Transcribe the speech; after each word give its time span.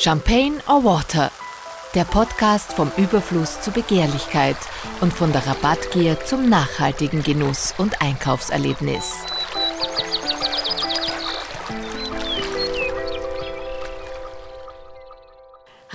Champagne 0.00 0.60
or 0.68 0.84
Water? 0.84 1.32
Der 1.96 2.04
Podcast 2.04 2.72
vom 2.74 2.92
Überfluss 2.96 3.60
zur 3.60 3.72
Begehrlichkeit 3.72 4.56
und 5.00 5.12
von 5.12 5.32
der 5.32 5.44
Rabattgier 5.44 6.24
zum 6.24 6.48
nachhaltigen 6.48 7.24
Genuss 7.24 7.74
und 7.78 8.00
Einkaufserlebnis. 8.00 9.16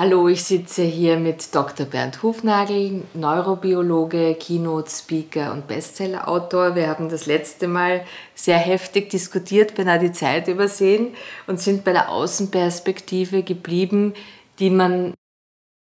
Hallo, 0.05 0.27
ich 0.27 0.43
sitze 0.43 0.83
hier 0.83 1.15
mit 1.15 1.55
Dr. 1.55 1.86
Bernd 1.86 2.23
Hufnagel, 2.23 3.04
Neurobiologe, 3.13 4.36
Keynote-Speaker 4.36 5.54
und 5.54 5.65
Bestseller-Autor. 5.65 6.75
Wir 6.75 6.89
haben 6.89 7.07
das 7.07 7.25
letzte 7.25 7.69
Mal 7.69 8.04
sehr 8.36 8.57
heftig 8.57 9.11
diskutiert, 9.11 9.75
beinahe 9.75 10.00
die 10.00 10.11
Zeit 10.11 10.50
übersehen 10.50 11.15
und 11.47 11.61
sind 11.61 11.86
bei 11.86 11.93
der 11.93 12.09
Außenperspektive 12.09 13.43
geblieben, 13.43 14.14
die 14.59 14.71
man 14.71 15.14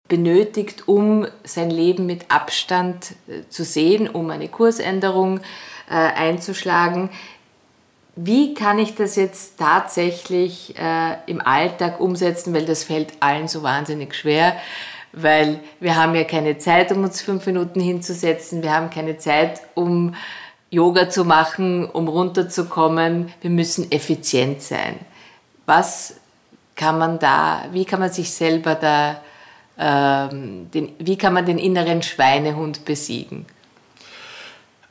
benötigt, 0.07 0.87
um 0.87 1.27
sein 1.45 1.71
Leben 1.71 2.05
mit 2.05 2.31
Abstand 2.31 3.13
äh, 3.27 3.49
zu 3.49 3.65
sehen, 3.65 4.07
um 4.07 4.29
eine 4.29 4.49
Kursänderung 4.49 5.41
äh, 5.89 5.95
einzuschlagen. 5.95 7.09
Wie 8.17 8.55
kann 8.55 8.79
ich 8.79 8.95
das 8.95 9.17
jetzt 9.17 9.59
tatsächlich 9.59 10.75
äh, 10.79 11.17
im 11.27 11.41
Alltag 11.41 12.01
umsetzen, 12.01 12.53
weil 12.53 12.67
das 12.67 12.85
fällt 12.85 13.13
allen 13.21 13.49
so 13.49 13.63
wahnsinnig 13.63 14.15
schwer, 14.15 14.57
weil 15.13 15.61
wir 15.81 15.97
haben 15.97 16.15
ja 16.15 16.25
keine 16.25 16.59
Zeit, 16.59 16.93
um 16.93 17.05
uns 17.05 17.21
fünf 17.21 17.47
Minuten 17.47 17.81
hinzusetzen, 17.81 18.63
wir 18.63 18.73
haben 18.73 18.91
keine 18.91 19.19
Zeit, 19.19 19.61
um 19.75 20.15
Yoga 20.71 21.11
zu 21.11 21.25
machen, 21.25 21.85
um 21.85 22.09
runterzukommen, 22.09 23.33
wir 23.41 23.51
müssen 23.51 23.91
effizient 23.91 24.63
sein. 24.63 24.99
Was 25.67 26.17
kann 26.77 26.99
man 26.99 27.19
da, 27.19 27.65
wie 27.73 27.85
kann 27.85 28.01
man 28.01 28.11
sich 28.11 28.31
selber 28.33 28.75
da, 28.75 29.21
ähm, 29.79 30.71
den, 30.71 30.93
wie 30.99 31.19
kann 31.19 31.35
man 31.35 31.47
den 31.47 31.59
inneren 31.59 32.03
Schweinehund 32.03 32.85
besiegen? 32.85 33.47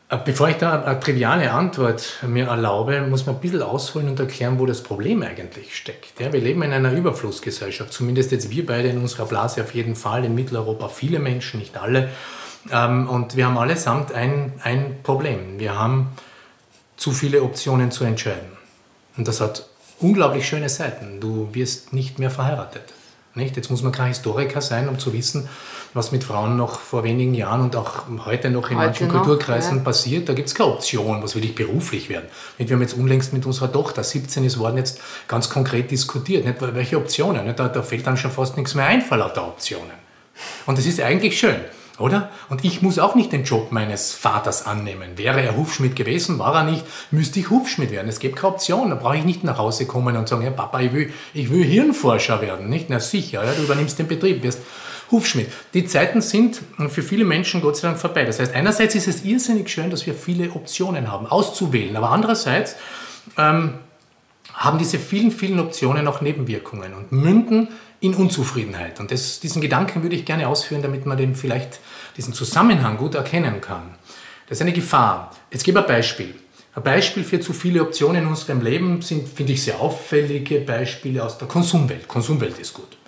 Äh, 0.09 0.17
bevor 0.25 0.49
ich 0.49 0.57
da 0.57 0.81
eine 0.81 0.99
triviale 0.99 1.51
Antwort 1.51 2.19
mir 2.27 2.47
erlaube, 2.47 3.01
muss 3.01 3.25
man 3.25 3.35
ein 3.35 3.41
bisschen 3.41 3.61
ausholen 3.61 4.09
und 4.09 4.19
erklären, 4.19 4.57
wo 4.59 4.65
das 4.65 4.81
Problem 4.81 5.21
eigentlich 5.21 5.75
steckt. 5.75 6.19
Ja, 6.19 6.33
wir 6.33 6.41
leben 6.41 6.63
in 6.63 6.73
einer 6.73 6.91
Überflussgesellschaft, 6.91 7.93
zumindest 7.93 8.31
jetzt 8.31 8.49
wir 8.49 8.65
beide 8.65 8.89
in 8.89 8.97
unserer 8.97 9.25
Blase 9.25 9.61
auf 9.61 9.73
jeden 9.73 9.95
Fall, 9.95 10.25
in 10.25 10.33
Mitteleuropa 10.33 10.89
viele 10.89 11.19
Menschen, 11.19 11.59
nicht 11.59 11.77
alle. 11.77 12.09
Ähm, 12.71 13.07
und 13.07 13.35
wir 13.35 13.45
haben 13.45 13.57
allesamt 13.57 14.11
ein, 14.11 14.53
ein 14.63 14.97
Problem. 15.03 15.59
Wir 15.59 15.77
haben 15.77 16.09
zu 16.97 17.11
viele 17.11 17.43
Optionen 17.43 17.91
zu 17.91 18.03
entscheiden. 18.03 18.57
Und 19.15 19.27
das 19.27 19.41
hat 19.41 19.67
unglaublich 19.99 20.47
schöne 20.47 20.69
Seiten. 20.69 21.21
Du 21.21 21.53
wirst 21.53 21.93
nicht 21.93 22.19
mehr 22.19 22.31
verheiratet. 22.31 22.83
Nicht? 23.39 23.55
Jetzt 23.55 23.71
muss 23.71 23.81
man 23.81 23.91
kein 23.91 24.09
Historiker 24.09 24.61
sein, 24.61 24.87
um 24.87 24.99
zu 24.99 25.13
wissen, 25.13 25.49
was 25.93 26.11
mit 26.11 26.23
Frauen 26.23 26.55
noch 26.55 26.79
vor 26.79 27.03
wenigen 27.03 27.33
Jahren 27.33 27.61
und 27.61 27.75
auch 27.75 28.03
heute 28.25 28.51
noch 28.51 28.69
in 28.69 28.77
heute 28.77 28.87
manchen 28.87 29.07
noch, 29.07 29.15
Kulturkreisen 29.15 29.77
ja. 29.77 29.83
passiert. 29.83 30.29
Da 30.29 30.33
gibt 30.33 30.49
es 30.49 30.55
keine 30.55 30.69
Option, 30.69 31.23
was 31.23 31.35
will 31.35 31.43
ich 31.43 31.55
beruflich 31.55 32.09
werden. 32.09 32.27
Wir 32.57 32.67
haben 32.71 32.81
jetzt 32.81 32.93
unlängst 32.93 33.33
mit 33.33 33.45
unserer 33.45 33.71
Tochter, 33.71 34.03
17 34.03 34.43
ist 34.43 34.59
worden, 34.59 34.77
jetzt 34.77 35.01
ganz 35.27 35.49
konkret 35.49 35.89
diskutiert. 35.89 36.45
Nicht? 36.45 36.57
Welche 36.59 36.97
Optionen? 36.97 37.45
Nicht? 37.45 37.57
Da, 37.57 37.67
da 37.67 37.81
fällt 37.81 38.05
dann 38.05 38.17
schon 38.17 38.31
fast 38.31 38.57
nichts 38.57 38.75
mehr 38.75 38.85
ein 38.85 39.01
vor 39.01 39.17
lauter 39.17 39.47
Optionen. 39.47 39.97
Und 40.67 40.77
das 40.77 40.85
ist 40.85 41.01
eigentlich 41.01 41.39
schön 41.39 41.59
oder? 41.99 42.29
Und 42.49 42.65
ich 42.65 42.81
muss 42.81 42.99
auch 42.99 43.15
nicht 43.15 43.31
den 43.31 43.43
Job 43.43 43.71
meines 43.71 44.13
Vaters 44.13 44.65
annehmen. 44.65 45.17
Wäre 45.17 45.41
er 45.41 45.55
Hufschmied 45.55 45.95
gewesen, 45.95 46.39
war 46.39 46.55
er 46.55 46.63
nicht, 46.63 46.85
müsste 47.11 47.39
ich 47.39 47.49
Hufschmied 47.49 47.91
werden. 47.91 48.07
Es 48.07 48.19
gibt 48.19 48.35
keine 48.35 48.53
Option. 48.53 48.89
Da 48.89 48.95
brauche 48.95 49.17
ich 49.17 49.25
nicht 49.25 49.43
nach 49.43 49.57
Hause 49.57 49.85
kommen 49.85 50.15
und 50.15 50.27
sagen, 50.27 50.43
ja 50.43 50.51
Papa, 50.51 50.79
ich 50.79 50.93
will, 50.93 51.13
ich 51.33 51.49
will 51.49 51.63
Hirnforscher 51.63 52.41
werden. 52.41 52.69
Nicht? 52.69 52.89
Na 52.89 52.99
sicher, 52.99 53.43
ja, 53.43 53.53
du 53.53 53.63
übernimmst 53.63 53.99
den 53.99 54.07
Betrieb, 54.07 54.43
wirst 54.43 54.61
Hufschmied. 55.11 55.47
Die 55.73 55.85
Zeiten 55.85 56.21
sind 56.21 56.61
für 56.89 57.01
viele 57.01 57.25
Menschen 57.25 57.61
Gott 57.61 57.77
sei 57.77 57.87
Dank 57.87 57.99
vorbei. 57.99 58.25
Das 58.25 58.39
heißt, 58.39 58.53
einerseits 58.53 58.95
ist 58.95 59.07
es 59.07 59.25
irrsinnig 59.25 59.69
schön, 59.69 59.89
dass 59.89 60.05
wir 60.05 60.13
viele 60.13 60.51
Optionen 60.51 61.11
haben, 61.11 61.25
auszuwählen. 61.25 61.95
Aber 61.95 62.11
andererseits 62.11 62.75
ähm, 63.37 63.75
haben 64.53 64.77
diese 64.77 64.99
vielen, 64.99 65.31
vielen 65.31 65.59
Optionen 65.59 66.07
auch 66.07 66.21
Nebenwirkungen 66.21 66.93
und 66.93 67.11
münden 67.11 67.69
in 68.01 68.13
Unzufriedenheit. 68.13 68.99
Und 68.99 69.11
das, 69.11 69.39
diesen 69.39 69.61
Gedanken 69.61 70.03
würde 70.03 70.15
ich 70.15 70.25
gerne 70.25 70.47
ausführen, 70.47 70.81
damit 70.81 71.05
man 71.05 71.17
den 71.17 71.35
vielleicht 71.35 71.79
diesen 72.17 72.33
Zusammenhang 72.33 72.97
gut 72.97 73.15
erkennen 73.15 73.61
kann. 73.61 73.95
Das 74.47 74.57
ist 74.57 74.61
eine 74.61 74.73
Gefahr. 74.73 75.35
Jetzt 75.51 75.63
gebe 75.63 75.79
ich 75.79 75.85
ein 75.85 75.87
Beispiel. 75.87 76.35
Ein 76.75 76.83
Beispiel 76.83 77.23
für 77.23 77.39
zu 77.39 77.53
viele 77.53 77.81
Optionen 77.81 78.23
in 78.23 78.27
unserem 78.27 78.61
Leben 78.61 79.01
sind, 79.01 79.27
finde 79.27 79.53
ich, 79.53 79.63
sehr 79.63 79.79
auffällige 79.79 80.61
Beispiele 80.61 81.23
aus 81.23 81.37
der 81.37 81.47
Konsumwelt. 81.47 82.07
Konsumwelt 82.07 82.57
ist 82.59 82.73
gut. 82.73 82.98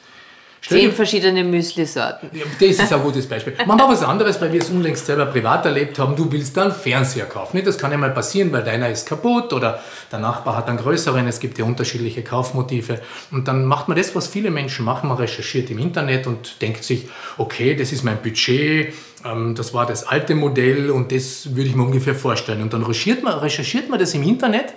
Zehn 0.68 0.92
verschiedene 0.92 1.44
Müsli-Sorten. 1.44 2.30
Ja, 2.34 2.46
das 2.60 2.70
ist 2.78 2.94
ein 2.94 3.02
gutes 3.02 3.28
Beispiel. 3.28 3.54
Manchmal 3.66 3.94
was 3.94 4.04
anderes, 4.04 4.40
weil 4.40 4.54
wir 4.54 4.62
es 4.62 4.70
unlängst 4.70 5.08
selber 5.08 5.26
privat 5.26 5.66
erlebt 5.66 5.98
haben. 5.98 6.16
Du 6.16 6.32
willst 6.32 6.56
dann 6.56 6.72
Fernseher 6.72 7.26
kaufen. 7.26 7.62
Das 7.66 7.78
kann 7.80 7.92
ja 7.92 7.98
mal 7.98 8.12
passieren, 8.12 8.52
weil 8.52 8.64
deiner 8.64 8.90
ist 8.90 9.08
kaputt 9.08 9.54
oder 9.54 9.82
der 10.12 10.20
Nachbar 10.20 10.56
hat 10.56 10.68
einen 10.68 10.78
größeren. 10.78 11.28
Es 11.28 11.40
gibt 11.40 11.58
ja 11.58 11.66
unterschiedliche 11.66 12.24
Kaufmotive. 12.24 13.02
Und 13.32 13.48
dann 13.48 13.66
macht 13.66 13.88
man 13.88 13.98
das, 13.98 14.16
was 14.16 14.28
viele 14.28 14.52
Menschen 14.52 14.86
machen. 14.86 15.10
Man 15.10 15.18
recherchiert 15.18 15.72
im 15.72 15.80
Internet 15.80 16.28
und 16.28 16.62
denkt 16.62 16.84
sich, 16.84 17.10
okay, 17.40 17.76
das 17.76 17.92
ist 17.92 18.04
mein 18.04 18.22
Budget, 18.22 18.94
ähm, 19.26 19.56
das 19.56 19.74
war 19.74 19.88
das 19.88 20.08
alte 20.08 20.36
Modell 20.36 20.92
und 20.92 21.12
das 21.12 21.56
würde 21.56 21.70
ich 21.70 21.76
mir 21.76 21.84
ungefähr 21.84 22.16
vorstellen. 22.16 22.62
Und 22.62 22.74
dann 22.74 22.84
recherchiert 22.84 23.24
man, 23.24 23.40
recherchiert 23.40 23.90
man 23.90 24.00
das 24.00 24.14
im 24.14 24.24
Internet 24.24 24.74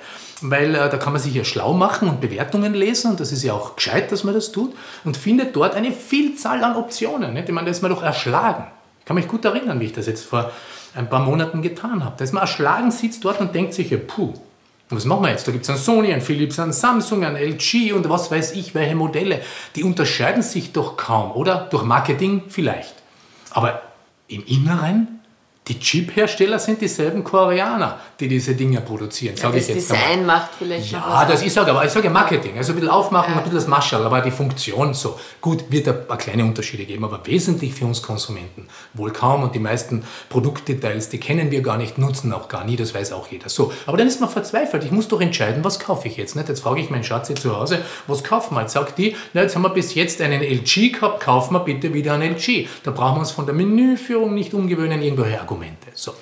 weil 0.51 0.75
äh, 0.75 0.91
da 0.91 0.99
kann 0.99 1.15
man 1.15 1.23
sich 1.23 1.35
ja 1.35 1.43
schlau 1.43 1.73
machen 1.73 2.09
und 2.09 2.21
Bewertungen 2.21 2.75
lesen 2.75 3.13
und 3.13 3.21
das 3.21 3.33
ist 3.33 3.43
ja 3.43 3.55
auch 3.55 3.77
gescheit, 3.77 4.13
dass 4.13 4.25
man 4.25 4.35
das 4.35 4.53
tut 4.53 4.75
und 5.05 5.17
findet 5.17 5.57
dort 5.57 5.75
eine 5.75 5.91
Vielzahl 5.91 6.63
an 6.63 6.77
Optionen. 6.77 7.33
Nicht? 7.33 7.49
Ich 7.49 7.55
meine, 7.55 7.67
da 7.67 7.71
ist 7.71 7.81
man 7.81 7.91
doch 7.91 8.03
erschlagen. 8.03 8.67
Ich 9.01 9.07
kann 9.07 9.17
mich 9.17 9.27
gut 9.27 9.45
erinnern, 9.45 9.81
wie 9.81 9.87
ich 9.87 9.93
das 9.93 10.07
jetzt 10.07 10.25
vor 10.25 10.51
ein 10.95 11.09
paar 11.09 11.21
Monaten 11.21 11.63
getan 11.63 12.05
habe. 12.05 12.15
Da 12.19 12.25
ist 12.25 12.33
man 12.33 12.43
erschlagen, 12.43 12.91
sitzt 12.91 13.25
dort 13.25 13.41
und 13.41 13.55
denkt 13.55 13.73
sich, 13.73 13.91
ja, 13.91 13.99
puh, 13.99 14.35
was 14.91 15.07
machen 15.07 15.23
wir 15.23 15.31
jetzt? 15.31 15.49
Da 15.49 15.53
gibt 15.53 15.65
es 15.65 15.71
einen 15.71 15.79
Sony, 15.79 16.13
einen 16.13 16.21
Philips, 16.23 16.59
einen 16.59 16.73
Samsung, 16.73 17.25
einen 17.25 17.37
LG 17.37 17.95
und 17.95 18.09
was 18.11 18.31
weiß 18.31 18.53
ich, 18.53 18.75
welche 18.75 18.95
Modelle. 18.95 19.41
Die 19.77 19.83
unterscheiden 19.83 20.43
sich 20.43 20.73
doch 20.73 20.99
kaum, 20.99 21.33
oder? 21.33 21.69
Durch 21.71 21.85
Marketing 21.85 22.43
vielleicht. 22.49 22.95
Aber 23.51 23.81
im 24.29 24.45
Inneren 24.45 25.14
die 25.67 25.79
Chip-Hersteller 25.79 26.59
sind 26.59 26.83
dieselben 26.83 27.25
Koreaner, 27.25 27.99
die 28.21 28.29
diese 28.29 28.55
Dinge 28.55 28.83
produzieren, 28.83 29.35
ja, 29.37 29.49
ich 29.49 29.67
jetzt 29.67 29.91
Design 29.91 30.21
einmal. 30.21 30.39
macht 30.39 30.51
vielleicht 30.59 30.93
Ja, 30.93 30.99
noch 30.99 31.09
was 31.09 31.29
das 31.29 31.43
ist 31.43 31.57
aber 31.57 31.85
ich 31.85 31.91
sage 31.91 32.11
Marketing, 32.11 32.59
also 32.59 32.73
ein 32.73 32.75
bisschen 32.77 32.91
aufmachen, 32.91 33.33
ja. 33.33 33.39
ein 33.39 33.45
bisschen 33.45 33.59
das 33.59 33.67
Maschall, 33.67 34.05
aber 34.05 34.21
die 34.21 34.31
Funktion 34.31 34.93
so. 34.93 35.19
Gut, 35.41 35.65
wird 35.71 35.89
ein 35.89 36.07
paar 36.07 36.19
kleine 36.19 36.45
Unterschiede 36.45 36.85
geben, 36.85 37.05
aber 37.05 37.27
wesentlich 37.27 37.73
für 37.73 37.87
uns 37.87 38.03
Konsumenten 38.03 38.69
wohl 38.93 39.11
kaum 39.11 39.43
und 39.43 39.55
die 39.55 39.59
meisten 39.59 40.05
Produktdetails, 40.29 41.09
die 41.09 41.19
kennen 41.19 41.51
wir 41.51 41.63
gar 41.63 41.79
nicht, 41.79 41.97
nutzen 41.97 42.35
auch 42.35 42.49
gar 42.49 42.65
nie, 42.65 42.77
das 42.77 42.95
weiß 42.95 43.13
auch 43.13 43.29
jeder. 43.29 43.49
So, 43.49 43.73
aber 43.87 43.97
dann 43.97 44.07
ist 44.07 44.21
man 44.21 44.29
verzweifelt, 44.29 44.85
ich 44.85 44.91
muss 44.91 45.09
doch 45.09 45.23
entscheiden, 45.23 45.65
was 45.65 45.81
kaufe 45.81 46.09
ich 46.09 46.19
jetzt, 46.19 46.37
nicht? 46.37 46.47
Jetzt 46.47 46.61
frage 46.61 46.83
ich 46.83 46.91
meinen 46.91 47.05
Schatz 47.05 47.29
hier 47.29 47.37
zu 47.37 47.57
Hause, 47.57 47.79
was 48.07 48.23
kaufen 48.23 48.55
wir? 48.55 48.61
Jetzt 48.61 48.75
sagt 48.75 48.99
die, 48.99 49.17
na, 49.33 49.41
jetzt 49.43 49.55
haben 49.55 49.63
wir 49.63 49.71
bis 49.71 49.95
jetzt 49.95 50.21
einen 50.21 50.43
LG 50.43 50.93
gehabt, 50.93 51.21
kaufen 51.21 51.55
wir 51.55 51.61
bitte 51.61 51.95
wieder 51.95 52.13
einen 52.13 52.35
LG. 52.35 52.69
Da 52.83 52.91
brauchen 52.91 53.17
wir 53.17 53.21
uns 53.21 53.31
von 53.31 53.47
der 53.47 53.55
Menüführung 53.55 54.35
nicht 54.35 54.53
umgewöhnen, 54.53 55.01
irgendwoher 55.01 55.45
Argumente. 55.55 55.89
So, 55.95 56.15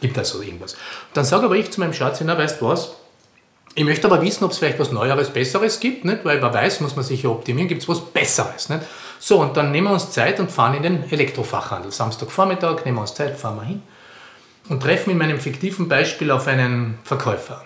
gibt 0.00 0.18
also 0.18 0.42
irgendwas. 0.42 0.76
Dann 1.14 1.24
sage 1.24 1.46
aber 1.46 1.56
ich 1.56 1.70
zu 1.70 1.80
meinem 1.80 1.94
Schatz, 1.94 2.20
na 2.20 2.36
weißt 2.36 2.60
du 2.60 2.68
was, 2.68 2.92
ich 3.74 3.84
möchte 3.84 4.06
aber 4.06 4.22
wissen, 4.22 4.44
ob 4.44 4.52
es 4.52 4.58
vielleicht 4.58 4.78
was 4.78 4.92
Neueres, 4.92 5.30
Besseres 5.30 5.80
gibt, 5.80 6.04
nicht? 6.04 6.24
weil 6.24 6.40
wer 6.40 6.54
weiß, 6.54 6.80
muss 6.80 6.94
man 6.94 7.04
sich 7.04 7.24
ja 7.24 7.30
optimieren, 7.30 7.66
gibt 7.66 7.82
es 7.82 7.88
was 7.88 8.00
Besseres. 8.00 8.68
Nicht? 8.68 8.82
So, 9.18 9.40
und 9.40 9.56
dann 9.56 9.72
nehmen 9.72 9.88
wir 9.88 9.94
uns 9.94 10.10
Zeit 10.10 10.38
und 10.38 10.52
fahren 10.52 10.74
in 10.74 10.82
den 10.84 11.10
Elektrofachhandel. 11.10 11.90
Samstagvormittag 11.90 12.84
nehmen 12.84 12.98
wir 12.98 13.00
uns 13.00 13.14
Zeit, 13.14 13.36
fahren 13.36 13.56
wir 13.56 13.64
hin 13.64 13.82
und 14.68 14.80
treffen 14.80 15.10
in 15.10 15.18
meinem 15.18 15.40
fiktiven 15.40 15.88
Beispiel 15.88 16.30
auf 16.30 16.46
einen 16.46 16.98
Verkäufer. 17.02 17.64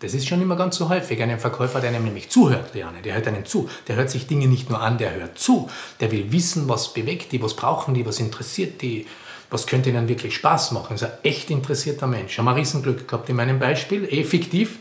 Das 0.00 0.12
ist 0.12 0.26
schon 0.26 0.42
immer 0.42 0.56
ganz 0.56 0.76
so 0.76 0.88
häufig. 0.88 1.22
Einen 1.22 1.38
Verkäufer, 1.38 1.80
der 1.80 1.90
einem 1.90 2.04
nämlich 2.04 2.28
zuhört, 2.28 2.74
Liane, 2.74 3.00
der 3.00 3.14
hört 3.14 3.28
einem 3.28 3.46
zu. 3.46 3.70
Der 3.86 3.96
hört 3.96 4.10
sich 4.10 4.26
Dinge 4.26 4.48
nicht 4.48 4.68
nur 4.68 4.80
an, 4.80 4.98
der 4.98 5.14
hört 5.14 5.38
zu. 5.38 5.70
Der 6.00 6.10
will 6.10 6.32
wissen, 6.32 6.68
was 6.68 6.92
bewegt 6.92 7.32
die, 7.32 7.40
was 7.40 7.54
brauchen 7.54 7.94
die, 7.94 8.04
was 8.04 8.18
interessiert 8.18 8.82
die, 8.82 9.06
was 9.50 9.66
könnte 9.66 9.90
ihnen 9.90 10.08
wirklich 10.08 10.34
Spaß 10.34 10.72
machen. 10.72 10.88
Das 10.90 11.02
ist 11.02 11.08
ein 11.08 11.18
echt 11.22 11.50
interessierter 11.50 12.06
Mensch. 12.06 12.36
Haben 12.38 12.46
wir 12.46 12.56
Riesenglück 12.56 13.08
gehabt 13.08 13.28
in 13.28 13.36
meinem 13.36 13.58
Beispiel, 13.58 14.06
eh 14.10 14.24
fiktiv, 14.24 14.78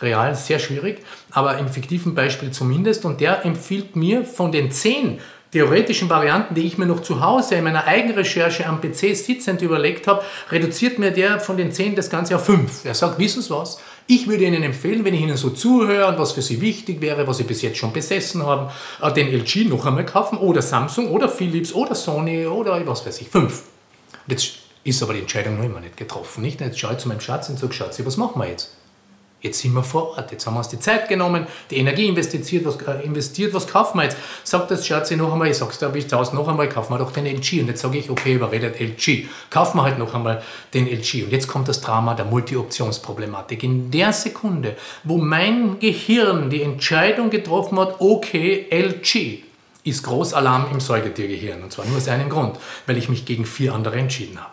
real 0.00 0.34
sehr 0.34 0.58
schwierig, 0.58 1.02
aber 1.30 1.58
im 1.58 1.68
fiktiven 1.68 2.14
Beispiel 2.14 2.50
zumindest. 2.50 3.04
Und 3.04 3.20
der 3.20 3.44
empfiehlt 3.44 3.96
mir 3.96 4.24
von 4.24 4.52
den 4.52 4.70
zehn 4.70 5.20
theoretischen 5.52 6.08
Varianten, 6.08 6.54
die 6.54 6.62
ich 6.62 6.78
mir 6.78 6.86
noch 6.86 7.00
zu 7.00 7.20
Hause 7.20 7.56
in 7.56 7.64
meiner 7.64 7.86
Eigenrecherche 7.86 8.66
am 8.66 8.80
PC 8.80 9.14
sitzend 9.14 9.60
überlegt 9.60 10.06
habe, 10.06 10.22
reduziert 10.50 10.98
mir 10.98 11.10
der 11.10 11.40
von 11.40 11.58
den 11.58 11.72
zehn 11.72 11.94
das 11.94 12.08
Ganze 12.08 12.36
auf 12.36 12.46
fünf. 12.46 12.84
Er 12.84 12.94
sagt, 12.94 13.18
wissen 13.18 13.42
Sie 13.42 13.50
was? 13.50 13.78
Ich 14.06 14.26
würde 14.28 14.44
Ihnen 14.44 14.62
empfehlen, 14.62 15.04
wenn 15.04 15.14
ich 15.14 15.20
Ihnen 15.20 15.36
so 15.36 15.50
zuhöre 15.50 16.08
und 16.08 16.18
was 16.18 16.32
für 16.32 16.42
Sie 16.42 16.60
wichtig 16.60 17.00
wäre, 17.00 17.26
was 17.28 17.36
Sie 17.36 17.44
bis 17.44 17.62
jetzt 17.62 17.76
schon 17.76 17.92
besessen 17.92 18.44
haben, 18.44 18.70
äh, 19.00 19.12
den 19.12 19.28
LG 19.28 19.68
noch 19.68 19.84
einmal 19.84 20.06
kaufen 20.06 20.38
oder 20.38 20.62
Samsung 20.62 21.10
oder 21.10 21.28
Philips 21.28 21.72
oder 21.74 21.94
Sony 21.94 22.46
oder 22.46 22.84
was 22.86 23.06
weiß 23.06 23.20
ich, 23.20 23.28
fünf. 23.28 23.62
Jetzt 24.26 24.52
ist 24.84 25.02
aber 25.02 25.14
die 25.14 25.20
Entscheidung 25.20 25.56
noch 25.58 25.64
immer 25.64 25.80
nicht 25.80 25.96
getroffen. 25.96 26.42
Nicht? 26.42 26.60
Jetzt 26.60 26.78
schaue 26.78 26.92
ich 26.92 26.98
zu 26.98 27.08
meinem 27.08 27.20
Schatz 27.20 27.48
und 27.48 27.58
sage, 27.58 27.72
Schatzi, 27.72 28.04
was 28.04 28.16
machen 28.16 28.40
wir 28.40 28.48
jetzt? 28.48 28.76
Jetzt 29.42 29.58
sind 29.58 29.72
wir 29.72 29.82
vor 29.82 30.10
Ort, 30.10 30.30
jetzt 30.30 30.46
haben 30.46 30.54
wir 30.54 30.58
uns 30.58 30.68
die 30.68 30.78
Zeit 30.78 31.08
genommen, 31.08 31.48
die 31.68 31.78
Energie 31.78 32.06
investiert, 32.06 32.64
was, 32.64 32.76
äh, 32.76 33.04
investiert, 33.04 33.52
was 33.52 33.66
kaufen 33.66 33.98
wir 33.98 34.04
jetzt? 34.04 34.16
Sagt 34.44 34.70
das 34.70 34.86
Schatzi 34.86 35.16
noch 35.16 35.32
einmal, 35.32 35.48
ich 35.48 35.56
sag's 35.56 35.80
da, 35.80 35.92
ich 35.92 36.08
zu 36.08 36.16
noch 36.16 36.46
einmal, 36.46 36.68
kaufen 36.68 36.94
wir 36.94 36.98
doch 36.98 37.10
den 37.10 37.26
LG. 37.26 37.60
Und 37.60 37.66
jetzt 37.66 37.82
sage 37.82 37.98
ich, 37.98 38.08
okay, 38.08 38.34
überredet 38.34 38.80
LG. 38.80 39.26
Kaufen 39.50 39.78
wir 39.78 39.82
halt 39.82 39.98
noch 39.98 40.14
einmal 40.14 40.42
den 40.72 40.86
LG. 40.86 41.24
Und 41.24 41.32
jetzt 41.32 41.48
kommt 41.48 41.66
das 41.66 41.80
Drama 41.80 42.14
der 42.14 42.24
Multi-Optionsproblematik. 42.26 43.64
In 43.64 43.90
der 43.90 44.12
Sekunde, 44.12 44.76
wo 45.02 45.18
mein 45.18 45.80
Gehirn 45.80 46.48
die 46.48 46.62
Entscheidung 46.62 47.28
getroffen 47.28 47.80
hat, 47.80 47.96
okay, 47.98 48.66
LG, 48.70 49.42
ist 49.84 50.02
Großalarm 50.04 50.70
im 50.70 50.80
Säugetiergehirn. 50.80 51.62
Und 51.62 51.72
zwar 51.72 51.86
nur 51.86 51.96
aus 51.96 52.08
einem 52.08 52.28
Grund, 52.28 52.58
weil 52.86 52.98
ich 52.98 53.08
mich 53.08 53.24
gegen 53.24 53.46
vier 53.46 53.74
andere 53.74 53.98
entschieden 53.98 54.40
habe. 54.40 54.52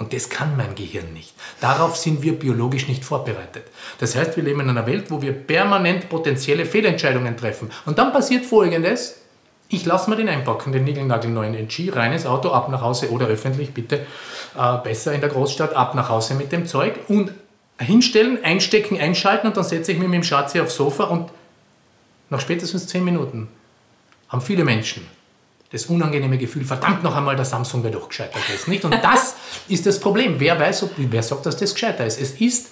Und 0.00 0.14
das 0.14 0.30
kann 0.30 0.56
mein 0.56 0.74
Gehirn 0.74 1.12
nicht. 1.12 1.34
Darauf 1.60 1.94
sind 1.96 2.22
wir 2.22 2.38
biologisch 2.38 2.88
nicht 2.88 3.04
vorbereitet. 3.04 3.64
Das 3.98 4.16
heißt, 4.16 4.34
wir 4.36 4.42
leben 4.42 4.60
in 4.60 4.70
einer 4.70 4.86
Welt, 4.86 5.10
wo 5.10 5.20
wir 5.20 5.32
permanent 5.32 6.08
potenzielle 6.08 6.64
Fehlentscheidungen 6.64 7.36
treffen. 7.36 7.70
Und 7.84 7.98
dann 7.98 8.10
passiert 8.10 8.46
Folgendes. 8.46 9.20
Ich 9.68 9.84
lasse 9.84 10.08
mir 10.08 10.16
den 10.16 10.28
einpacken, 10.28 10.72
den 10.72 11.34
neuen 11.34 11.54
NG, 11.54 11.90
reines 11.90 12.24
Auto, 12.26 12.50
ab 12.50 12.70
nach 12.70 12.80
Hause 12.80 13.10
oder 13.10 13.26
öffentlich, 13.26 13.72
bitte 13.72 14.06
äh, 14.58 14.78
besser 14.82 15.12
in 15.12 15.20
der 15.20 15.30
Großstadt, 15.30 15.74
ab 15.74 15.94
nach 15.94 16.08
Hause 16.08 16.34
mit 16.34 16.50
dem 16.50 16.66
Zeug 16.66 16.94
und 17.06 17.32
hinstellen, 17.78 18.42
einstecken, 18.42 18.98
einschalten 18.98 19.46
und 19.46 19.56
dann 19.56 19.64
setze 19.64 19.92
ich 19.92 19.98
mich 19.98 20.08
mit 20.08 20.16
dem 20.16 20.24
Schatzi 20.24 20.60
aufs 20.60 20.74
Sofa 20.74 21.04
und 21.04 21.30
nach 22.30 22.40
spätestens 22.40 22.86
zehn 22.86 23.04
Minuten 23.04 23.48
haben 24.30 24.40
viele 24.40 24.64
Menschen 24.64 25.06
das 25.72 25.86
unangenehme 25.86 26.36
Gefühl, 26.36 26.64
verdammt 26.64 27.02
noch 27.04 27.14
einmal, 27.14 27.36
der 27.36 27.44
Samsung 27.44 27.82
wäre 27.84 27.94
doch 27.94 28.08
gescheiter 28.08 28.40
gewesen. 28.40 28.70
Nicht? 28.70 28.84
Und 28.84 28.92
das 29.02 29.36
ist 29.68 29.86
das 29.86 30.00
Problem. 30.00 30.36
Wer 30.38 30.58
weiß, 30.58 30.82
ob, 30.84 30.90
wer 30.96 31.22
sagt, 31.22 31.46
dass 31.46 31.56
das 31.56 31.72
gescheiter 31.72 32.04
ist? 32.06 32.20
Es 32.20 32.32
ist, 32.40 32.70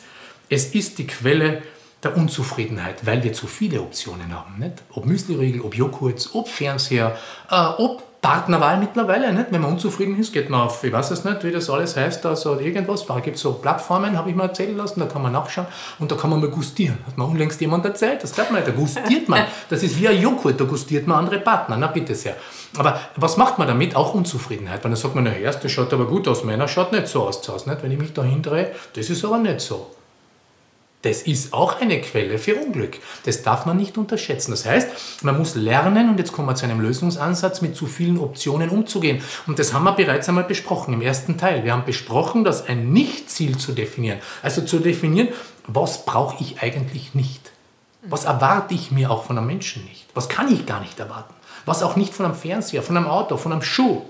es 0.49 0.75
ist 0.75 0.99
die 0.99 1.07
Quelle 1.07 1.63
der 2.03 2.17
Unzufriedenheit, 2.17 3.07
weil 3.07 3.23
wir 3.23 3.33
zu 3.33 3.47
viele 3.47 3.81
Optionen 3.81 4.35
haben. 4.35 4.59
Nicht? 4.59 4.83
Ob 4.91 5.07
Müsliriegel, 5.07 5.61
ob 5.61 5.77
Joghurt, 5.77 6.29
ob 6.33 6.49
Fernseher, 6.49 7.17
äh, 7.51 7.55
ob 7.55 8.03
Partnerwahl 8.21 8.79
mittlerweile. 8.79 9.33
Nicht? 9.33 9.47
Wenn 9.51 9.61
man 9.61 9.73
unzufrieden 9.73 10.19
ist, 10.19 10.33
geht 10.33 10.51
man 10.51 10.63
auf, 10.63 10.83
ich 10.83 10.93
weiß 10.93 11.11
es 11.13 11.25
nicht, 11.25 11.45
wie 11.45 11.53
das 11.53 11.71
alles 11.71 11.97
heißt, 11.97 12.27
also 12.27 12.59
irgendwas. 12.59 13.07
Da 13.07 13.21
gibt 13.21 13.37
es 13.37 13.43
so 13.43 13.53
Plattformen, 13.53 14.19
habe 14.19 14.31
ich 14.31 14.37
mir 14.37 14.43
erzählen 14.45 14.77
lassen, 14.77 15.01
da 15.01 15.07
kann 15.07 15.23
man 15.23 15.33
nachschauen 15.33 15.67
und 15.99 16.11
da 16.11 16.17
kann 16.17 16.31
man 16.31 16.41
mal 16.41 16.51
gustieren. 16.51 16.99
Hat 17.07 17.17
man 17.17 17.29
unlängst 17.29 17.61
jemand 17.61 17.85
erzählt, 17.85 18.23
das 18.23 18.33
glaubt 18.33 18.51
man 18.51 18.61
nicht, 18.61 18.69
da 18.69 18.79
gustiert 18.79 19.29
man. 19.29 19.45
Das 19.69 19.83
ist 19.83 20.01
wie 20.01 20.09
ein 20.09 20.21
Joghurt, 20.21 20.61
da 20.61 20.65
gustiert 20.65 21.07
man 21.07 21.19
andere 21.19 21.41
Partner, 21.41 21.77
na 21.77 21.89
bitte 21.89 22.15
sehr. 22.15 22.37
Aber 22.77 22.99
was 23.17 23.37
macht 23.37 23.59
man 23.59 23.69
damit? 23.69 23.95
Auch 23.95 24.15
Unzufriedenheit. 24.15 24.83
Weil 24.83 24.91
dann 24.91 24.97
sagt 24.97 25.15
man, 25.15 25.25
der 25.25 25.39
erste 25.39 25.69
schaut 25.69 25.93
aber 25.93 26.07
gut 26.07 26.27
aus, 26.27 26.43
meiner 26.43 26.69
schaut 26.69 26.93
nicht 26.93 27.09
so 27.09 27.23
aus. 27.27 27.67
Nicht? 27.67 27.83
Wenn 27.83 27.91
ich 27.91 27.99
mich 27.99 28.13
da 28.13 28.23
hindrehe, 28.23 28.73
das 28.95 29.11
ist 29.11 29.25
aber 29.25 29.39
nicht 29.39 29.61
so. 29.61 29.91
Das 31.03 31.23
ist 31.23 31.53
auch 31.53 31.81
eine 31.81 32.01
Quelle 32.01 32.39
für 32.39 32.57
Unglück. 32.57 32.99
Das 33.25 33.43
darf 33.43 33.67
man 33.67 33.77
nicht 33.77 33.97
unterschätzen. 33.97 34.51
Das 34.51 34.67
heißt, 34.67 35.23
man 35.23 35.39
muss 35.39 35.55
lernen, 35.55 36.11
und 36.11 36.19
jetzt 36.19 36.33
kommen 36.33 36.49
wir 36.49 36.57
zu 36.57 36.65
einem 36.65 36.81
Lösungsansatz, 36.81 37.61
mit 37.61 37.77
zu 37.77 37.87
vielen 37.87 38.19
Optionen 38.19 38.69
umzugehen. 38.69 39.23
Und 39.47 39.61
das 39.61 39.73
haben 39.73 39.85
wir 39.85 39.93
bereits 39.93 40.29
einmal 40.29 40.45
besprochen 40.45 40.95
im 40.95 41.01
ersten 41.01 41.39
Teil. 41.39 41.63
Wir 41.63 41.73
haben 41.73 41.85
besprochen, 41.85 42.43
dass 42.43 42.67
ein 42.67 42.93
Nicht-Ziel 42.93 43.59
zu 43.59 43.73
definieren, 43.73 44.19
also 44.43 44.63
zu 44.63 44.81
definieren, 44.81 45.29
was 45.69 46.05
brauche 46.05 46.43
ich 46.43 46.63
eigentlich 46.63 47.15
nicht? 47.15 47.53
Was 48.03 48.25
erwarte 48.25 48.75
ich 48.75 48.91
mir 48.91 49.11
auch 49.11 49.25
von 49.25 49.39
einem 49.39 49.47
Menschen 49.47 49.85
nicht? 49.85 50.07
Was 50.15 50.29
kann 50.29 50.53
ich 50.53 50.67
gar 50.67 50.81
nicht 50.81 50.99
erwarten? 50.99 51.35
Was 51.65 51.83
auch 51.83 51.95
nicht 51.95 52.15
von 52.15 52.27
einem 52.27 52.35
Fernseher, 52.35 52.83
von 52.83 52.97
einem 52.97 53.07
Auto, 53.07 53.37
von 53.37 53.53
einem 53.53 53.63
Schuh. 53.63 54.03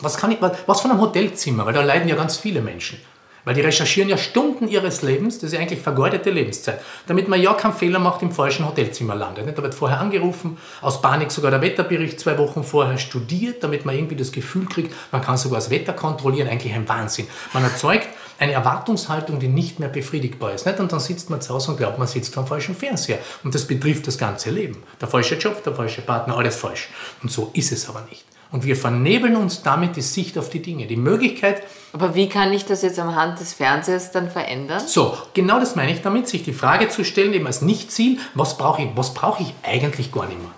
Was, 0.00 0.18
kann 0.18 0.30
ich, 0.30 0.38
was 0.66 0.80
von 0.80 0.90
einem 0.90 1.00
Hotelzimmer, 1.00 1.66
weil 1.66 1.72
da 1.72 1.82
leiden 1.82 2.08
ja 2.08 2.16
ganz 2.16 2.36
viele 2.36 2.60
Menschen. 2.60 2.98
Weil 3.44 3.54
die 3.54 3.60
recherchieren 3.60 4.08
ja 4.08 4.16
Stunden 4.16 4.68
ihres 4.68 5.02
Lebens, 5.02 5.38
das 5.38 5.48
ist 5.48 5.52
ja 5.54 5.60
eigentlich 5.60 5.80
vergeudete 5.80 6.30
Lebenszeit, 6.30 6.80
damit 7.06 7.28
man 7.28 7.40
ja 7.40 7.52
keinen 7.54 7.74
Fehler 7.74 7.98
macht, 7.98 8.22
im 8.22 8.32
falschen 8.32 8.66
Hotelzimmer 8.66 9.14
landet. 9.14 9.56
Da 9.56 9.62
wird 9.62 9.74
vorher 9.74 10.00
angerufen, 10.00 10.56
aus 10.80 11.02
Panik 11.02 11.30
sogar 11.30 11.50
der 11.50 11.60
Wetterbericht 11.60 12.18
zwei 12.18 12.38
Wochen 12.38 12.64
vorher 12.64 12.98
studiert, 12.98 13.62
damit 13.62 13.84
man 13.84 13.94
irgendwie 13.94 14.16
das 14.16 14.32
Gefühl 14.32 14.66
kriegt, 14.66 14.94
man 15.12 15.20
kann 15.20 15.36
sogar 15.36 15.58
das 15.58 15.70
Wetter 15.70 15.92
kontrollieren, 15.92 16.48
eigentlich 16.48 16.72
ein 16.72 16.88
Wahnsinn. 16.88 17.26
Man 17.52 17.64
erzeugt 17.64 18.08
eine 18.38 18.52
Erwartungshaltung, 18.52 19.38
die 19.38 19.48
nicht 19.48 19.78
mehr 19.78 19.88
befriedigbar 19.88 20.54
ist. 20.54 20.66
Und 20.66 20.92
dann 20.92 21.00
sitzt 21.00 21.30
man 21.30 21.40
zu 21.40 21.54
Hause 21.54 21.72
und 21.72 21.76
glaubt, 21.76 21.98
man 21.98 22.08
sitzt 22.08 22.34
dem 22.36 22.46
falschen 22.46 22.74
Fernseher. 22.74 23.18
Und 23.42 23.54
das 23.54 23.66
betrifft 23.66 24.06
das 24.06 24.18
ganze 24.18 24.50
Leben. 24.50 24.82
Der 25.00 25.08
falsche 25.08 25.36
Job, 25.36 25.62
der 25.62 25.74
falsche 25.74 26.02
Partner, 26.02 26.36
alles 26.36 26.56
falsch. 26.56 26.88
Und 27.22 27.30
so 27.30 27.50
ist 27.54 27.72
es 27.72 27.88
aber 27.88 28.04
nicht. 28.10 28.24
Und 28.52 28.64
wir 28.64 28.76
vernebeln 28.76 29.36
uns 29.36 29.62
damit 29.62 29.96
die 29.96 30.02
Sicht 30.02 30.38
auf 30.38 30.48
die 30.48 30.62
Dinge. 30.62 30.86
Die 30.86 30.96
Möglichkeit. 30.96 31.62
Aber 31.92 32.14
wie 32.14 32.28
kann 32.28 32.52
ich 32.52 32.64
das 32.64 32.82
jetzt 32.82 32.98
am 32.98 33.14
Hand 33.14 33.40
des 33.40 33.52
Fernsehers 33.52 34.12
dann 34.12 34.30
verändern? 34.30 34.82
So, 34.86 35.16
genau 35.32 35.58
das 35.58 35.76
meine 35.76 35.92
ich 35.92 36.02
damit, 36.02 36.28
sich 36.28 36.42
die 36.42 36.52
Frage 36.52 36.88
zu 36.88 37.04
stellen, 37.04 37.32
eben 37.32 37.46
als 37.46 37.62
Nicht-Ziel, 37.62 38.18
was 38.34 38.56
brauche 38.56 38.82
ich, 38.82 38.88
was 38.94 39.14
brauche 39.14 39.42
ich 39.42 39.54
eigentlich 39.62 40.12
gar 40.12 40.26
nicht 40.26 40.40
mehr? 40.40 40.52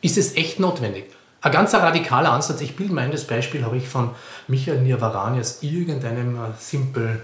Ist 0.00 0.18
es 0.18 0.36
echt 0.36 0.60
notwendig? 0.60 1.06
Ein 1.40 1.52
ganz 1.52 1.72
radikaler 1.72 2.32
Ansatz. 2.32 2.60
Ich 2.60 2.76
bilde 2.76 2.92
mein, 2.92 3.10
das 3.10 3.26
Beispiel 3.26 3.64
habe 3.64 3.76
ich 3.76 3.88
von 3.88 4.10
Michael 4.48 4.80
Nirvarani 4.80 5.40
aus 5.40 5.62
irgendeinem 5.62 6.36
äh, 6.36 6.48
simpel 6.58 7.22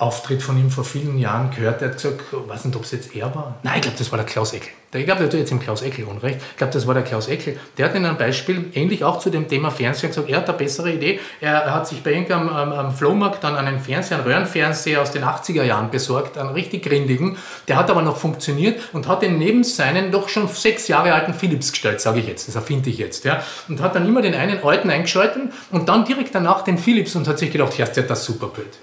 Auftritt 0.00 0.42
von 0.42 0.58
ihm 0.58 0.70
vor 0.70 0.84
vielen 0.84 1.18
Jahren 1.18 1.50
gehört. 1.50 1.82
Er 1.82 1.88
hat 1.88 1.96
gesagt, 1.96 2.20
weiß 2.32 2.64
nicht, 2.64 2.74
ob 2.74 2.84
es 2.84 2.92
jetzt 2.92 3.14
er 3.14 3.34
war. 3.34 3.56
Nein, 3.62 3.74
ich 3.76 3.82
glaube, 3.82 3.98
das 3.98 4.10
war 4.10 4.16
der 4.16 4.26
Klaus 4.26 4.54
Eckel. 4.54 4.70
Ich 4.92 5.04
glaube, 5.04 5.20
der 5.20 5.30
tut 5.30 5.38
jetzt 5.38 5.52
im 5.52 5.60
Klaus 5.60 5.82
Eckel 5.82 6.06
unrecht. 6.06 6.38
Ich 6.52 6.56
glaube, 6.56 6.72
das 6.72 6.86
war 6.86 6.94
der 6.94 7.04
Klaus 7.04 7.28
Eckel. 7.28 7.60
Der 7.76 7.84
hat 7.84 7.94
in 7.94 8.04
einem 8.04 8.16
Beispiel, 8.16 8.70
ähnlich 8.72 9.04
auch 9.04 9.18
zu 9.18 9.30
dem 9.30 9.46
Thema 9.46 9.70
Fernseher, 9.70 10.08
gesagt, 10.08 10.28
er 10.30 10.38
hat 10.38 10.48
eine 10.48 10.58
bessere 10.58 10.90
Idee. 10.90 11.20
Er 11.40 11.72
hat 11.72 11.86
sich 11.86 12.02
bei 12.02 12.12
irgendeinem 12.12 12.48
am, 12.48 12.72
am 12.72 12.92
Flohmarkt 12.92 13.44
dann 13.44 13.56
einen 13.56 13.78
Fernseher, 13.78 14.18
einen 14.18 14.26
Röhrenfernseher 14.26 15.02
aus 15.02 15.12
den 15.12 15.22
80er 15.22 15.62
Jahren 15.62 15.90
besorgt, 15.90 16.38
einen 16.38 16.50
richtig 16.50 16.82
grindigen. 16.82 17.36
Der 17.68 17.76
hat 17.76 17.90
aber 17.90 18.00
noch 18.00 18.16
funktioniert 18.16 18.80
und 18.94 19.06
hat 19.06 19.20
den 19.20 19.38
neben 19.38 19.64
seinen 19.64 20.10
doch 20.10 20.30
schon 20.30 20.48
sechs 20.48 20.88
Jahre 20.88 21.12
alten 21.12 21.34
Philips 21.34 21.72
gestellt, 21.72 22.00
sage 22.00 22.20
ich 22.20 22.26
jetzt. 22.26 22.48
Das 22.48 22.54
erfinde 22.56 22.88
ich 22.88 22.96
jetzt. 22.96 23.24
Ja. 23.26 23.44
Und 23.68 23.80
hat 23.82 23.94
dann 23.94 24.08
immer 24.08 24.22
den 24.22 24.34
einen 24.34 24.64
alten 24.64 24.88
eingeschaltet 24.88 25.42
und 25.70 25.90
dann 25.90 26.06
direkt 26.06 26.34
danach 26.34 26.62
den 26.62 26.78
Philips 26.78 27.14
und 27.14 27.28
hat 27.28 27.38
sich 27.38 27.52
gedacht, 27.52 27.76
ja, 27.78 27.84
der 27.84 28.04
das 28.04 28.24
super 28.24 28.46
blöd. 28.48 28.78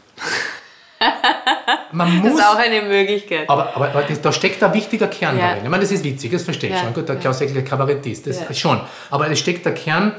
Man 1.92 2.18
muss, 2.18 2.32
das 2.32 2.40
ist 2.40 2.46
auch 2.46 2.58
eine 2.58 2.82
Möglichkeit. 2.82 3.50
Aber, 3.50 3.76
aber, 3.76 3.90
aber 3.90 4.04
da 4.04 4.32
steckt 4.32 4.64
ein 4.64 4.74
wichtiger 4.74 5.08
Kern 5.08 5.38
ja. 5.38 5.50
darin. 5.50 5.64
Ich 5.64 5.70
meine, 5.70 5.84
das 5.84 5.92
ist 5.92 6.04
witzig, 6.04 6.32
das 6.32 6.44
verstehe 6.44 6.70
ich 6.70 6.76
ja. 6.76 6.84
schon. 6.84 6.94
Gut, 6.94 7.08
der 7.08 7.18
Klaus 7.18 7.42
Eckler 7.42 7.62
Kabarettist, 7.62 8.28
das 8.28 8.40
ja. 8.40 8.54
schon. 8.54 8.82
Aber 9.10 9.30
es 9.30 9.40
steckt 9.40 9.66
der 9.66 9.74
Kern 9.74 10.14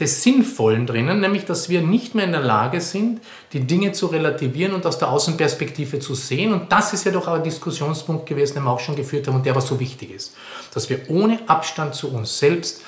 des 0.00 0.22
Sinnvollen 0.22 0.86
drinnen, 0.86 1.20
nämlich 1.20 1.44
dass 1.44 1.68
wir 1.68 1.82
nicht 1.82 2.14
mehr 2.14 2.24
in 2.24 2.32
der 2.32 2.40
Lage 2.40 2.80
sind, 2.80 3.20
die 3.52 3.60
Dinge 3.60 3.92
zu 3.92 4.06
relativieren 4.06 4.72
und 4.72 4.86
aus 4.86 4.98
der 4.98 5.10
Außenperspektive 5.10 5.98
zu 6.00 6.14
sehen. 6.14 6.52
Und 6.52 6.72
das 6.72 6.92
ist 6.92 7.04
ja 7.04 7.12
doch 7.12 7.28
auch 7.28 7.34
ein 7.34 7.44
Diskussionspunkt 7.44 8.26
gewesen, 8.26 8.54
den 8.54 8.64
wir 8.64 8.70
auch 8.70 8.80
schon 8.80 8.96
geführt 8.96 9.28
haben 9.28 9.36
und 9.36 9.46
der 9.46 9.52
aber 9.52 9.60
so 9.60 9.78
wichtig 9.78 10.10
ist. 10.10 10.34
Dass 10.74 10.88
wir 10.90 11.00
ohne 11.08 11.38
Abstand 11.46 11.94
zu 11.94 12.12
uns 12.12 12.38
selbst 12.38 12.82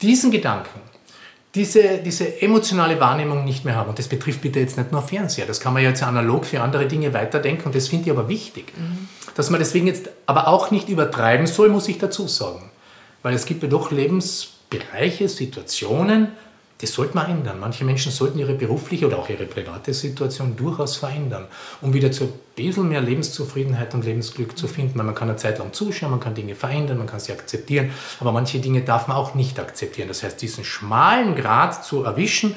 diesen 0.00 0.30
Gedanken, 0.30 0.80
diese, 1.54 1.98
diese 1.98 2.42
emotionale 2.42 3.00
Wahrnehmung 3.00 3.44
nicht 3.44 3.64
mehr 3.64 3.74
haben. 3.74 3.90
Und 3.90 3.98
das 3.98 4.08
betrifft 4.08 4.42
bitte 4.42 4.60
jetzt 4.60 4.76
nicht 4.76 4.92
nur 4.92 5.02
Fernseher. 5.02 5.46
Das 5.46 5.60
kann 5.60 5.72
man 5.72 5.82
jetzt 5.82 6.02
analog 6.02 6.44
für 6.44 6.60
andere 6.60 6.86
Dinge 6.86 7.12
weiterdenken 7.14 7.66
und 7.66 7.74
das 7.74 7.88
finde 7.88 8.06
ich 8.06 8.10
aber 8.10 8.28
wichtig. 8.28 8.72
Mhm. 8.76 9.08
Dass 9.34 9.50
man 9.50 9.58
deswegen 9.58 9.86
jetzt 9.86 10.10
aber 10.26 10.48
auch 10.48 10.70
nicht 10.70 10.88
übertreiben 10.88 11.46
soll, 11.46 11.68
muss 11.68 11.88
ich 11.88 11.98
dazu 11.98 12.28
sagen. 12.28 12.70
Weil 13.22 13.34
es 13.34 13.46
gibt 13.46 13.62
ja 13.62 13.68
doch 13.68 13.90
Lebensbereiche, 13.90 15.28
Situationen, 15.28 16.28
das 16.80 16.92
sollte 16.92 17.16
man 17.16 17.28
ändern. 17.28 17.58
Manche 17.58 17.84
Menschen 17.84 18.12
sollten 18.12 18.38
ihre 18.38 18.54
berufliche 18.54 19.06
oder 19.06 19.18
auch 19.18 19.28
ihre 19.28 19.46
private 19.46 19.92
Situation 19.92 20.54
durchaus 20.56 20.96
verändern, 20.96 21.46
um 21.80 21.92
wieder 21.92 22.12
zu 22.12 22.24
ein 22.24 22.32
bisschen 22.54 22.88
mehr 22.88 23.00
Lebenszufriedenheit 23.00 23.94
und 23.94 24.04
Lebensglück 24.04 24.56
zu 24.56 24.68
finden. 24.68 24.98
Weil 24.98 25.06
man 25.06 25.14
kann 25.14 25.28
eine 25.28 25.36
Zeit 25.36 25.58
lang 25.58 25.72
zuschauen, 25.72 26.10
man 26.10 26.20
kann 26.20 26.34
Dinge 26.34 26.54
verändern, 26.54 26.98
man 26.98 27.06
kann 27.06 27.20
sie 27.20 27.32
akzeptieren, 27.32 27.90
aber 28.20 28.32
manche 28.32 28.60
Dinge 28.60 28.82
darf 28.82 29.08
man 29.08 29.16
auch 29.16 29.34
nicht 29.34 29.58
akzeptieren. 29.58 30.08
Das 30.08 30.22
heißt, 30.22 30.40
diesen 30.40 30.64
schmalen 30.64 31.34
Grad 31.34 31.84
zu 31.84 32.04
erwischen, 32.04 32.56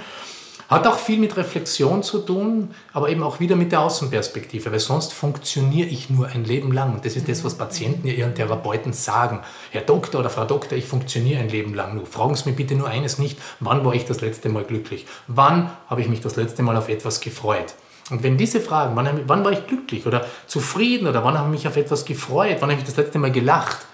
hat 0.71 0.87
auch 0.87 0.97
viel 0.97 1.19
mit 1.19 1.35
Reflexion 1.35 2.01
zu 2.01 2.19
tun, 2.19 2.73
aber 2.93 3.09
eben 3.09 3.23
auch 3.23 3.39
wieder 3.41 3.55
mit 3.55 3.71
der 3.71 3.81
Außenperspektive, 3.81 4.71
weil 4.71 4.79
sonst 4.79 5.13
funktioniere 5.13 5.89
ich 5.89 6.09
nur 6.09 6.27
ein 6.27 6.45
Leben 6.45 6.71
lang. 6.71 6.93
Und 6.93 7.05
das 7.05 7.15
ist 7.17 7.27
das, 7.27 7.43
was 7.43 7.55
Patienten 7.55 8.07
ihren 8.07 8.33
Therapeuten 8.33 8.93
sagen. 8.93 9.41
Herr 9.71 9.81
Doktor 9.81 10.21
oder 10.21 10.29
Frau 10.29 10.45
Doktor, 10.45 10.77
ich 10.77 10.85
funktioniere 10.85 11.41
ein 11.41 11.49
Leben 11.49 11.73
lang 11.73 11.95
nur. 11.95 12.05
Fragen 12.05 12.35
Sie 12.35 12.49
mir 12.49 12.55
bitte 12.55 12.75
nur 12.75 12.87
eines 12.87 13.19
nicht, 13.19 13.37
wann 13.59 13.83
war 13.83 13.93
ich 13.93 14.05
das 14.05 14.21
letzte 14.21 14.47
Mal 14.47 14.63
glücklich? 14.63 15.05
Wann 15.27 15.69
habe 15.87 16.01
ich 16.01 16.07
mich 16.07 16.21
das 16.21 16.37
letzte 16.37 16.63
Mal 16.63 16.77
auf 16.77 16.87
etwas 16.87 17.19
gefreut? 17.19 17.75
Und 18.09 18.23
wenn 18.23 18.37
diese 18.37 18.61
Fragen, 18.61 18.95
wann, 18.95 19.21
wann 19.27 19.43
war 19.43 19.51
ich 19.51 19.67
glücklich 19.67 20.05
oder 20.05 20.25
zufrieden 20.47 21.07
oder 21.07 21.23
wann 21.23 21.37
habe 21.37 21.47
ich 21.47 21.63
mich 21.63 21.67
auf 21.67 21.77
etwas 21.77 22.05
gefreut, 22.05 22.57
wann 22.61 22.69
habe 22.69 22.79
ich 22.79 22.87
das 22.87 22.97
letzte 22.97 23.19
Mal 23.19 23.31
gelacht, 23.31 23.85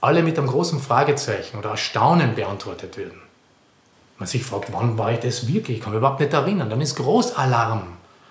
alle 0.00 0.22
mit 0.22 0.38
einem 0.38 0.48
großen 0.48 0.80
Fragezeichen 0.80 1.58
oder 1.58 1.70
Erstaunen 1.70 2.34
beantwortet 2.34 2.96
werden, 2.96 3.20
man 4.20 4.26
sich 4.26 4.44
fragt, 4.44 4.72
wann 4.72 4.98
war 4.98 5.12
ich 5.12 5.20
das 5.20 5.48
wirklich? 5.48 5.78
Ich 5.78 5.82
kann 5.82 5.92
mich 5.92 5.98
überhaupt 5.98 6.20
nicht 6.20 6.32
erinnern. 6.32 6.70
Dann 6.70 6.80
ist 6.80 6.94
Großalarm. 6.96 7.82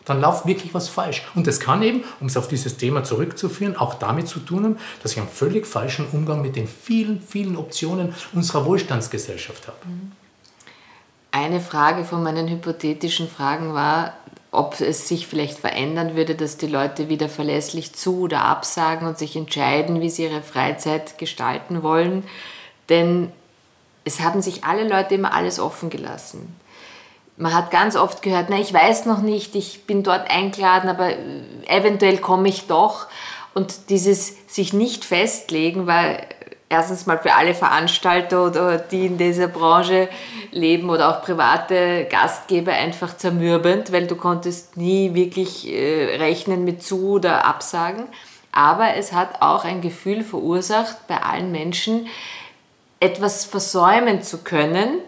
Dann 0.05 0.22
läuft 0.22 0.46
wirklich 0.46 0.74
was 0.74 0.88
falsch. 0.88 1.24
Und 1.36 1.46
das 1.46 1.60
kann 1.60 1.81
eben, 1.81 2.03
um 2.19 2.27
es 2.27 2.38
auf 2.38 2.48
dieses 2.48 2.77
Thema 2.77 3.03
zurückzuführen, 3.03 3.75
auch 3.75 3.96
damit 3.96 4.27
zu 4.27 4.39
tun 4.39 4.63
haben, 4.63 4.77
dass 5.03 5.12
ich 5.12 5.17
einen 5.19 5.27
völlig 5.27 5.67
falschen 5.67 6.08
Umgang 6.12 6.41
mit 6.41 6.55
den 6.55 6.67
vielen, 6.67 7.22
vielen 7.22 7.58
Optionen 7.58 8.15
unserer 8.34 8.65
Wohlstandsgesellschaft 8.65 9.67
habe. 9.67 9.77
Eine 11.31 11.60
Frage 11.60 12.05
von 12.05 12.24
meinen 12.24 12.48
hypothetischen 12.48 13.27
Fragen 13.27 13.74
war, 13.74 14.13
ob 14.51 14.79
es 14.81 15.08
sich 15.08 15.27
vielleicht 15.27 15.60
verändern 15.60 16.15
würde, 16.15 16.34
dass 16.34 16.58
die 16.58 16.67
Leute 16.67 17.10
wieder 17.10 17.29
verlässlich 17.29 17.93
zu 17.93 18.22
oder 18.22 18.46
absagen 18.46 19.08
und 19.08 19.17
sich 19.17 19.36
entscheiden, 19.36 20.01
wie 20.01 20.10
sie 20.10 20.24
ihre 20.24 20.41
Freizeit 20.41 21.19
gestalten 21.19 21.84
wollen. 21.84 22.24
Denn 22.89 23.31
es 24.10 24.22
haben 24.22 24.42
sich 24.42 24.63
alle 24.63 24.88
Leute 24.88 25.13
immer 25.13 25.34
alles 25.34 25.60
offen 25.60 25.92
gelassen. 25.92 26.56
Man 27.38 27.54
hat 27.54 27.70
ganz 27.70 27.96
oft 27.96 28.24
gehört, 28.24 28.48
na, 28.50 28.60
ich 28.60 28.74
weiß 28.74 29.06
noch 29.06 29.22
nicht, 29.22 29.56
ich 29.56 29.86
bin 29.86 30.01
dort 30.01 30.30
eingeladen, 30.32 30.89
aber 30.89 31.12
eventuell 31.68 32.18
komme 32.18 32.50
ich 32.50 32.66
doch. 32.66 33.06
Und 33.54 33.89
dieses 33.89 34.36
sich 34.48 34.74
nicht 34.74 35.06
festlegen 35.06 35.86
war 35.86 36.18
erstens 36.70 37.06
mal 37.06 37.20
für 37.20 37.36
alle 37.36 37.54
Veranstalter 37.54 38.48
oder 38.48 38.78
die 38.80 39.06
in 39.06 39.18
dieser 39.20 39.48
Branche 39.48 40.10
leben 40.51 40.89
oder 40.89 41.10
auch 41.10 41.24
private 41.24 42.08
Gastgeber 42.10 42.74
einfach 42.74 43.16
zermürbend, 43.16 43.92
weil 43.92 44.08
du 44.08 44.16
konntest 44.16 44.75
nie 44.75 45.13
wirklich 45.13 45.72
äh, 45.72 46.18
rechnen 46.18 46.63
mit 46.66 46.82
zu 46.82 47.10
oder 47.12 47.46
absagen. 47.46 48.06
Aber 48.51 48.96
es 48.96 49.13
hat 49.13 49.42
auch 49.42 49.66
ein 49.66 49.82
Gefühl 49.82 50.24
verursacht 50.24 51.08
bei 51.08 51.22
allen 51.22 51.51
Menschen, 51.51 52.08
etwas 53.00 53.46
versäumen 53.46 54.22
zu 54.22 54.39
können. 54.39 55.00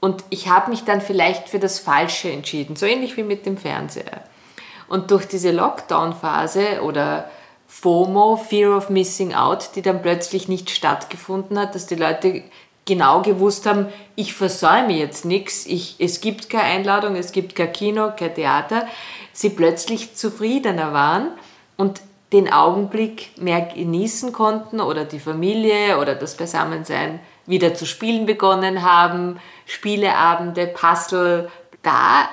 Und 0.00 0.24
ich 0.30 0.48
habe 0.48 0.70
mich 0.70 0.84
dann 0.84 1.00
vielleicht 1.00 1.48
für 1.48 1.58
das 1.58 1.78
Falsche 1.78 2.30
entschieden, 2.30 2.76
so 2.76 2.86
ähnlich 2.86 3.16
wie 3.16 3.22
mit 3.22 3.46
dem 3.46 3.56
Fernseher. 3.56 4.22
Und 4.88 5.10
durch 5.10 5.26
diese 5.26 5.50
Lockdown-Phase 5.50 6.82
oder 6.82 7.30
FOMO, 7.66 8.36
Fear 8.36 8.76
of 8.76 8.90
Missing 8.90 9.34
Out, 9.34 9.70
die 9.74 9.82
dann 9.82 10.02
plötzlich 10.02 10.48
nicht 10.48 10.70
stattgefunden 10.70 11.58
hat, 11.58 11.74
dass 11.74 11.86
die 11.86 11.96
Leute 11.96 12.44
genau 12.84 13.22
gewusst 13.22 13.66
haben, 13.66 13.86
ich 14.14 14.32
versäume 14.32 14.92
jetzt 14.92 15.24
nichts, 15.24 15.66
es 15.66 16.20
gibt 16.20 16.48
keine 16.48 16.62
Einladung, 16.62 17.16
es 17.16 17.32
gibt 17.32 17.56
kein 17.56 17.72
Kino, 17.72 18.12
kein 18.16 18.34
Theater, 18.34 18.86
sie 19.32 19.50
plötzlich 19.50 20.14
zufriedener 20.14 20.92
waren 20.92 21.28
und 21.76 22.00
den 22.32 22.52
Augenblick 22.52 23.30
mehr 23.38 23.60
genießen 23.60 24.32
konnten 24.32 24.80
oder 24.80 25.04
die 25.04 25.20
Familie 25.20 25.98
oder 25.98 26.14
das 26.14 26.36
Beisammensein 26.36 27.20
wieder 27.46 27.74
zu 27.74 27.86
spielen 27.86 28.26
begonnen 28.26 28.82
haben, 28.82 29.40
Spieleabende, 29.66 30.66
Puzzle. 30.66 31.50
Da 31.82 32.28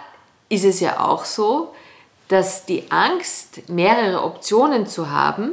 ist 0.49 0.65
es 0.65 0.79
ja 0.79 0.99
auch 0.99 1.25
so, 1.25 1.73
dass 2.27 2.65
die 2.65 2.85
Angst, 2.89 3.69
mehrere 3.69 4.23
Optionen 4.23 4.87
zu 4.87 5.11
haben, 5.11 5.51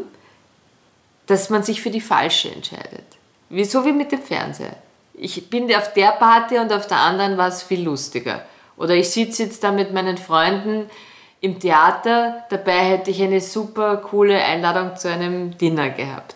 dass 1.27 1.51
man 1.51 1.63
sich 1.63 1.81
für 1.81 1.91
die 1.91 2.01
falsche 2.01 2.51
entscheidet. 2.51 3.05
Wie, 3.49 3.65
so 3.65 3.85
wie 3.85 3.93
mit 3.93 4.13
dem 4.13 4.23
Fernseher. 4.23 4.77
Ich 5.15 5.51
bin 5.51 5.75
auf 5.75 5.93
der 5.93 6.13
Party 6.13 6.59
und 6.59 6.73
auf 6.73 6.87
der 6.87 6.99
anderen 6.99 7.37
war 7.37 7.49
es 7.49 7.63
viel 7.63 7.83
lustiger. 7.83 8.45
Oder 8.77 8.95
ich 8.95 9.11
sitze 9.11 9.45
jetzt 9.45 9.63
da 9.63 9.73
mit 9.73 9.93
meinen 9.93 10.17
Freunden 10.17 10.89
im 11.41 11.59
Theater, 11.59 12.45
dabei 12.51 12.79
hätte 12.81 13.11
ich 13.11 13.23
eine 13.23 13.41
super 13.41 13.99
coole 13.99 14.43
Einladung 14.43 14.97
zu 14.97 15.09
einem 15.11 15.57
Dinner 15.57 15.91
gehabt. 15.91 16.35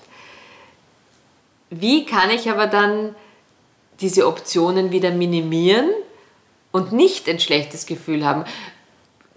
Wie 1.71 2.05
kann 2.05 2.31
ich 2.31 2.51
aber 2.51 2.67
dann 2.67 3.15
diese 4.01 4.27
Optionen 4.27 4.91
wieder 4.91 5.11
minimieren 5.11 5.91
und 6.73 6.93
nicht 6.93 7.29
ein 7.29 7.41
schlechtes 7.41 7.87
Gefühl 7.87 8.25
haben? 8.25 8.45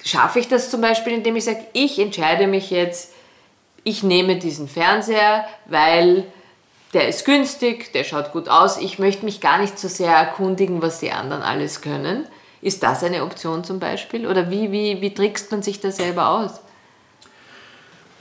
schaffe 0.07 0.39
ich 0.39 0.47
das 0.47 0.69
zum 0.69 0.81
Beispiel, 0.81 1.13
indem 1.13 1.35
ich 1.35 1.45
sage, 1.45 1.65
ich 1.73 1.99
entscheide 1.99 2.47
mich 2.47 2.69
jetzt, 2.71 3.13
ich 3.83 4.03
nehme 4.03 4.37
diesen 4.37 4.67
Fernseher, 4.67 5.45
weil 5.65 6.25
der 6.93 7.07
ist 7.07 7.25
günstig, 7.25 7.91
der 7.93 8.03
schaut 8.03 8.31
gut 8.31 8.49
aus, 8.49 8.77
ich 8.77 8.99
möchte 8.99 9.25
mich 9.25 9.41
gar 9.41 9.59
nicht 9.59 9.77
so 9.77 9.87
sehr 9.87 10.11
erkundigen, 10.11 10.81
was 10.81 10.99
die 10.99 11.11
anderen 11.11 11.43
alles 11.43 11.81
können. 11.81 12.27
Ist 12.61 12.83
das 12.83 13.03
eine 13.03 13.23
Option 13.23 13.63
zum 13.63 13.79
Beispiel? 13.79 14.25
Oder 14.25 14.49
wie, 14.49 14.71
wie, 14.71 15.01
wie 15.01 15.13
trickst 15.13 15.51
man 15.51 15.61
sich 15.61 15.79
da 15.79 15.91
selber 15.91 16.29
aus? 16.29 16.59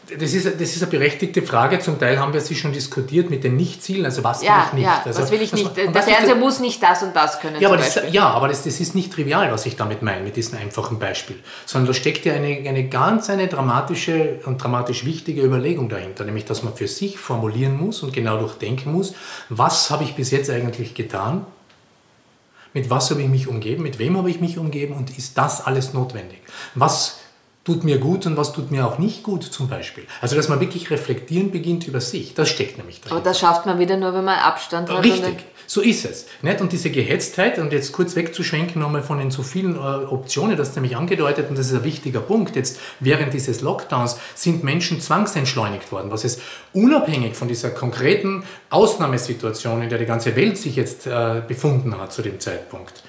Das 0.08 0.34
ist, 0.34 0.46
das 0.46 0.60
ist 0.60 0.82
eine 0.82 0.90
berechtigte 0.90 1.42
Frage. 1.42 1.80
Zum 1.80 1.98
Teil 1.98 2.18
haben 2.18 2.32
wir 2.32 2.40
sie 2.40 2.54
schon 2.54 2.72
diskutiert 2.72 3.28
mit 3.28 3.42
den 3.42 3.56
Nichtzielen. 3.56 4.04
Also 4.04 4.22
was 4.22 4.42
ja, 4.42 4.56
will 4.56 4.62
ich 4.66 4.72
nicht? 4.75 4.84
Ja, 4.84 5.02
also, 5.04 5.22
was 5.22 5.30
will 5.30 5.42
ich 5.42 5.52
nicht? 5.52 5.76
Der 5.76 6.02
Fernseher 6.02 6.36
muss 6.36 6.60
nicht 6.60 6.82
das 6.82 7.02
und 7.02 7.14
das 7.14 7.40
können. 7.40 7.60
Ja, 7.60 7.68
aber, 7.68 7.78
das, 7.78 8.00
ja, 8.10 8.28
aber 8.28 8.48
das, 8.48 8.62
das, 8.62 8.78
ist 8.78 8.94
nicht 8.94 9.12
trivial, 9.12 9.50
was 9.50 9.66
ich 9.66 9.76
damit 9.76 10.02
meine, 10.02 10.22
mit 10.22 10.36
diesem 10.36 10.58
einfachen 10.58 10.98
Beispiel. 10.98 11.36
Sondern 11.64 11.88
da 11.88 11.94
steckt 11.94 12.25
ja 12.25 12.34
eine, 12.34 12.68
eine 12.68 12.88
ganz 12.88 13.30
eine 13.30 13.48
dramatische 13.48 14.40
und 14.46 14.62
dramatisch 14.62 15.04
wichtige 15.04 15.42
Überlegung 15.42 15.88
dahinter. 15.88 16.25
Nämlich, 16.25 16.44
dass 16.44 16.62
man 16.62 16.75
für 16.75 16.88
sich 16.88 17.18
formulieren 17.18 17.76
muss 17.76 18.02
und 18.02 18.12
genau 18.12 18.38
durchdenken 18.38 18.92
muss, 18.92 19.14
was 19.48 19.90
habe 19.90 20.04
ich 20.04 20.14
bis 20.14 20.30
jetzt 20.30 20.50
eigentlich 20.50 20.94
getan? 20.94 21.46
Mit 22.75 22.90
was 22.90 23.10
habe 23.10 23.22
ich 23.22 23.28
mich 23.28 23.48
umgeben? 23.48 23.82
Mit 23.82 23.98
wem 23.98 24.16
habe 24.16 24.30
ich 24.30 24.40
mich 24.40 24.58
umgeben? 24.58 24.94
Und 24.94 25.16
ist 25.16 25.36
das 25.38 25.66
alles 25.66 25.94
notwendig? 25.94 26.42
Was 26.75 27.18
tut 27.66 27.82
mir 27.82 27.99
gut 27.99 28.26
und 28.26 28.37
was 28.37 28.52
tut 28.52 28.70
mir 28.70 28.87
auch 28.87 28.99
nicht 28.99 29.25
gut 29.25 29.42
zum 29.42 29.68
Beispiel. 29.68 30.04
Also 30.20 30.37
dass 30.37 30.49
man 30.49 30.61
wirklich 30.61 30.88
reflektieren 30.90 31.50
beginnt 31.50 31.88
über 31.88 32.00
sich, 32.00 32.32
das 32.32 32.49
steckt 32.49 32.78
nämlich 32.78 33.00
drin. 33.00 33.11
Aber 33.11 33.20
das 33.20 33.40
schafft 33.40 33.66
man 33.66 33.80
wieder 33.80 33.96
nur, 33.96 34.14
wenn 34.14 34.25
man 34.25 34.38
Abstand 34.38 34.88
hat. 34.88 35.02
Richtig, 35.02 35.44
so 35.66 35.80
ist 35.80 36.04
es. 36.04 36.26
Nicht? 36.42 36.61
Und 36.61 36.70
diese 36.70 36.90
Gehetztheit, 36.90 37.58
und 37.58 37.73
jetzt 37.73 37.90
kurz 37.90 38.14
wegzuschwenken 38.14 38.80
nochmal 38.80 39.02
von 39.02 39.18
den 39.18 39.32
so 39.32 39.42
vielen 39.42 39.75
äh, 39.75 39.78
Optionen, 39.78 40.56
das 40.56 40.68
ist 40.68 40.75
nämlich 40.76 40.96
angedeutet, 40.96 41.50
und 41.50 41.58
das 41.58 41.66
ist 41.66 41.75
ein 41.75 41.82
wichtiger 41.82 42.20
Punkt, 42.20 42.54
jetzt 42.54 42.78
während 43.00 43.35
dieses 43.35 43.62
Lockdowns 43.62 44.16
sind 44.37 44.62
Menschen 44.62 45.00
zwangsentschleunigt 45.00 45.90
worden, 45.90 46.12
was 46.12 46.23
es 46.23 46.38
unabhängig 46.73 47.35
von 47.35 47.49
dieser 47.49 47.70
konkreten 47.70 48.44
Ausnahmesituation, 48.70 49.82
in 49.82 49.88
der 49.88 49.99
die 49.99 50.06
ganze 50.06 50.37
Welt 50.37 50.56
sich 50.56 50.76
jetzt 50.76 51.08
äh, 51.08 51.42
befunden 51.46 51.99
hat 51.99 52.12
zu 52.12 52.23
dem 52.23 52.38
Zeitpunkt, 52.38 53.02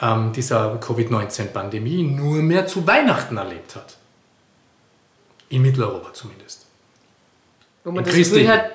ähm, 0.00 0.32
dieser 0.32 0.76
Covid-19-Pandemie 0.78 2.02
nur 2.02 2.36
mehr 2.36 2.66
zu 2.66 2.86
Weihnachten 2.86 3.36
erlebt 3.36 3.76
hat. 3.76 3.96
In 5.48 5.62
Mitteleuropa 5.62 6.12
zumindest. 6.12 6.66
Wo 7.84 7.90
man 7.90 8.04
In 8.04 8.10
das 8.10 8.16
Gefühl 8.16 8.48
hat, 8.48 8.72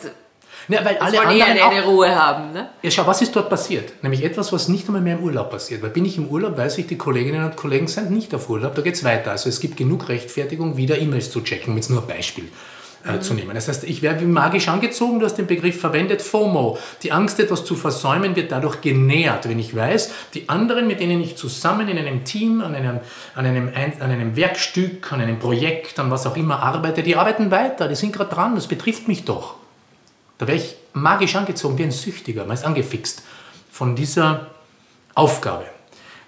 ja, 0.67 0.85
weil 0.85 0.97
alle 0.97 1.19
anderen 1.19 1.41
eine, 1.41 1.63
eine 1.63 1.83
Ruhe 1.83 2.15
haben. 2.15 2.51
Ne? 2.53 2.69
Ja, 2.81 2.91
schau, 2.91 3.07
was 3.07 3.21
ist 3.21 3.35
dort 3.35 3.49
passiert? 3.49 4.03
Nämlich 4.03 4.23
etwas, 4.23 4.53
was 4.53 4.67
nicht 4.67 4.85
einmal 4.87 5.01
mehr 5.01 5.17
im 5.17 5.23
Urlaub 5.23 5.49
passiert. 5.49 5.81
Weil 5.81 5.89
bin 5.89 6.05
ich 6.05 6.17
im 6.17 6.27
Urlaub, 6.27 6.57
weiß 6.57 6.77
ich, 6.77 6.87
die 6.87 6.97
Kolleginnen 6.97 7.43
und 7.43 7.55
Kollegen 7.55 7.87
sind 7.87 8.11
nicht 8.11 8.33
auf 8.35 8.49
Urlaub, 8.49 8.75
da 8.75 8.81
geht 8.81 8.93
es 8.93 9.03
weiter. 9.03 9.31
Also 9.31 9.49
es 9.49 9.59
gibt 9.59 9.77
genug 9.77 10.09
Rechtfertigung, 10.09 10.77
wieder 10.77 10.99
E-Mails 10.99 11.31
zu 11.31 11.41
checken, 11.41 11.73
mit 11.73 11.89
nur 11.89 12.01
ein 12.01 12.07
Beispiel 12.07 12.49
äh, 13.05 13.19
zu 13.19 13.33
nehmen. 13.33 13.55
Das 13.55 13.67
heißt, 13.67 13.85
ich 13.85 14.01
werde 14.01 14.25
magisch 14.25 14.67
angezogen, 14.67 15.19
du 15.19 15.25
hast 15.25 15.35
den 15.35 15.47
Begriff 15.47 15.79
verwendet, 15.79 16.21
FOMO. 16.21 16.77
Die 17.01 17.11
Angst, 17.11 17.39
etwas 17.39 17.63
zu 17.63 17.75
versäumen, 17.75 18.35
wird 18.35 18.51
dadurch 18.51 18.81
genährt, 18.81 19.47
wenn 19.47 19.57
ich 19.57 19.75
weiß, 19.75 20.11
die 20.33 20.49
anderen, 20.49 20.87
mit 20.87 20.99
denen 20.99 21.21
ich 21.21 21.37
zusammen 21.37 21.87
in 21.87 21.97
einem 21.97 22.25
Team, 22.25 22.61
an 22.61 22.75
einem, 22.75 22.99
an 23.35 23.45
einem, 23.45 23.69
an 23.69 24.11
einem 24.11 24.35
Werkstück, 24.35 25.13
an 25.13 25.21
einem 25.21 25.39
Projekt, 25.39 25.97
an 25.97 26.11
was 26.11 26.27
auch 26.27 26.35
immer 26.35 26.61
arbeite, 26.61 27.01
die 27.01 27.15
arbeiten 27.15 27.51
weiter, 27.51 27.87
die 27.87 27.95
sind 27.95 28.11
gerade 28.11 28.33
dran, 28.33 28.55
das 28.55 28.67
betrifft 28.67 29.07
mich 29.07 29.23
doch. 29.23 29.55
Da 30.37 30.47
wäre 30.47 30.57
ich 30.57 30.75
magisch 30.93 31.35
angezogen, 31.35 31.77
wie 31.77 31.83
ein 31.83 31.91
Süchtiger, 31.91 32.45
man 32.45 32.55
ist 32.55 32.65
angefixt 32.65 33.23
von 33.71 33.95
dieser 33.95 34.47
Aufgabe. 35.15 35.65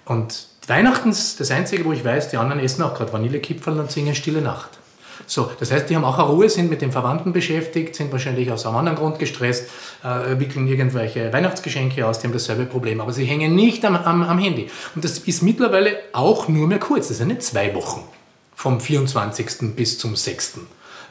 Und 0.04 0.46
Weihnachten 0.66 1.10
ist 1.10 1.38
das 1.40 1.50
Einzige, 1.50 1.84
wo 1.84 1.92
ich 1.92 2.04
weiß, 2.04 2.28
die 2.28 2.36
anderen 2.36 2.62
essen 2.62 2.82
auch 2.82 2.94
gerade 2.94 3.12
Vanillekipferl 3.12 3.78
und 3.78 3.90
singen 3.90 4.14
Stille 4.14 4.40
Nacht. 4.40 4.78
So, 5.26 5.50
das 5.58 5.70
heißt, 5.70 5.88
die 5.88 5.96
haben 5.96 6.04
auch 6.04 6.18
eine 6.18 6.28
Ruhe, 6.28 6.48
sind 6.48 6.70
mit 6.70 6.82
den 6.82 6.92
Verwandten 6.92 7.32
beschäftigt, 7.32 7.94
sind 7.94 8.12
wahrscheinlich 8.12 8.50
aus 8.50 8.66
einem 8.66 8.76
anderen 8.76 8.98
Grund 8.98 9.18
gestresst, 9.18 9.68
äh, 10.02 10.38
wickeln 10.38 10.66
irgendwelche 10.66 11.32
Weihnachtsgeschenke 11.32 12.06
aus, 12.06 12.18
die 12.18 12.26
haben 12.26 12.32
dasselbe 12.32 12.66
Problem, 12.66 13.00
aber 13.00 13.12
sie 13.12 13.24
hängen 13.24 13.54
nicht 13.54 13.84
am, 13.84 13.96
am, 13.96 14.22
am 14.22 14.38
Handy. 14.38 14.68
Und 14.94 15.04
das 15.04 15.18
ist 15.18 15.42
mittlerweile 15.42 15.96
auch 16.12 16.48
nur 16.48 16.66
mehr 16.66 16.78
kurz, 16.78 17.08
das 17.08 17.18
sind 17.18 17.28
nicht 17.28 17.42
zwei 17.42 17.74
Wochen, 17.74 18.02
vom 18.54 18.80
24. 18.80 19.74
bis 19.74 19.98
zum 19.98 20.16
6. 20.16 20.60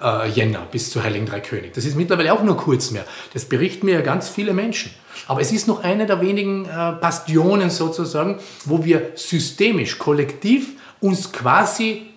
Äh, 0.01 0.29
Jänner, 0.29 0.67
bis 0.71 0.89
zu 0.89 1.03
Heiligen 1.03 1.25
Drei 1.25 1.39
König. 1.41 1.73
Das 1.73 1.85
ist 1.85 1.95
mittlerweile 1.95 2.33
auch 2.33 2.43
nur 2.43 2.57
kurz 2.57 2.91
mehr. 2.91 3.05
Das 3.33 3.45
berichten 3.45 3.85
mir 3.85 3.95
ja 3.95 4.01
ganz 4.01 4.29
viele 4.29 4.53
Menschen. 4.53 4.91
Aber 5.27 5.41
es 5.41 5.51
ist 5.51 5.67
noch 5.67 5.83
eine 5.83 6.05
der 6.05 6.21
wenigen 6.21 6.65
äh, 6.65 6.93
Bastionen 6.99 7.69
sozusagen, 7.69 8.39
wo 8.65 8.83
wir 8.83 9.11
systemisch, 9.15 9.99
kollektiv 9.99 10.73
uns 11.01 11.31
quasi 11.31 12.10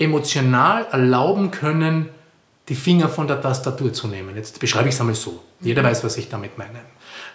emotional 0.00 0.86
erlauben 0.90 1.50
können, 1.50 2.08
die 2.68 2.74
Finger 2.74 3.08
von 3.08 3.28
der 3.28 3.40
Tastatur 3.40 3.92
zu 3.92 4.08
nehmen. 4.08 4.34
Jetzt 4.34 4.58
beschreibe 4.58 4.88
ich 4.88 4.94
es 4.94 5.00
einmal 5.00 5.14
so. 5.14 5.40
Jeder 5.60 5.84
weiß, 5.84 6.02
was 6.02 6.16
ich 6.16 6.28
damit 6.28 6.56
meine. 6.58 6.80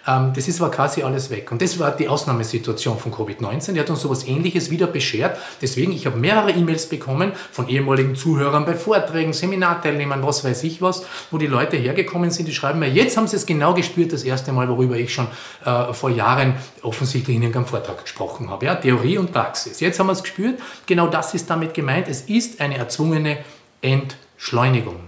Ähm, 0.06 0.32
das 0.34 0.48
ist 0.48 0.60
aber 0.60 0.70
quasi 0.70 1.02
alles 1.02 1.30
weg. 1.30 1.50
Und 1.50 1.60
das 1.60 1.78
war 1.78 1.90
die 1.90 2.08
Ausnahmesituation 2.08 2.98
von 2.98 3.12
Covid-19. 3.12 3.72
Die 3.72 3.80
hat 3.80 3.90
uns 3.90 4.00
sowas 4.00 4.26
Ähnliches 4.26 4.70
wieder 4.70 4.86
beschert. 4.86 5.38
Deswegen, 5.60 5.92
ich 5.92 6.06
habe 6.06 6.16
mehrere 6.16 6.52
E-Mails 6.52 6.88
bekommen 6.88 7.32
von 7.50 7.68
ehemaligen 7.68 8.14
Zuhörern 8.14 8.64
bei 8.64 8.74
Vorträgen, 8.74 9.32
Seminarteilnehmern, 9.32 10.22
was 10.22 10.44
weiß 10.44 10.62
ich 10.64 10.80
was, 10.80 11.04
wo 11.30 11.38
die 11.38 11.46
Leute 11.46 11.76
hergekommen 11.76 12.30
sind, 12.30 12.46
die 12.46 12.54
schreiben 12.54 12.78
mir, 12.78 12.88
jetzt 12.88 13.16
haben 13.16 13.26
sie 13.26 13.36
es 13.36 13.46
genau 13.46 13.74
gespürt, 13.74 14.12
das 14.12 14.22
erste 14.22 14.52
Mal, 14.52 14.68
worüber 14.68 14.96
ich 14.96 15.12
schon 15.12 15.26
äh, 15.64 15.92
vor 15.92 16.10
Jahren 16.10 16.54
offensichtlich 16.82 17.36
in 17.36 17.42
irgendeinem 17.42 17.66
Vortrag 17.66 18.02
gesprochen 18.02 18.50
habe. 18.50 18.66
Ja? 18.66 18.74
Theorie 18.76 19.18
und 19.18 19.32
Praxis. 19.32 19.80
Jetzt 19.80 19.98
haben 19.98 20.06
wir 20.06 20.12
es 20.12 20.22
gespürt. 20.22 20.60
Genau 20.86 21.08
das 21.08 21.34
ist 21.34 21.50
damit 21.50 21.74
gemeint. 21.74 22.08
Es 22.08 22.22
ist 22.22 22.60
eine 22.60 22.76
erzwungene 22.76 23.38
Entschleunigung. 23.82 25.00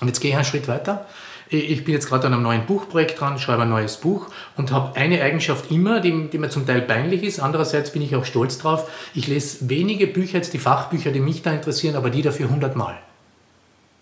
Und 0.00 0.08
jetzt 0.08 0.20
gehe 0.20 0.30
ich 0.30 0.36
einen 0.36 0.44
Schritt 0.44 0.68
weiter. 0.68 1.06
Ich 1.48 1.84
bin 1.84 1.94
jetzt 1.94 2.08
gerade 2.08 2.26
an 2.26 2.32
einem 2.32 2.42
neuen 2.42 2.66
Buchprojekt 2.66 3.20
dran, 3.20 3.38
schreibe 3.38 3.62
ein 3.62 3.68
neues 3.68 3.98
Buch 3.98 4.26
und 4.56 4.72
habe 4.72 4.96
eine 4.96 5.22
Eigenschaft 5.22 5.70
immer, 5.70 6.00
die, 6.00 6.28
die 6.28 6.38
mir 6.38 6.50
zum 6.50 6.66
Teil 6.66 6.82
peinlich 6.82 7.22
ist. 7.22 7.38
Andererseits 7.38 7.92
bin 7.92 8.02
ich 8.02 8.16
auch 8.16 8.24
stolz 8.24 8.58
drauf. 8.58 8.90
Ich 9.14 9.28
lese 9.28 9.68
wenige 9.68 10.08
Bücher, 10.08 10.38
jetzt 10.38 10.54
die 10.54 10.58
Fachbücher, 10.58 11.12
die 11.12 11.20
mich 11.20 11.42
da 11.42 11.52
interessieren, 11.52 11.94
aber 11.94 12.10
die 12.10 12.22
dafür 12.22 12.50
hundertmal. 12.50 12.98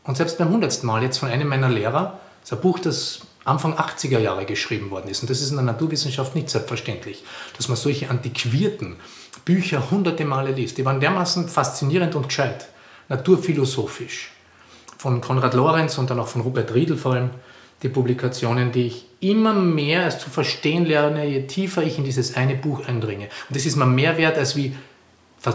Und 0.04 0.16
selbst 0.16 0.38
beim 0.38 0.48
hundertsten 0.48 0.86
Mal 0.86 1.02
jetzt 1.02 1.18
von 1.18 1.28
einem 1.28 1.48
meiner 1.48 1.68
Lehrer, 1.68 2.18
das 2.40 2.52
ist 2.52 2.58
ein 2.58 2.62
Buch, 2.62 2.78
das 2.78 3.20
Anfang 3.44 3.74
80er 3.74 4.18
Jahre 4.18 4.46
geschrieben 4.46 4.90
worden 4.90 5.08
ist. 5.08 5.22
Und 5.22 5.28
das 5.28 5.42
ist 5.42 5.50
in 5.50 5.56
der 5.56 5.64
Naturwissenschaft 5.66 6.34
nicht 6.34 6.48
selbstverständlich, 6.48 7.24
dass 7.56 7.68
man 7.68 7.76
solche 7.76 8.08
antiquierten 8.08 8.96
Bücher 9.44 9.90
hunderte 9.90 10.24
Male 10.24 10.52
liest. 10.52 10.78
Die 10.78 10.84
waren 10.84 11.00
dermaßen 11.00 11.48
faszinierend 11.48 12.14
und 12.14 12.28
gescheit, 12.28 12.68
naturphilosophisch. 13.10 14.33
Von 15.04 15.20
Konrad 15.20 15.52
Lorenz 15.52 15.99
und 15.99 16.08
dann 16.08 16.18
auch 16.18 16.28
von 16.28 16.40
Rupert 16.40 16.73
Riedel 16.73 16.96
vor 16.96 17.12
allem, 17.12 17.28
die 17.82 17.90
Publikationen, 17.90 18.73
die 18.73 18.87
ich 18.87 19.04
immer 19.20 19.52
mehr 19.52 20.04
als 20.04 20.18
zu 20.18 20.30
verstehen 20.30 20.87
lerne, 20.87 21.26
je 21.26 21.42
tiefer 21.42 21.82
ich 21.82 21.99
in 21.99 22.04
dieses 22.04 22.37
eine 22.37 22.54
Buch 22.54 22.88
eindringe. 22.88 23.26
Und 23.26 23.54
das 23.54 23.66
ist 23.66 23.76
mir 23.76 23.84
mehr 23.84 24.16
wert, 24.16 24.38
als 24.38 24.56
wie 24.56 24.75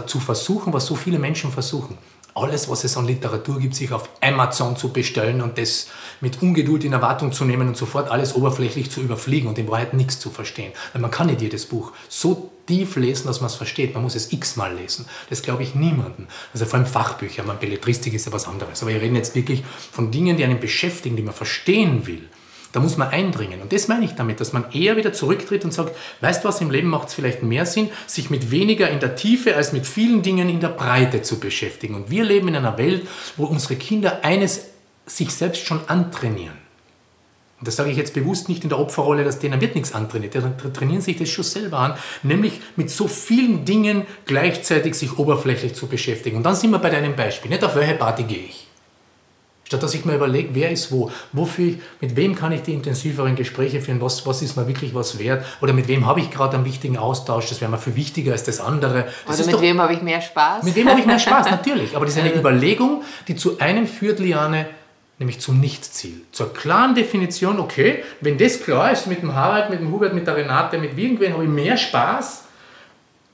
zu 0.06 0.20
versuchen, 0.20 0.72
was 0.72 0.86
so 0.86 0.94
viele 0.94 1.18
Menschen 1.18 1.50
versuchen 1.50 1.98
alles, 2.42 2.68
was 2.68 2.84
es 2.84 2.96
an 2.96 3.06
Literatur 3.06 3.58
gibt, 3.58 3.74
sich 3.74 3.92
auf 3.92 4.08
Amazon 4.20 4.76
zu 4.76 4.92
bestellen 4.92 5.42
und 5.42 5.58
das 5.58 5.88
mit 6.20 6.42
Ungeduld 6.42 6.84
in 6.84 6.92
Erwartung 6.92 7.32
zu 7.32 7.44
nehmen 7.44 7.68
und 7.68 7.76
sofort 7.76 8.10
alles 8.10 8.34
oberflächlich 8.34 8.90
zu 8.90 9.00
überfliegen 9.00 9.48
und 9.48 9.58
in 9.58 9.68
Wahrheit 9.68 9.94
nichts 9.94 10.18
zu 10.18 10.30
verstehen. 10.30 10.72
Weil 10.92 11.02
man 11.02 11.10
kann 11.10 11.26
nicht 11.26 11.40
jedes 11.40 11.66
Buch 11.66 11.92
so 12.08 12.50
tief 12.66 12.96
lesen, 12.96 13.26
dass 13.26 13.40
man 13.40 13.48
es 13.48 13.56
versteht. 13.56 13.94
Man 13.94 14.02
muss 14.02 14.14
es 14.14 14.32
x-mal 14.32 14.74
lesen. 14.74 15.06
Das 15.28 15.42
glaube 15.42 15.62
ich 15.62 15.74
niemanden. 15.74 16.28
Also 16.52 16.66
vor 16.66 16.78
allem 16.78 16.86
Fachbücher, 16.86 17.42
man 17.42 17.58
Belletristik 17.58 18.14
ist 18.14 18.26
ja 18.26 18.32
was 18.32 18.46
anderes. 18.46 18.82
Aber 18.82 18.92
wir 18.92 19.00
reden 19.00 19.16
jetzt 19.16 19.34
wirklich 19.34 19.64
von 19.92 20.10
Dingen, 20.10 20.36
die 20.36 20.44
einen 20.44 20.60
beschäftigen, 20.60 21.16
die 21.16 21.22
man 21.22 21.34
verstehen 21.34 22.06
will. 22.06 22.28
Da 22.72 22.78
muss 22.78 22.96
man 22.96 23.08
eindringen. 23.08 23.60
Und 23.62 23.72
das 23.72 23.88
meine 23.88 24.04
ich 24.04 24.14
damit, 24.14 24.40
dass 24.40 24.52
man 24.52 24.70
eher 24.72 24.96
wieder 24.96 25.12
zurücktritt 25.12 25.64
und 25.64 25.74
sagt, 25.74 25.96
weißt 26.20 26.44
du 26.44 26.48
was, 26.48 26.60
im 26.60 26.70
Leben 26.70 26.88
macht 26.88 27.08
es 27.08 27.14
vielleicht 27.14 27.42
mehr 27.42 27.66
Sinn, 27.66 27.90
sich 28.06 28.30
mit 28.30 28.52
weniger 28.52 28.88
in 28.88 29.00
der 29.00 29.16
Tiefe 29.16 29.56
als 29.56 29.72
mit 29.72 29.86
vielen 29.86 30.22
Dingen 30.22 30.48
in 30.48 30.60
der 30.60 30.68
Breite 30.68 31.22
zu 31.22 31.40
beschäftigen. 31.40 31.94
Und 31.94 32.10
wir 32.10 32.24
leben 32.24 32.48
in 32.48 32.56
einer 32.56 32.78
Welt, 32.78 33.08
wo 33.36 33.46
unsere 33.46 33.74
Kinder 33.74 34.24
eines 34.24 34.66
sich 35.06 35.34
selbst 35.34 35.66
schon 35.66 35.80
antrainieren. 35.88 36.58
Und 37.58 37.66
das 37.66 37.76
sage 37.76 37.90
ich 37.90 37.98
jetzt 37.98 38.14
bewusst 38.14 38.48
nicht 38.48 38.62
in 38.62 38.70
der 38.70 38.78
Opferrolle, 38.78 39.22
dass 39.22 39.38
denen 39.38 39.60
wird 39.60 39.74
nichts 39.74 39.92
antrainiert. 39.92 40.34
Die 40.34 40.72
trainieren 40.72 41.02
sich 41.02 41.18
das 41.18 41.28
schon 41.28 41.44
selber 41.44 41.78
an, 41.78 41.94
nämlich 42.22 42.60
mit 42.76 42.88
so 42.88 43.06
vielen 43.06 43.66
Dingen 43.66 44.06
gleichzeitig 44.24 44.94
sich 44.94 45.18
oberflächlich 45.18 45.74
zu 45.74 45.86
beschäftigen. 45.86 46.38
Und 46.38 46.44
dann 46.44 46.54
sind 46.54 46.70
wir 46.70 46.78
bei 46.78 46.88
deinem 46.88 47.16
Beispiel. 47.16 47.50
Nicht 47.50 47.64
auf 47.64 47.74
welche 47.74 47.94
Party 47.94 48.22
gehe 48.22 48.44
ich? 48.44 48.69
Statt 49.70 49.84
dass 49.84 49.94
ich 49.94 50.04
mir 50.04 50.16
überlege, 50.16 50.48
wer 50.52 50.72
ist 50.72 50.90
wo, 50.90 51.12
wofür, 51.32 51.74
mit 52.00 52.16
wem 52.16 52.34
kann 52.34 52.50
ich 52.50 52.62
die 52.62 52.74
intensiveren 52.74 53.36
Gespräche 53.36 53.80
führen, 53.80 54.00
was, 54.00 54.26
was 54.26 54.42
ist 54.42 54.56
mir 54.56 54.66
wirklich 54.66 54.96
was 54.96 55.20
wert 55.20 55.46
oder 55.60 55.72
mit 55.72 55.86
wem 55.86 56.06
habe 56.06 56.18
ich 56.18 56.28
gerade 56.32 56.56
einen 56.56 56.64
wichtigen 56.64 56.96
Austausch, 56.96 57.50
das 57.50 57.60
wäre 57.60 57.70
mir 57.70 57.78
viel 57.78 57.94
wichtiger 57.94 58.32
als 58.32 58.42
das 58.42 58.58
andere. 58.58 59.06
Das 59.28 59.38
oder 59.38 59.46
mit 59.46 59.54
doch, 59.54 59.62
wem 59.62 59.80
habe 59.80 59.92
ich 59.92 60.02
mehr 60.02 60.20
Spaß? 60.20 60.64
Mit 60.64 60.74
wem 60.74 60.88
habe 60.88 60.98
ich 60.98 61.06
mehr 61.06 61.20
Spaß, 61.20 61.46
natürlich. 61.52 61.94
Aber 61.94 62.04
das 62.04 62.16
ist 62.16 62.20
eine 62.20 62.34
Überlegung, 62.34 63.04
die 63.28 63.36
zu 63.36 63.60
einem 63.60 63.86
führt, 63.86 64.18
Liane, 64.18 64.66
nämlich 65.20 65.38
zum 65.38 65.60
Nichtziel. 65.60 66.22
Zur 66.32 66.52
klaren 66.52 66.96
Definition, 66.96 67.60
okay, 67.60 68.02
wenn 68.20 68.38
das 68.38 68.60
klar 68.60 68.90
ist, 68.90 69.06
mit 69.06 69.22
dem 69.22 69.36
Harald, 69.36 69.70
mit 69.70 69.78
dem 69.78 69.92
Hubert, 69.92 70.14
mit 70.14 70.26
der 70.26 70.34
Renate, 70.34 70.78
mit 70.78 70.98
irgendwen 70.98 71.32
habe 71.32 71.44
ich 71.44 71.48
mehr 71.48 71.76
Spaß, 71.76 72.42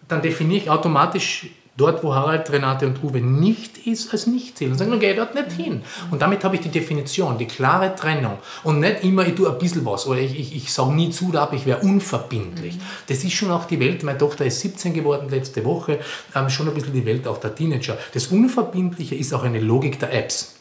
dann 0.06 0.20
definiere 0.20 0.64
ich 0.64 0.68
automatisch 0.68 1.46
dort, 1.76 2.02
wo 2.02 2.14
Harald, 2.14 2.50
Renate 2.50 2.86
und 2.86 3.02
Uwe 3.02 3.20
nicht 3.20 3.86
ist, 3.86 4.12
als 4.12 4.26
nicht 4.26 4.56
zählen. 4.56 4.72
Und 4.72 4.78
sagen, 4.78 4.98
geh 4.98 5.14
dort 5.14 5.34
nicht 5.34 5.52
hin. 5.52 5.82
Und 6.10 6.22
damit 6.22 6.42
habe 6.44 6.56
ich 6.56 6.62
die 6.62 6.70
Definition, 6.70 7.38
die 7.38 7.46
klare 7.46 7.94
Trennung. 7.94 8.38
Und 8.64 8.80
nicht 8.80 9.04
immer, 9.04 9.26
ich 9.26 9.34
tue 9.34 9.50
ein 9.50 9.58
bisschen 9.58 9.84
was 9.84 10.06
oder 10.06 10.18
ich, 10.18 10.38
ich, 10.38 10.56
ich 10.56 10.72
sage 10.72 10.92
nie 10.92 11.10
zu, 11.10 11.30
da 11.32 11.50
ich 11.52 11.66
wäre 11.66 11.80
unverbindlich. 11.80 12.76
Mhm. 12.76 12.80
Das 13.08 13.24
ist 13.24 13.32
schon 13.32 13.50
auch 13.50 13.66
die 13.66 13.78
Welt, 13.80 14.02
meine 14.02 14.18
Tochter 14.18 14.46
ist 14.46 14.60
17 14.60 14.94
geworden 14.94 15.28
letzte 15.28 15.64
Woche, 15.64 16.00
ähm, 16.34 16.48
schon 16.48 16.68
ein 16.68 16.74
bisschen 16.74 16.92
die 16.92 17.04
Welt 17.04 17.28
auch 17.28 17.38
der 17.38 17.54
Teenager. 17.54 17.98
Das 18.14 18.28
Unverbindliche 18.28 19.14
ist 19.14 19.32
auch 19.34 19.42
eine 19.42 19.60
Logik 19.60 19.98
der 19.98 20.12
Apps. 20.12 20.54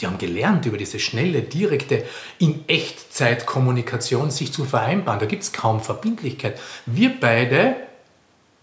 Die 0.00 0.06
haben 0.06 0.16
gelernt, 0.16 0.64
über 0.64 0.78
diese 0.78 0.98
schnelle, 0.98 1.42
direkte, 1.42 2.04
in 2.38 2.64
Echtzeit 2.66 3.44
Kommunikation 3.44 4.30
sich 4.30 4.50
zu 4.50 4.64
vereinbaren. 4.64 5.20
Da 5.20 5.26
gibt 5.26 5.42
es 5.42 5.52
kaum 5.52 5.80
Verbindlichkeit. 5.80 6.58
Wir 6.86 7.12
beide 7.20 7.76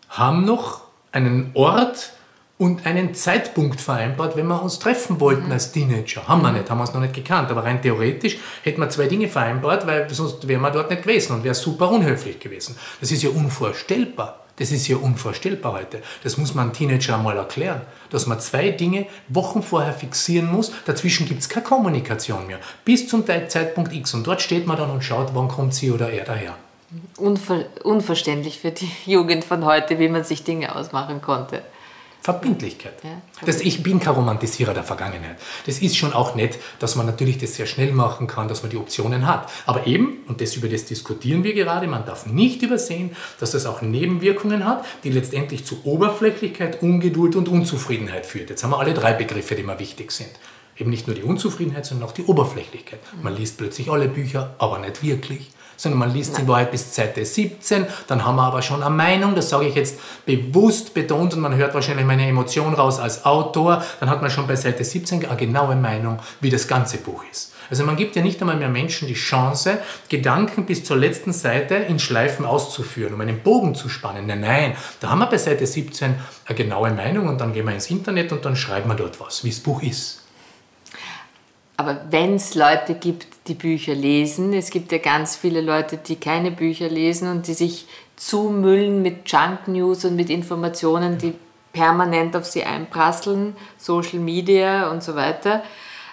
haben 0.09 0.45
noch 0.45 0.86
einen 1.11 1.51
Ort 1.53 2.11
und 2.57 2.85
einen 2.87 3.13
Zeitpunkt 3.13 3.79
vereinbart, 3.79 4.35
wenn 4.35 4.47
wir 4.47 4.61
uns 4.61 4.79
treffen 4.79 5.19
wollten 5.19 5.45
mhm. 5.45 5.51
als 5.51 5.71
Teenager. 5.71 6.27
Haben 6.27 6.41
wir 6.41 6.51
nicht, 6.51 6.69
haben 6.69 6.79
wir 6.79 6.85
es 6.85 6.93
noch 6.93 7.01
nicht 7.01 7.13
gekannt. 7.13 7.51
Aber 7.51 7.63
rein 7.63 7.81
theoretisch 7.81 8.37
hätten 8.63 8.81
wir 8.81 8.89
zwei 8.89 9.05
Dinge 9.07 9.27
vereinbart, 9.27 9.85
weil 9.85 10.09
sonst 10.09 10.47
wären 10.47 10.61
wir 10.61 10.71
dort 10.71 10.89
nicht 10.89 11.03
gewesen 11.03 11.33
und 11.33 11.43
wäre 11.43 11.55
super 11.55 11.91
unhöflich 11.91 12.39
gewesen. 12.39 12.75
Das 12.99 13.11
ist 13.11 13.21
ja 13.21 13.29
unvorstellbar. 13.29 14.43
Das 14.55 14.71
ist 14.71 14.87
ja 14.87 14.97
unvorstellbar 14.97 15.73
heute. 15.73 16.01
Das 16.23 16.37
muss 16.37 16.55
man 16.55 16.73
Teenager 16.73 17.19
mal 17.19 17.37
erklären, 17.37 17.81
dass 18.09 18.25
man 18.25 18.39
zwei 18.39 18.71
Dinge 18.71 19.05
Wochen 19.27 19.61
vorher 19.61 19.93
fixieren 19.93 20.51
muss. 20.51 20.71
Dazwischen 20.85 21.27
gibt 21.27 21.41
es 21.41 21.49
keine 21.49 21.63
Kommunikation 21.63 22.47
mehr. 22.47 22.57
Bis 22.83 23.07
zum 23.07 23.23
Zeitpunkt 23.27 23.93
X. 23.93 24.15
Und 24.15 24.25
dort 24.25 24.41
steht 24.41 24.65
man 24.65 24.77
dann 24.77 24.89
und 24.89 25.03
schaut, 25.03 25.35
wann 25.35 25.47
kommt 25.47 25.75
sie 25.75 25.91
oder 25.91 26.09
er 26.09 26.25
daher. 26.25 26.55
Unver 27.17 27.65
unverständlich 27.83 28.59
für 28.59 28.71
die 28.71 28.89
Jugend 29.05 29.43
von 29.43 29.65
heute, 29.65 29.99
wie 29.99 30.07
man 30.07 30.23
sich 30.23 30.43
Dinge 30.43 30.75
ausmachen 30.75 31.21
konnte. 31.21 31.61
Verbindlichkeit. 32.27 32.95
Ja, 33.03 33.21
das, 33.45 33.61
ich 33.61 33.83
bin 33.83 34.01
kein 34.01 34.13
Romantisierer 34.13 34.73
der 34.73 34.83
Vergangenheit. 34.83 35.37
Das 35.65 35.79
ist 35.79 35.95
schon 35.95 36.11
auch 36.11 36.35
nett, 36.35 36.59
dass 36.79 36.97
man 36.97 37.05
natürlich 37.05 37.37
das 37.37 37.55
sehr 37.55 37.67
schnell 37.67 37.93
machen 37.93 38.27
kann, 38.27 38.49
dass 38.49 38.63
man 38.63 38.69
die 38.69 38.75
Optionen 38.75 39.25
hat. 39.25 39.49
Aber 39.65 39.87
eben, 39.87 40.23
und 40.27 40.41
das 40.41 40.57
über 40.57 40.67
das 40.67 40.83
diskutieren 40.83 41.45
wir 41.45 41.53
gerade, 41.53 41.87
man 41.87 42.05
darf 42.05 42.25
nicht 42.25 42.61
übersehen, 42.63 43.15
dass 43.39 43.51
das 43.51 43.65
auch 43.65 43.81
Nebenwirkungen 43.81 44.65
hat, 44.65 44.85
die 45.05 45.09
letztendlich 45.09 45.63
zu 45.63 45.85
Oberflächlichkeit, 45.85 46.81
Ungeduld 46.81 47.37
und 47.37 47.47
Unzufriedenheit 47.47 48.25
führt. 48.25 48.49
Jetzt 48.49 48.61
haben 48.61 48.71
wir 48.71 48.79
alle 48.79 48.93
drei 48.93 49.13
Begriffe, 49.13 49.55
die 49.55 49.63
mir 49.63 49.79
wichtig 49.79 50.11
sind. 50.11 50.31
Eben 50.75 50.89
nicht 50.89 51.07
nur 51.07 51.15
die 51.15 51.23
Unzufriedenheit, 51.23 51.85
sondern 51.85 52.09
auch 52.09 52.13
die 52.13 52.23
Oberflächlichkeit. 52.23 52.99
Man 53.21 53.37
liest 53.37 53.57
plötzlich 53.57 53.89
alle 53.89 54.09
Bücher, 54.09 54.53
aber 54.57 54.79
nicht 54.79 55.01
wirklich 55.01 55.49
sondern 55.77 55.99
man 55.99 56.13
liest 56.13 56.35
sie 56.35 56.41
in 56.41 56.47
Wahrheit 56.47 56.71
bis 56.71 56.93
Seite 56.93 57.23
17. 57.23 57.85
Dann 58.07 58.25
haben 58.25 58.35
wir 58.35 58.43
aber 58.43 58.61
schon 58.61 58.83
eine 58.83 58.93
Meinung, 58.93 59.35
das 59.35 59.49
sage 59.49 59.67
ich 59.67 59.75
jetzt 59.75 59.99
bewusst 60.25 60.93
betont 60.93 61.33
und 61.33 61.39
man 61.39 61.55
hört 61.55 61.73
wahrscheinlich 61.73 62.05
meine 62.05 62.27
Emotion 62.27 62.73
raus 62.73 62.99
als 62.99 63.23
Autor. 63.25 63.83
Dann 63.99 64.09
hat 64.09 64.21
man 64.21 64.29
schon 64.29 64.47
bei 64.47 64.55
Seite 64.55 64.83
17 64.83 65.25
eine 65.25 65.37
genaue 65.37 65.75
Meinung, 65.75 66.19
wie 66.41 66.49
das 66.49 66.67
ganze 66.67 66.97
Buch 66.97 67.23
ist. 67.31 67.53
Also 67.69 67.83
man 67.83 67.97
gibt 67.97 68.15
ja 68.15 68.21
nicht 68.21 68.39
einmal 68.41 68.55
mehr 68.55 68.69
Menschen 68.69 69.07
die 69.07 69.13
Chance, 69.13 69.79
Gedanken 70.09 70.65
bis 70.65 70.83
zur 70.83 70.97
letzten 70.97 71.33
Seite 71.33 71.75
in 71.75 71.99
Schleifen 71.99 72.45
auszuführen, 72.45 73.13
um 73.13 73.21
einen 73.21 73.41
Bogen 73.41 73.75
zu 73.75 73.89
spannen. 73.89 74.25
Nein, 74.25 74.41
nein, 74.41 74.75
da 74.99 75.09
haben 75.09 75.19
wir 75.19 75.27
bei 75.27 75.37
Seite 75.37 75.67
17 75.67 76.15
eine 76.45 76.57
genaue 76.57 76.91
Meinung 76.91 77.27
und 77.27 77.41
dann 77.41 77.53
gehen 77.53 77.65
wir 77.65 77.73
ins 77.73 77.89
Internet 77.89 78.31
und 78.31 78.45
dann 78.45 78.55
schreiben 78.55 78.89
wir 78.89 78.95
dort 78.95 79.19
was, 79.19 79.43
wie 79.43 79.49
das 79.49 79.59
Buch 79.59 79.81
ist. 79.81 80.26
Aber 81.79 82.01
wenn 82.09 82.35
es 82.35 82.55
Leute 82.55 82.95
gibt, 82.95 83.27
die 83.47 83.53
Bücher 83.53 83.93
lesen, 83.93 84.51
es 84.53 84.71
gibt 84.71 84.91
ja 84.91 84.97
ganz 84.97 85.35
viele 85.35 85.61
Leute, 85.61 85.97
die 85.97 86.15
keine 86.15 86.49
Bücher 86.49 86.89
lesen 86.89 87.29
und 87.29 87.47
die 87.47 87.53
sich 87.53 87.85
zumüllen 88.15 89.03
mit 89.03 89.31
Junk 89.31 89.67
News 89.67 90.03
und 90.03 90.15
mit 90.15 90.31
Informationen, 90.31 91.19
die 91.19 91.35
permanent 91.73 92.35
auf 92.35 92.45
sie 92.45 92.63
einprasseln, 92.63 93.55
Social 93.77 94.17
Media 94.17 94.89
und 94.89 95.03
so 95.03 95.15
weiter. 95.15 95.61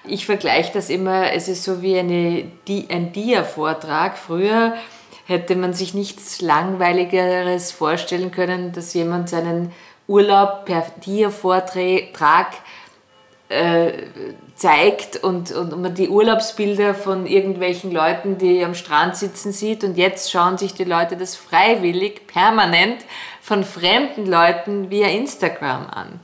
Ich 0.07 0.27
vergleiche 0.27 0.71
das 0.75 0.91
immer, 0.91 1.33
es 1.33 1.49
ist 1.49 1.65
so 1.65 1.81
wie 1.81 1.99
eine, 1.99 2.45
ein 2.91 3.13
Dia-Vortrag. 3.13 4.19
Früher 4.19 4.75
hätte 5.25 5.57
man 5.57 5.73
sich 5.73 5.95
nichts 5.95 6.43
Langweiligeres 6.43 7.73
vorstellen 7.73 8.31
können, 8.31 8.73
dass 8.73 8.93
jemand 8.93 9.31
seinen 9.31 9.73
Urlaub 10.07 10.67
per 10.67 10.85
Dia-Vortrag 11.07 12.49
äh, 13.49 13.93
zeigt 14.55 15.17
und, 15.17 15.53
und 15.53 15.81
man 15.81 15.95
die 15.95 16.09
Urlaubsbilder 16.09 16.95
von 16.95 17.27
irgendwelchen 17.27 17.93
Leuten, 17.93 18.39
die 18.39 18.65
am 18.65 18.75
Strand 18.75 19.17
sitzen, 19.17 19.53
sieht. 19.53 19.85
Und 19.85 19.97
jetzt 19.97 20.31
schauen 20.31 20.59
sich 20.59 20.75
die 20.75 20.85
Leute 20.85 21.17
das 21.17 21.37
freiwillig, 21.37 22.27
permanent 22.27 23.05
von 23.41 23.65
fremden 23.65 24.27
Leuten 24.27 24.91
via 24.91 25.09
Instagram 25.09 25.87
an. 25.89 26.21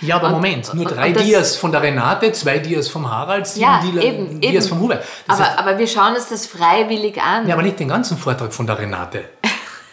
Ja, 0.00 0.16
aber 0.16 0.28
und, 0.28 0.34
Moment, 0.34 0.74
nur 0.74 0.84
drei 0.84 1.12
Dias 1.12 1.56
von 1.56 1.72
der 1.72 1.82
Renate, 1.82 2.32
zwei 2.32 2.58
Dias 2.58 2.88
vom 2.88 3.10
Harald, 3.10 3.46
sieben 3.46 3.62
ja, 3.64 4.02
eben, 4.02 4.40
Dias 4.40 4.66
eben. 4.66 4.74
vom 4.74 4.80
Hubert. 4.80 5.04
aber, 5.26 5.58
aber 5.58 5.78
wir 5.78 5.86
schauen 5.86 6.14
uns 6.14 6.28
das 6.28 6.46
freiwillig 6.46 7.20
an. 7.22 7.48
Ja, 7.48 7.54
aber 7.54 7.62
nicht 7.62 7.78
den 7.80 7.88
ganzen 7.88 8.18
Vortrag 8.18 8.52
von 8.52 8.66
der 8.66 8.78
Renate. 8.78 9.24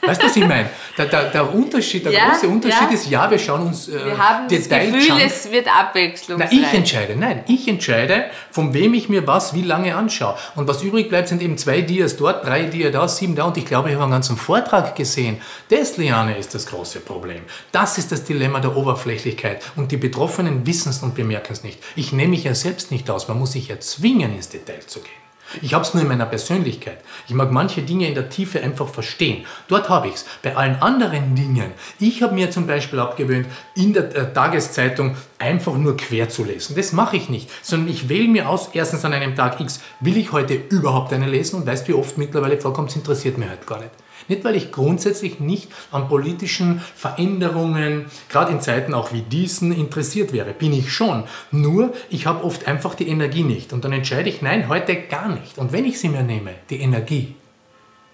Weißt 0.06 0.22
du, 0.22 0.26
was 0.28 0.36
ich 0.36 0.48
meine? 0.48 0.70
Der, 0.98 1.06
der, 1.06 1.30
der, 1.32 1.54
Unterschied, 1.54 2.06
der 2.06 2.12
ja, 2.12 2.30
große 2.30 2.48
Unterschied 2.48 2.90
ja. 2.90 2.94
ist, 2.94 3.10
ja, 3.10 3.32
wir 3.32 3.40
schauen 3.40 3.68
uns 3.68 3.88
äh, 3.88 4.06
Wir 4.06 4.18
haben 4.18 4.48
das 4.48 4.70
Gefühl, 4.70 5.22
es 5.26 5.52
wird 5.52 5.68
abwechslungsreich. 5.68 6.50
Na, 6.52 6.58
ich 6.58 6.74
entscheide, 6.74 7.16
nein, 7.16 7.44
ich 7.48 7.68
entscheide, 7.68 8.26
von 8.52 8.74
wem 8.74 8.94
ich 8.94 9.10
mir 9.10 9.26
was 9.26 9.54
wie 9.54 9.62
lange 9.62 9.96
anschaue. 9.96 10.36
Und 10.56 10.68
was 10.68 10.84
übrig 10.84 11.10
bleibt, 11.10 11.30
sind 11.30 11.42
eben 11.42 11.58
zwei 11.58 11.82
Dias 11.82 12.18
dort, 12.18 12.46
drei 12.46 12.66
Dias 12.66 12.92
da, 12.92 13.08
sieben 13.08 13.36
da. 13.36 13.46
Und 13.46 13.58
ich 13.58 13.66
glaube, 13.66 13.90
ich 13.90 13.96
habe 13.96 14.04
einen 14.04 14.12
ganzen 14.12 14.38
Vortrag 14.38 14.96
gesehen. 14.96 15.42
Das, 15.70 15.98
Liane, 15.98 16.38
ist 16.38 16.54
das 16.54 16.68
große 16.68 17.00
Problem. 17.00 17.42
Das 17.72 17.98
ist 17.98 18.12
das 18.12 18.24
Dilemma 18.24 18.60
der 18.60 18.76
Oberflächlichkeit. 18.76 19.64
Und 19.76 19.92
die 19.92 19.98
Betroffenen 19.98 20.66
wissen 20.66 20.90
es 20.90 21.02
und 21.02 21.16
bemerken 21.16 21.54
es 21.54 21.64
nicht. 21.64 21.80
Ich 21.96 22.12
nehme 22.12 22.30
mich 22.30 22.44
ja 22.44 22.56
selbst 22.56 22.92
nicht 22.92 23.10
aus. 23.10 23.28
Man 23.28 23.40
muss 23.40 23.54
sich 23.54 23.70
ja 23.70 23.80
zwingen, 23.80 24.36
ins 24.36 24.50
Detail 24.50 24.82
zu 24.86 25.00
gehen. 25.00 25.23
Ich 25.62 25.74
habe 25.74 25.84
es 25.84 25.94
nur 25.94 26.02
in 26.02 26.10
meiner 26.10 26.26
Persönlichkeit. 26.26 27.00
Ich 27.28 27.34
mag 27.34 27.52
manche 27.52 27.82
Dinge 27.82 28.08
in 28.08 28.16
der 28.16 28.30
Tiefe 28.30 28.62
einfach 28.62 28.88
verstehen. 28.88 29.46
Dort 29.68 29.90
habe 29.90 30.08
ich 30.08 30.16
es. 30.16 30.26
Bei 30.42 30.56
allen 30.56 30.82
anderen 30.82 31.36
Dingen, 31.36 31.72
ich 32.00 32.24
habe 32.24 32.34
mir 32.34 32.50
zum 32.50 32.66
Beispiel 32.66 33.00
abgewöhnt, 33.00 33.48
in 33.76 33.94
der 33.94 34.16
äh, 34.16 34.34
Tageszeitung 34.34 35.16
einfach 35.38 35.76
nur 35.76 35.98
quer 35.98 36.30
zu 36.30 36.44
lesen. 36.44 36.76
Das 36.76 36.92
mache 36.94 37.18
ich 37.18 37.30
nicht, 37.30 37.50
sondern 37.62 37.90
ich 37.90 38.10
wähle 38.10 38.28
mir 38.28 38.50
aus, 38.50 38.70
erstens 38.74 39.06
an 39.06 39.14
einem 39.14 39.36
Tag 39.36 39.60
X, 39.60 39.82
will 40.00 40.18
ich 40.18 40.32
heute 40.32 40.56
überhaupt 40.56 41.14
eine 41.14 41.28
lesen 41.28 41.58
und 41.58 41.68
weißt, 41.68 41.88
wie 41.88 41.94
oft 41.94 42.18
mittlerweile 42.18 42.60
vorkommt, 42.60 42.90
es 42.90 42.96
interessiert 42.96 43.38
mich 43.38 43.50
halt 43.50 43.68
gar 43.68 43.80
nicht. 43.80 43.92
Nicht, 44.28 44.44
weil 44.44 44.56
ich 44.56 44.72
grundsätzlich 44.72 45.40
nicht 45.40 45.70
an 45.92 46.08
politischen 46.08 46.82
Veränderungen, 46.96 48.06
gerade 48.30 48.52
in 48.52 48.62
Zeiten 48.62 48.94
auch 48.94 49.12
wie 49.14 49.22
diesen, 49.22 49.72
interessiert 49.72 50.34
wäre. 50.34 50.54
Bin 50.54 50.74
ich 50.74 50.92
schon. 50.94 51.24
Nur, 51.52 51.94
ich 52.10 52.26
habe 52.26 52.44
oft 52.44 52.68
einfach 52.68 52.96
die 52.96 53.08
Energie 53.08 53.44
nicht. 53.44 53.74
Und 53.74 53.86
dann 53.86 53.94
entscheide 53.94 54.30
ich, 54.30 54.42
nein, 54.42 54.70
heute 54.70 54.96
gar 54.96 55.30
nicht. 55.30 55.58
Und 55.58 55.72
wenn 55.72 55.86
ich 55.86 56.00
sie 56.00 56.10
mir 56.10 56.24
nehme, 56.24 56.52
die 56.70 56.80
Energie, 56.80 57.36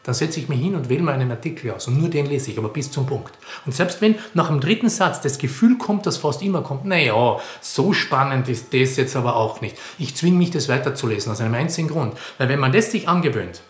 dann 0.04 0.16
setze 0.16 0.40
ich 0.40 0.50
mich 0.50 0.60
hin 0.60 0.76
und 0.76 0.90
wähle 0.90 1.04
mal 1.04 1.14
einen 1.14 1.30
Artikel 1.30 1.72
aus. 1.72 1.88
Und 1.88 2.00
nur 2.00 2.10
den 2.10 2.26
lese 2.26 2.52
ich, 2.52 2.58
aber 2.58 2.70
bis 2.70 2.90
zum 2.90 3.06
Punkt. 3.06 3.34
Und 3.66 3.76
selbst 3.76 4.02
wenn 4.02 4.16
nach 4.34 4.48
dem 4.48 4.60
dritten 4.60 4.90
Satz 4.90 5.22
das 5.22 5.38
Gefühl 5.38 5.78
kommt, 5.78 6.06
das 6.06 6.18
fast 6.18 6.42
immer 6.42 6.62
kommt, 6.62 6.86
naja, 6.86 7.38
so 7.62 7.94
spannend 7.94 8.48
ist 8.48 8.74
das 8.74 8.96
jetzt 8.96 9.16
aber 9.16 9.36
auch 9.36 9.62
nicht. 9.62 9.78
Ich 10.00 10.16
zwinge 10.16 10.38
mich, 10.38 10.52
das 10.52 10.70
weiterzulesen, 10.70 11.32
aus 11.32 11.42
einem 11.42 11.54
einzigen 11.54 11.90
Grund. 11.90 12.18
Weil 12.38 12.50
wenn 12.50 12.60
man 12.60 12.72
das 12.72 12.92
sich 12.92 13.08
angewöhnt, 13.08 13.62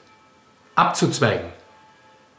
abzuzweigen, 0.75 1.49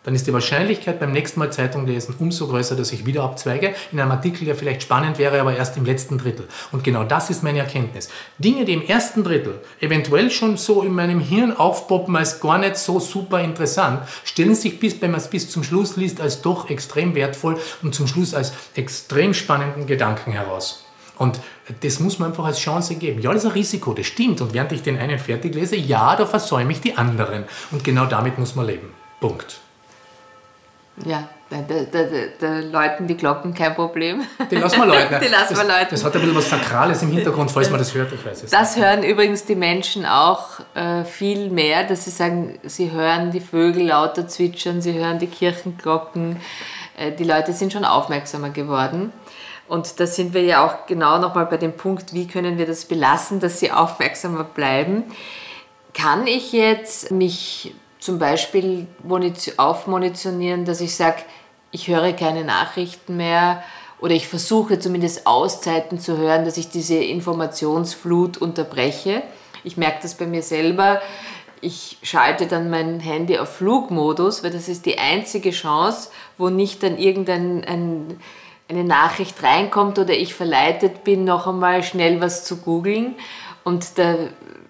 dann 0.02 0.14
ist 0.14 0.26
die 0.26 0.32
Wahrscheinlichkeit 0.32 0.98
beim 0.98 1.12
nächsten 1.12 1.40
Mal 1.40 1.52
Zeitung 1.52 1.86
lesen 1.86 2.14
umso 2.18 2.46
größer, 2.46 2.74
dass 2.74 2.92
ich 2.92 3.04
wieder 3.04 3.22
abzweige. 3.22 3.74
In 3.92 4.00
einem 4.00 4.10
Artikel, 4.10 4.46
der 4.46 4.54
vielleicht 4.54 4.82
spannend 4.82 5.18
wäre, 5.18 5.40
aber 5.40 5.54
erst 5.54 5.76
im 5.76 5.84
letzten 5.84 6.16
Drittel. 6.16 6.48
Und 6.72 6.84
genau 6.84 7.04
das 7.04 7.28
ist 7.28 7.42
meine 7.42 7.58
Erkenntnis. 7.58 8.08
Dinge, 8.38 8.64
die 8.64 8.72
im 8.72 8.82
ersten 8.82 9.24
Drittel 9.24 9.60
eventuell 9.78 10.30
schon 10.30 10.56
so 10.56 10.82
in 10.82 10.94
meinem 10.94 11.20
Hirn 11.20 11.54
aufpoppen 11.54 12.16
als 12.16 12.40
gar 12.40 12.58
nicht 12.58 12.76
so 12.76 12.98
super 12.98 13.40
interessant, 13.42 14.00
stellen 14.24 14.54
sich 14.54 14.80
bis, 14.80 15.00
wenn 15.02 15.10
man 15.10 15.20
es 15.20 15.28
bis 15.28 15.50
zum 15.50 15.62
Schluss 15.62 15.96
liest, 15.96 16.20
als 16.20 16.40
doch 16.40 16.70
extrem 16.70 17.14
wertvoll 17.14 17.58
und 17.82 17.94
zum 17.94 18.06
Schluss 18.06 18.32
als 18.32 18.52
extrem 18.74 19.34
spannenden 19.34 19.86
Gedanken 19.86 20.32
heraus. 20.32 20.86
Und 21.18 21.38
das 21.82 22.00
muss 22.00 22.18
man 22.18 22.30
einfach 22.30 22.46
als 22.46 22.58
Chance 22.58 22.94
geben. 22.94 23.20
Ja, 23.20 23.34
das 23.34 23.44
ist 23.44 23.50
ein 23.50 23.52
Risiko, 23.52 23.92
das 23.92 24.06
stimmt. 24.06 24.40
Und 24.40 24.54
während 24.54 24.72
ich 24.72 24.82
den 24.82 24.98
einen 24.98 25.18
fertig 25.18 25.54
lese, 25.54 25.76
ja, 25.76 26.16
da 26.16 26.24
versäume 26.24 26.72
ich 26.72 26.80
die 26.80 26.96
anderen. 26.96 27.44
Und 27.70 27.84
genau 27.84 28.06
damit 28.06 28.38
muss 28.38 28.54
man 28.54 28.66
leben. 28.66 28.88
Punkt. 29.20 29.60
Ja, 31.04 31.28
da, 31.48 31.62
da, 31.62 32.04
da, 32.38 32.58
läuten 32.60 33.06
die 33.06 33.16
Glocken 33.16 33.54
kein 33.54 33.74
Problem. 33.74 34.22
Die 34.50 34.56
lassen 34.56 34.78
wir 34.78 34.86
läuten. 34.86 35.20
die 35.22 35.28
lassen 35.28 35.56
wir 35.56 35.64
läuten. 35.64 35.88
Das 35.90 36.04
hat 36.04 36.14
ein 36.14 36.20
bisschen 36.20 36.36
was 36.36 36.50
Sakrales 36.50 37.02
im 37.02 37.10
Hintergrund, 37.10 37.50
falls 37.50 37.70
man 37.70 37.78
das 37.78 37.94
hört, 37.94 38.12
ich 38.12 38.24
weiß 38.24 38.44
es 38.44 38.50
Das 38.50 38.76
nicht. 38.76 38.84
hören 38.84 39.02
übrigens 39.02 39.44
die 39.44 39.56
Menschen 39.56 40.06
auch 40.06 40.60
äh, 40.74 41.04
viel 41.04 41.50
mehr, 41.50 41.84
dass 41.84 42.04
sie 42.04 42.10
sagen, 42.10 42.58
sie 42.62 42.92
hören 42.92 43.30
die 43.30 43.40
Vögel 43.40 43.86
lauter 43.86 44.28
zwitschern, 44.28 44.80
sie 44.80 44.92
hören 44.92 45.18
die 45.18 45.26
Kirchenglocken. 45.26 46.36
Äh, 46.96 47.12
die 47.12 47.24
Leute 47.24 47.52
sind 47.52 47.72
schon 47.72 47.84
aufmerksamer 47.84 48.50
geworden. 48.50 49.12
Und 49.66 50.00
da 50.00 50.06
sind 50.06 50.34
wir 50.34 50.42
ja 50.42 50.64
auch 50.66 50.86
genau 50.86 51.18
nochmal 51.18 51.46
bei 51.46 51.56
dem 51.56 51.72
Punkt, 51.72 52.12
wie 52.12 52.26
können 52.26 52.58
wir 52.58 52.66
das 52.66 52.84
belassen, 52.84 53.40
dass 53.40 53.60
sie 53.60 53.70
aufmerksamer 53.70 54.44
bleiben. 54.44 55.04
Kann 55.94 56.26
ich 56.26 56.52
jetzt 56.52 57.10
mich 57.10 57.74
zum 58.00 58.18
Beispiel 58.18 58.86
aufmunitionieren, 59.56 60.64
dass 60.64 60.80
ich 60.80 60.94
sage, 60.96 61.22
ich 61.70 61.88
höre 61.88 62.12
keine 62.12 62.44
Nachrichten 62.44 63.16
mehr 63.16 63.62
oder 64.00 64.14
ich 64.14 64.26
versuche 64.26 64.78
zumindest 64.78 65.26
Auszeiten 65.26 66.00
zu 66.00 66.16
hören, 66.16 66.44
dass 66.44 66.56
ich 66.56 66.70
diese 66.70 66.96
Informationsflut 66.96 68.38
unterbreche. 68.38 69.22
Ich 69.62 69.76
merke 69.76 69.98
das 70.02 70.14
bei 70.14 70.26
mir 70.26 70.42
selber. 70.42 71.00
Ich 71.60 71.98
schalte 72.02 72.46
dann 72.46 72.70
mein 72.70 73.00
Handy 73.00 73.38
auf 73.38 73.56
Flugmodus, 73.56 74.42
weil 74.42 74.50
das 74.50 74.68
ist 74.68 74.86
die 74.86 74.98
einzige 74.98 75.50
Chance, 75.50 76.08
wo 76.38 76.48
nicht 76.48 76.82
dann 76.82 76.96
irgendeine 76.96 77.62
ein, 77.68 78.86
Nachricht 78.86 79.42
reinkommt 79.42 79.98
oder 79.98 80.14
ich 80.14 80.32
verleitet 80.32 81.04
bin, 81.04 81.24
noch 81.24 81.46
einmal 81.46 81.82
schnell 81.82 82.20
was 82.20 82.44
zu 82.44 82.56
googeln. 82.56 83.16
Und 83.64 83.98
da 83.98 84.16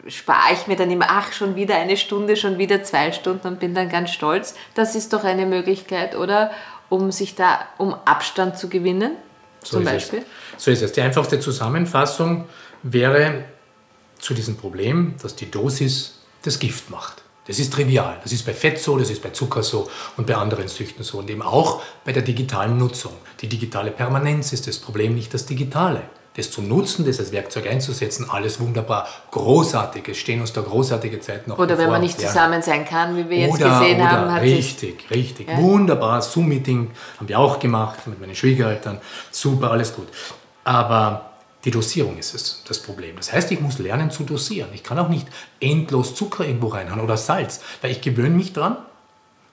spare 0.09 0.53
ich 0.53 0.67
mir 0.67 0.77
dann 0.77 0.91
immer, 0.91 1.07
ach, 1.09 1.33
schon 1.33 1.57
wieder 1.57 1.77
eine 1.77 1.97
Stunde, 1.97 2.37
schon 2.37 2.59
wieder 2.59 2.83
zwei 2.83 3.13
Stunden 3.13 3.47
und 3.47 3.61
bin 3.61 3.75
dann 3.75 3.89
ganz 3.89 4.11
stolz. 4.11 4.55
Das 4.75 4.95
ist 4.95 5.13
doch 5.13 5.25
eine 5.25 5.47
Möglichkeit, 5.47 6.17
oder? 6.17 6.51
Um 6.89 7.13
sich 7.13 7.35
da, 7.35 7.61
um 7.79 7.95
Abstand 8.05 8.59
zu 8.59 8.69
gewinnen, 8.69 9.13
so 9.63 9.77
zum 9.77 9.85
Beispiel. 9.85 10.21
Es. 10.57 10.65
So 10.65 10.71
ist 10.71 10.83
es. 10.83 10.93
Die 10.93 11.03
einfachste 11.03 11.39
Zusammenfassung 11.39 12.47
wäre 12.83 13.45
zu 14.19 14.35
diesem 14.35 14.57
Problem, 14.57 15.15
dass 15.23 15.37
die 15.37 15.51
Dosis 15.51 16.21
das 16.43 16.59
Gift 16.59 16.91
macht. 16.91 17.23
Das 17.47 17.59
ist 17.59 17.73
trivial. 17.73 18.19
Das 18.23 18.33
ist 18.33 18.45
bei 18.45 18.53
Fett 18.53 18.79
so, 18.79 18.99
das 18.99 19.11
ist 19.11 19.23
bei 19.23 19.31
Zucker 19.31 19.63
so 19.63 19.91
und 20.17 20.27
bei 20.27 20.37
anderen 20.37 20.69
Süchten 20.69 21.05
so. 21.05 21.19
Und 21.19 21.31
eben 21.31 21.43
auch 21.43 21.83
bei 22.05 22.13
der 22.13 22.23
digitalen 22.23 22.77
Nutzung. 22.77 23.13
Die 23.41 23.49
digitale 23.49 23.91
Permanenz 23.91 24.53
ist 24.53 24.67
das 24.67 24.79
Problem, 24.79 25.15
nicht 25.15 25.33
das 25.33 25.47
Digitale 25.47 26.03
das 26.41 26.51
zu 26.51 26.63
nutzen, 26.63 27.07
das 27.07 27.19
als 27.19 27.33
Werkzeug 27.33 27.67
einzusetzen, 27.67 28.29
alles 28.29 28.59
wunderbar, 28.61 29.07
großartig. 29.31 30.09
Es 30.09 30.19
stehen 30.19 30.41
uns 30.41 30.53
da 30.53 30.61
großartige 30.61 31.21
Zeiten 31.21 31.51
noch 31.51 31.59
Oder 31.59 31.69
bevor. 31.69 31.85
wenn 31.85 31.91
man 31.93 32.01
nicht 32.01 32.21
zusammen 32.21 32.63
sein 32.63 32.85
kann, 32.85 33.17
wie 33.17 33.29
wir 33.29 33.39
jetzt 33.39 33.55
oder, 33.55 33.79
gesehen 33.79 34.01
oder, 34.01 34.11
haben. 34.11 34.33
Hat 34.33 34.43
richtig, 34.43 35.11
richtig. 35.11 35.49
Ja. 35.49 35.59
Wunderbar, 35.59 36.23
Zoom-Meeting 36.23 36.91
haben 37.19 37.29
wir 37.29 37.39
auch 37.39 37.59
gemacht 37.59 38.07
mit 38.07 38.21
meinen 38.21 38.35
Schwiegereltern. 38.35 39.01
Super, 39.31 39.71
alles 39.71 39.95
gut. 39.95 40.09
Aber 40.65 41.31
die 41.65 41.71
Dosierung 41.71 42.19
ist 42.19 42.35
es, 42.35 42.65
das 42.67 42.81
Problem. 42.81 43.17
Das 43.17 43.33
heißt, 43.33 43.51
ich 43.53 43.61
muss 43.61 43.79
lernen 43.79 44.11
zu 44.11 44.25
dosieren. 44.25 44.71
Ich 44.73 44.83
kann 44.83 44.99
auch 44.99 45.09
nicht 45.09 45.27
endlos 45.61 46.15
Zucker 46.15 46.45
irgendwo 46.45 46.69
reinhauen 46.69 47.01
oder 47.01 47.17
Salz, 47.17 47.61
weil 47.83 47.91
ich 47.91 48.01
gewöhne 48.01 48.31
mich 48.31 48.53
dran 48.53 48.77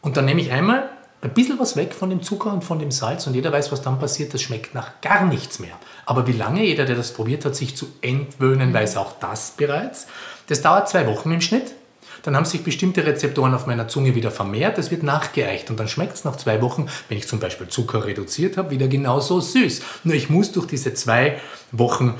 und 0.01 0.17
dann 0.17 0.25
nehme 0.25 0.41
ich 0.41 0.51
einmal 0.51 0.89
ein 1.21 1.33
bisschen 1.33 1.59
was 1.59 1.75
weg 1.75 1.93
von 1.93 2.09
dem 2.09 2.21
Zucker 2.21 2.53
und 2.53 2.63
von 2.63 2.79
dem 2.79 2.91
Salz 2.91 3.25
und 3.25 3.33
jeder 3.33 3.51
weiß, 3.51 3.71
was 3.71 3.81
dann 3.81 3.99
passiert, 3.99 4.33
das 4.33 4.41
schmeckt 4.41 4.75
nach 4.75 5.01
gar 5.01 5.25
nichts 5.25 5.59
mehr. 5.59 5.75
Aber 6.05 6.27
wie 6.27 6.33
lange 6.33 6.63
jeder, 6.63 6.85
der 6.85 6.95
das 6.95 7.13
probiert 7.13 7.43
hat, 7.43 7.55
sich 7.55 7.75
zu 7.75 7.87
entwöhnen, 8.01 8.73
weiß 8.73 8.97
auch 8.97 9.13
das 9.19 9.51
bereits. 9.57 10.07
Das 10.47 10.61
dauert 10.61 10.89
zwei 10.89 11.07
Wochen 11.07 11.31
im 11.31 11.41
Schnitt. 11.41 11.73
Dann 12.23 12.35
haben 12.35 12.45
sich 12.45 12.63
bestimmte 12.63 13.05
Rezeptoren 13.05 13.53
auf 13.53 13.67
meiner 13.67 13.87
Zunge 13.87 14.13
wieder 14.15 14.31
vermehrt, 14.31 14.77
es 14.77 14.91
wird 14.91 15.03
nachgeeicht 15.03 15.69
und 15.69 15.79
dann 15.79 15.87
schmeckt 15.87 16.15
es 16.15 16.23
nach 16.25 16.35
zwei 16.35 16.61
Wochen, 16.61 16.87
wenn 17.09 17.17
ich 17.17 17.27
zum 17.27 17.39
Beispiel 17.39 17.67
Zucker 17.67 18.05
reduziert 18.05 18.57
habe, 18.57 18.71
wieder 18.71 18.87
genauso 18.87 19.39
süß. 19.39 19.81
Nur 20.03 20.15
ich 20.15 20.29
muss 20.29 20.51
durch 20.51 20.67
diese 20.67 20.93
zwei 20.93 21.39
Wochen 21.71 22.15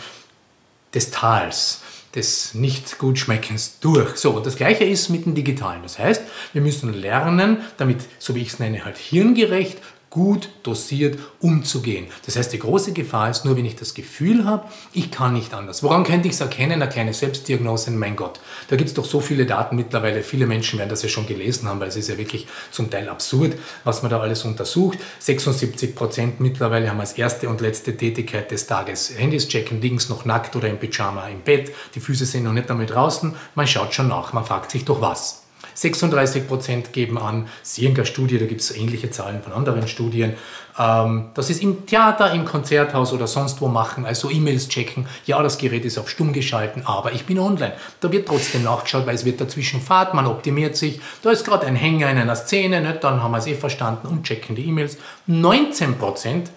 des 0.93 1.11
Tals 1.11 1.81
des 2.15 2.53
nicht 2.53 2.97
gut 2.97 3.19
schmeckens 3.19 3.79
durch. 3.79 4.17
So, 4.17 4.31
und 4.31 4.45
das 4.45 4.55
gleiche 4.55 4.83
ist 4.83 5.09
mit 5.09 5.25
dem 5.25 5.35
Digitalen. 5.35 5.83
Das 5.83 5.99
heißt, 5.99 6.23
wir 6.53 6.61
müssen 6.61 6.93
lernen, 6.93 7.57
damit, 7.77 7.99
so 8.19 8.35
wie 8.35 8.41
ich 8.41 8.49
es 8.49 8.59
nenne, 8.59 8.85
halt 8.85 8.97
hirngerecht 8.97 9.77
gut 10.09 10.49
dosiert 10.63 11.19
umzugehen. 11.41 12.07
Das 12.25 12.37
heißt, 12.37 12.53
die 12.53 12.59
große 12.59 12.93
Gefahr 12.93 13.29
ist 13.29 13.45
nur, 13.45 13.57
wenn 13.57 13.65
ich 13.65 13.75
das 13.75 13.93
Gefühl 13.93 14.45
habe, 14.45 14.67
ich 14.93 15.11
kann 15.11 15.33
nicht 15.33 15.53
anders. 15.53 15.83
Woran 15.83 16.03
könnte 16.03 16.27
ich 16.27 16.35
es 16.35 16.41
erkennen? 16.41 16.81
Eine 16.81 16.89
kleine 16.89 17.13
Selbstdiagnose, 17.13 17.91
mein 17.91 18.15
Gott. 18.15 18.39
Da 18.69 18.75
gibt 18.75 18.89
es 18.89 18.93
doch 18.93 19.05
so 19.05 19.19
viele 19.19 19.45
Daten 19.45 19.75
mittlerweile. 19.75 20.23
Viele 20.23 20.47
Menschen 20.47 20.79
werden 20.79 20.89
das 20.89 21.03
ja 21.03 21.09
schon 21.09 21.27
gelesen 21.27 21.67
haben, 21.67 21.79
weil 21.79 21.89
es 21.89 21.97
ist 21.97 22.09
ja 22.09 22.17
wirklich 22.17 22.47
zum 22.71 22.89
Teil 22.89 23.09
absurd, 23.09 23.55
was 23.83 24.01
man 24.01 24.11
da 24.11 24.19
alles 24.19 24.45
untersucht. 24.45 24.99
76 25.19 25.95
Prozent 25.95 26.39
mittlerweile 26.39 26.89
haben 26.89 26.99
als 26.99 27.13
erste 27.13 27.49
und 27.49 27.61
letzte 27.61 27.95
Tätigkeit 27.95 28.49
des 28.51 28.67
Tages 28.67 29.17
Handys 29.17 29.47
checken, 29.47 29.81
links 29.81 30.09
noch 30.09 30.25
nackt 30.25 30.55
oder 30.55 30.69
im 30.69 30.79
Pyjama 30.79 31.27
im 31.27 31.41
Bett. 31.41 31.71
Die 31.95 31.99
Füße 31.99 32.25
sind 32.25 32.43
noch 32.43 32.53
nicht 32.53 32.69
damit 32.69 32.91
draußen. 32.91 33.35
Man 33.55 33.67
schaut 33.67 33.93
schon 33.93 34.07
nach. 34.07 34.33
Man 34.33 34.45
fragt 34.45 34.71
sich 34.71 34.85
doch 34.85 35.01
was. 35.01 35.46
36 35.77 36.47
Prozent 36.47 36.91
geben 36.91 37.19
an, 37.19 37.47
Sienger-Studie, 37.61 38.39
da 38.39 38.45
gibt 38.45 38.61
es 38.61 38.75
ähnliche 38.75 39.11
Zahlen 39.11 39.43
von 39.43 39.53
anderen 39.53 39.87
Studien, 39.87 40.33
ähm, 40.79 41.29
sie 41.37 41.53
es 41.53 41.59
im 41.59 41.85
Theater, 41.85 42.31
im 42.33 42.45
Konzerthaus 42.45 43.13
oder 43.13 43.27
sonst 43.27 43.61
wo 43.61 43.67
machen, 43.67 44.05
also 44.05 44.29
E-Mails 44.29 44.69
checken. 44.69 45.07
Ja, 45.25 45.41
das 45.41 45.59
Gerät 45.59 45.85
ist 45.85 45.99
auf 45.99 46.09
stumm 46.09 46.33
geschalten, 46.33 46.83
aber 46.85 47.13
ich 47.13 47.25
bin 47.25 47.37
online. 47.37 47.73
Da 47.99 48.11
wird 48.11 48.27
trotzdem 48.27 48.63
nachgeschaut, 48.63 49.05
weil 49.05 49.15
es 49.15 49.25
wird 49.25 49.39
dazwischen 49.39 49.79
Fahrt, 49.79 50.15
man 50.15 50.25
optimiert 50.25 50.75
sich. 50.75 50.99
Da 51.21 51.29
ist 51.29 51.45
gerade 51.45 51.67
ein 51.67 51.75
Hänger 51.75 52.09
in 52.09 52.17
einer 52.17 52.35
Szene, 52.35 52.81
nicht? 52.81 53.03
dann 53.03 53.21
haben 53.21 53.31
wir 53.31 53.37
es 53.37 53.47
eh 53.47 53.55
verstanden 53.55 54.07
und 54.07 54.23
checken 54.23 54.55
die 54.55 54.65
E-Mails. 54.65 54.97
19 55.27 55.99
Prozent 55.99 56.49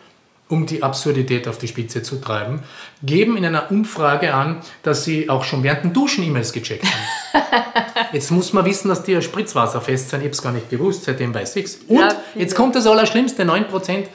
um 0.50 0.66
die 0.66 0.82
Absurdität 0.82 1.48
auf 1.48 1.58
die 1.58 1.68
Spitze 1.68 2.02
zu 2.02 2.16
treiben, 2.16 2.62
geben 3.02 3.36
in 3.36 3.44
einer 3.46 3.70
Umfrage 3.70 4.34
an, 4.34 4.60
dass 4.82 5.04
sie 5.04 5.30
auch 5.30 5.44
schon 5.44 5.62
während 5.62 5.84
dem 5.84 5.92
Duschen 5.92 6.24
E-Mails 6.24 6.52
gecheckt 6.52 6.84
haben. 6.84 7.44
jetzt 8.12 8.30
muss 8.30 8.52
man 8.52 8.64
wissen, 8.64 8.88
dass 8.88 9.02
die 9.02 9.12
ja 9.12 9.22
spritzwasserfest 9.22 10.10
sind. 10.10 10.20
Ich 10.20 10.24
habe 10.24 10.32
es 10.32 10.42
gar 10.42 10.52
nicht 10.52 10.68
gewusst, 10.68 11.04
seitdem 11.04 11.32
weiß 11.32 11.56
ich 11.56 11.64
es. 11.66 11.76
Und 11.86 11.98
ja, 11.98 12.08
jetzt 12.34 12.54
kommt 12.54 12.74
das 12.74 12.86
Allerschlimmste, 12.86 13.44
9% 13.44 14.06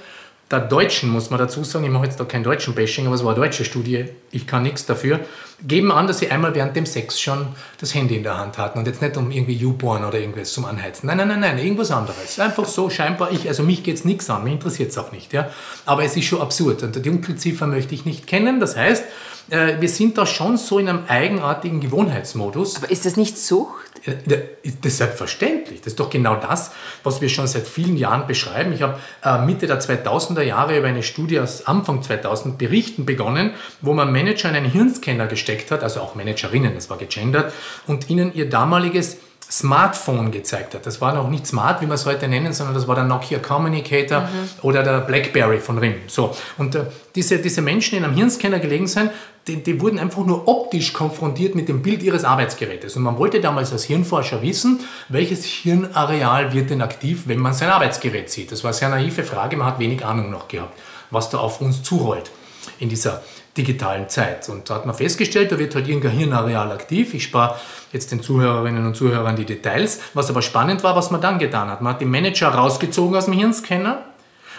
der 0.51 0.59
Deutschen, 0.59 1.09
muss 1.09 1.31
man 1.31 1.39
dazu 1.39 1.63
sagen, 1.63 1.85
ich 1.85 1.91
mache 1.91 2.05
jetzt 2.05 2.19
da 2.19 2.23
kein 2.23 2.43
deutschen 2.43 2.75
Bashing, 2.75 3.07
aber 3.07 3.15
es 3.15 3.23
war 3.23 3.33
eine 3.33 3.41
deutsche 3.41 3.65
Studie, 3.65 4.05
ich 4.31 4.45
kann 4.45 4.61
nichts 4.61 4.85
dafür, 4.85 5.21
geben 5.65 5.91
an, 5.91 6.05
dass 6.05 6.19
sie 6.19 6.29
einmal 6.29 6.53
während 6.53 6.75
dem 6.75 6.85
Sex 6.85 7.19
schon 7.19 7.47
das 7.79 7.95
Handy 7.95 8.15
in 8.15 8.23
der 8.23 8.37
Hand 8.37 8.57
hatten 8.57 8.77
und 8.77 8.85
jetzt 8.85 9.01
nicht 9.01 9.17
um 9.17 9.31
irgendwie 9.31 9.55
YouPorn 9.55 10.05
oder 10.05 10.19
irgendwas 10.19 10.53
zum 10.53 10.65
Anheizen. 10.65 11.07
Nein, 11.07 11.17
nein, 11.17 11.29
nein, 11.29 11.39
nein, 11.39 11.57
irgendwas 11.57 11.89
anderes. 11.89 12.39
Einfach 12.39 12.65
so 12.65 12.89
scheinbar, 12.89 13.31
ich, 13.31 13.47
also 13.47 13.63
mich 13.63 13.83
geht 13.83 13.95
es 13.95 14.05
nichts 14.05 14.29
an, 14.29 14.43
mich 14.43 14.53
interessiert 14.53 14.91
es 14.91 14.97
auch 14.97 15.11
nicht. 15.11 15.33
Ja? 15.33 15.49
Aber 15.85 16.03
es 16.03 16.15
ist 16.15 16.25
schon 16.25 16.41
absurd 16.41 16.83
und 16.83 16.95
die 16.95 17.01
Dunkelziffer 17.01 17.65
möchte 17.65 17.95
ich 17.95 18.05
nicht 18.05 18.27
kennen. 18.27 18.59
Das 18.59 18.75
heißt, 18.75 19.03
äh, 19.49 19.79
wir 19.79 19.89
sind 19.89 20.17
da 20.17 20.25
schon 20.25 20.57
so 20.57 20.79
in 20.79 20.89
einem 20.89 21.03
eigenartigen 21.07 21.79
Gewohnheitsmodus. 21.79 22.77
Aber 22.77 22.91
ist 22.91 23.05
das 23.05 23.17
nicht 23.17 23.37
Sucht? 23.37 23.85
Das 24.27 24.39
ist 24.83 24.97
selbstverständlich. 24.97 25.79
Das 25.81 25.93
ist 25.93 25.99
doch 25.99 26.11
genau 26.11 26.35
das, 26.35 26.71
was 27.03 27.21
wir 27.21 27.29
schon 27.29 27.47
seit 27.47 27.67
vielen 27.67 27.97
Jahren 27.97 28.27
beschreiben. 28.27 28.71
Ich 28.73 28.83
habe 28.83 28.99
äh, 29.23 29.43
Mitte 29.43 29.65
der 29.65 29.81
2000er 29.81 30.43
Jahre 30.43 30.77
über 30.77 30.87
eine 30.87 31.01
Studie 31.01 31.39
aus 31.39 31.65
Anfang 31.65 32.03
2000 32.03 32.57
berichten 32.57 33.05
begonnen, 33.05 33.51
wo 33.81 33.93
man 33.93 34.11
Manager 34.11 34.49
in 34.49 34.55
einen 34.55 34.71
Hirnscanner 34.71 35.25
gesteckt 35.25 35.71
hat, 35.71 35.81
also 35.83 36.01
auch 36.01 36.13
Managerinnen, 36.13 36.75
das 36.75 36.89
war 36.89 36.97
gegendert, 36.97 37.51
und 37.87 38.09
ihnen 38.09 38.33
ihr 38.33 38.49
damaliges 38.49 39.17
Smartphone 39.49 40.31
gezeigt 40.31 40.73
hat. 40.73 40.85
Das 40.85 41.01
war 41.01 41.13
noch 41.13 41.29
nicht 41.29 41.45
smart, 41.45 41.81
wie 41.81 41.85
wir 41.85 41.93
es 41.93 42.05
heute 42.05 42.27
nennen, 42.27 42.51
sondern 42.51 42.73
das 42.73 42.87
war 42.87 42.95
der 42.95 43.03
Nokia 43.03 43.39
Communicator 43.39 44.21
mhm. 44.21 44.27
oder 44.63 44.83
der 44.83 45.01
BlackBerry 45.01 45.59
von 45.59 45.77
RIM. 45.77 45.95
So. 46.07 46.35
Und 46.57 46.75
äh, 46.75 46.85
diese, 47.15 47.37
diese 47.39 47.61
Menschen, 47.61 47.91
die 47.91 47.97
in 47.97 48.03
einem 48.05 48.15
Hirnscanner 48.15 48.59
gelegen 48.59 48.87
sind, 48.87 49.11
die, 49.47 49.61
die, 49.61 49.79
wurden 49.79 49.99
einfach 49.99 50.25
nur 50.25 50.47
optisch 50.47 50.93
konfrontiert 50.93 51.53
mit 51.53 51.69
dem 51.69 51.83
Bild 51.83 52.01
ihres 52.01 52.25
Arbeitsgerätes. 52.25 52.95
Und 52.95 53.03
man 53.03 53.19
wollte 53.19 53.39
damals 53.39 53.71
als 53.71 53.83
Hirnforscher 53.83 54.41
wissen, 54.41 54.79
welches 55.09 55.45
Hirnareal 55.45 56.51
wird 56.51 56.71
denn 56.71 56.81
aktiv, 56.81 57.23
wenn 57.25 57.37
man 57.39 57.53
sein 57.53 57.69
Arbeitsgerät 57.69 58.31
sieht. 58.31 58.51
Das 58.51 58.63
war 58.63 58.69
eine 58.69 58.77
sehr 58.77 58.89
naive 58.89 59.23
Frage, 59.23 59.57
man 59.57 59.67
hat 59.67 59.79
wenig 59.79 60.03
Ahnung 60.03 60.31
noch 60.31 60.47
gehabt, 60.47 60.77
was 61.11 61.29
da 61.29 61.37
auf 61.37 61.61
uns 61.61 61.83
zurollt 61.83 62.31
in 62.79 62.89
dieser 62.89 63.21
digitalen 63.57 64.09
Zeit. 64.09 64.49
Und 64.49 64.69
da 64.69 64.75
hat 64.75 64.85
man 64.85 64.95
festgestellt, 64.95 65.51
da 65.51 65.59
wird 65.59 65.75
halt 65.75 65.87
irgendein 65.87 66.11
Hirnareal 66.11 66.71
aktiv. 66.71 67.13
Ich 67.13 67.23
spare 67.23 67.55
jetzt 67.93 68.11
den 68.11 68.21
Zuhörerinnen 68.21 68.85
und 68.85 68.95
Zuhörern 68.95 69.35
die 69.35 69.45
Details. 69.45 70.01
Was 70.13 70.29
aber 70.29 70.41
spannend 70.41 70.83
war, 70.83 70.95
was 70.95 71.11
man 71.11 71.21
dann 71.21 71.39
getan 71.39 71.69
hat. 71.69 71.81
Man 71.81 71.93
hat 71.93 72.01
die 72.01 72.05
Manager 72.05 72.49
rausgezogen 72.49 73.15
aus 73.15 73.25
dem 73.25 73.33
Hirnscanner 73.33 74.03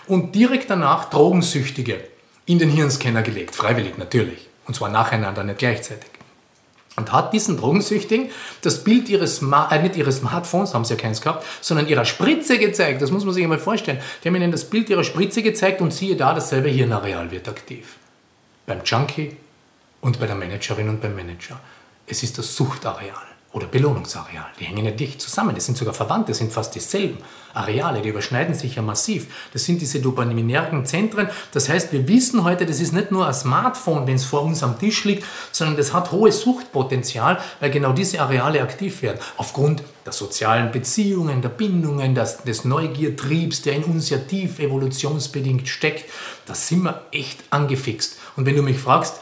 und 0.06 0.34
direkt 0.34 0.70
danach 0.70 1.10
Drogensüchtige 1.10 2.00
in 2.46 2.58
den 2.58 2.70
Hirnscanner 2.70 3.22
gelegt. 3.22 3.54
Freiwillig 3.54 3.98
natürlich. 3.98 4.48
Und 4.66 4.74
zwar 4.74 4.88
nacheinander, 4.88 5.44
nicht 5.44 5.58
gleichzeitig. 5.58 6.10
Und 6.96 7.12
hat 7.12 7.34
diesen 7.34 7.58
Drogensüchtigen 7.58 8.30
das 8.62 8.82
Bild 8.82 9.10
ihres, 9.10 9.42
äh, 9.42 9.82
nicht 9.82 9.96
ihres 9.96 10.18
Smartphones, 10.18 10.72
haben 10.72 10.86
sie 10.86 10.94
ja 10.94 11.00
keins 11.00 11.20
gehabt, 11.20 11.44
sondern 11.60 11.88
ihrer 11.88 12.06
Spritze 12.06 12.58
gezeigt. 12.58 13.02
Das 13.02 13.10
muss 13.10 13.26
man 13.26 13.34
sich 13.34 13.42
einmal 13.42 13.58
vorstellen. 13.58 13.98
Die 14.24 14.28
haben 14.28 14.36
ihnen 14.36 14.50
das 14.50 14.64
Bild 14.64 14.88
ihrer 14.88 15.04
Spritze 15.04 15.42
gezeigt 15.42 15.82
und 15.82 15.92
siehe 15.92 16.16
da, 16.16 16.32
dasselbe 16.32 16.70
Hirnareal 16.70 17.30
wird 17.30 17.48
aktiv 17.48 17.98
beim 18.66 18.82
Junkie 18.84 19.36
und 20.00 20.20
bei 20.20 20.26
der 20.26 20.36
Managerin 20.36 20.88
und 20.88 21.00
beim 21.00 21.14
Manager. 21.14 21.58
Es 22.06 22.22
ist 22.22 22.38
das 22.38 22.54
Suchtareal 22.54 23.14
oder 23.56 23.66
Belohnungsareal. 23.66 24.44
Die 24.60 24.64
hängen 24.64 24.84
ja 24.84 24.90
dicht 24.90 25.20
zusammen. 25.20 25.54
Das 25.54 25.64
sind 25.64 25.78
sogar 25.78 25.94
verwandt, 25.94 26.28
das 26.28 26.38
sind 26.38 26.52
fast 26.52 26.74
dieselben 26.74 27.18
Areale, 27.54 28.02
die 28.02 28.10
überschneiden 28.10 28.54
sich 28.54 28.74
ja 28.76 28.82
massiv. 28.82 29.48
Das 29.54 29.64
sind 29.64 29.80
diese 29.80 30.00
dopaminärgen 30.00 30.84
Zentren. 30.84 31.30
Das 31.52 31.70
heißt, 31.70 31.90
wir 31.90 32.06
wissen 32.06 32.44
heute, 32.44 32.66
das 32.66 32.80
ist 32.80 32.92
nicht 32.92 33.10
nur 33.10 33.26
ein 33.26 33.32
Smartphone, 33.32 34.06
wenn 34.06 34.16
es 34.16 34.26
vor 34.26 34.42
uns 34.42 34.62
am 34.62 34.78
Tisch 34.78 35.04
liegt, 35.04 35.24
sondern 35.52 35.78
das 35.78 35.94
hat 35.94 36.12
hohes 36.12 36.42
Suchtpotenzial, 36.42 37.40
weil 37.60 37.70
genau 37.70 37.92
diese 37.92 38.20
Areale 38.20 38.60
aktiv 38.60 39.00
werden. 39.00 39.20
Aufgrund 39.38 39.82
der 40.04 40.12
sozialen 40.12 40.70
Beziehungen, 40.70 41.40
der 41.40 41.48
Bindungen, 41.48 42.14
des, 42.14 42.38
des 42.38 42.66
Neugiertriebs, 42.66 43.62
der 43.62 43.76
in 43.76 43.84
uns 43.84 44.10
ja 44.10 44.18
tief 44.18 44.58
evolutionsbedingt 44.58 45.66
steckt. 45.66 46.04
Da 46.44 46.54
sind 46.54 46.82
wir 46.82 47.06
echt 47.10 47.42
angefixt. 47.48 48.18
Und 48.36 48.46
wenn 48.46 48.56
du 48.56 48.62
mich 48.62 48.78
fragst, 48.78 49.20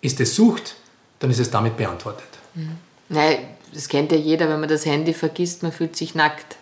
ist 0.00 0.20
es 0.20 0.34
Sucht, 0.34 0.76
dann 1.18 1.30
ist 1.30 1.38
es 1.38 1.50
damit 1.50 1.76
beantwortet. 1.76 2.28
Mhm. 2.54 2.76
Nein, 3.08 3.38
das 3.72 3.88
kennt 3.88 4.12
ja 4.12 4.18
jeder, 4.18 4.48
wenn 4.48 4.60
man 4.60 4.68
das 4.68 4.86
Handy 4.86 5.14
vergisst, 5.14 5.62
man 5.62 5.72
fühlt 5.72 5.96
sich 5.96 6.14
nackt. 6.14 6.56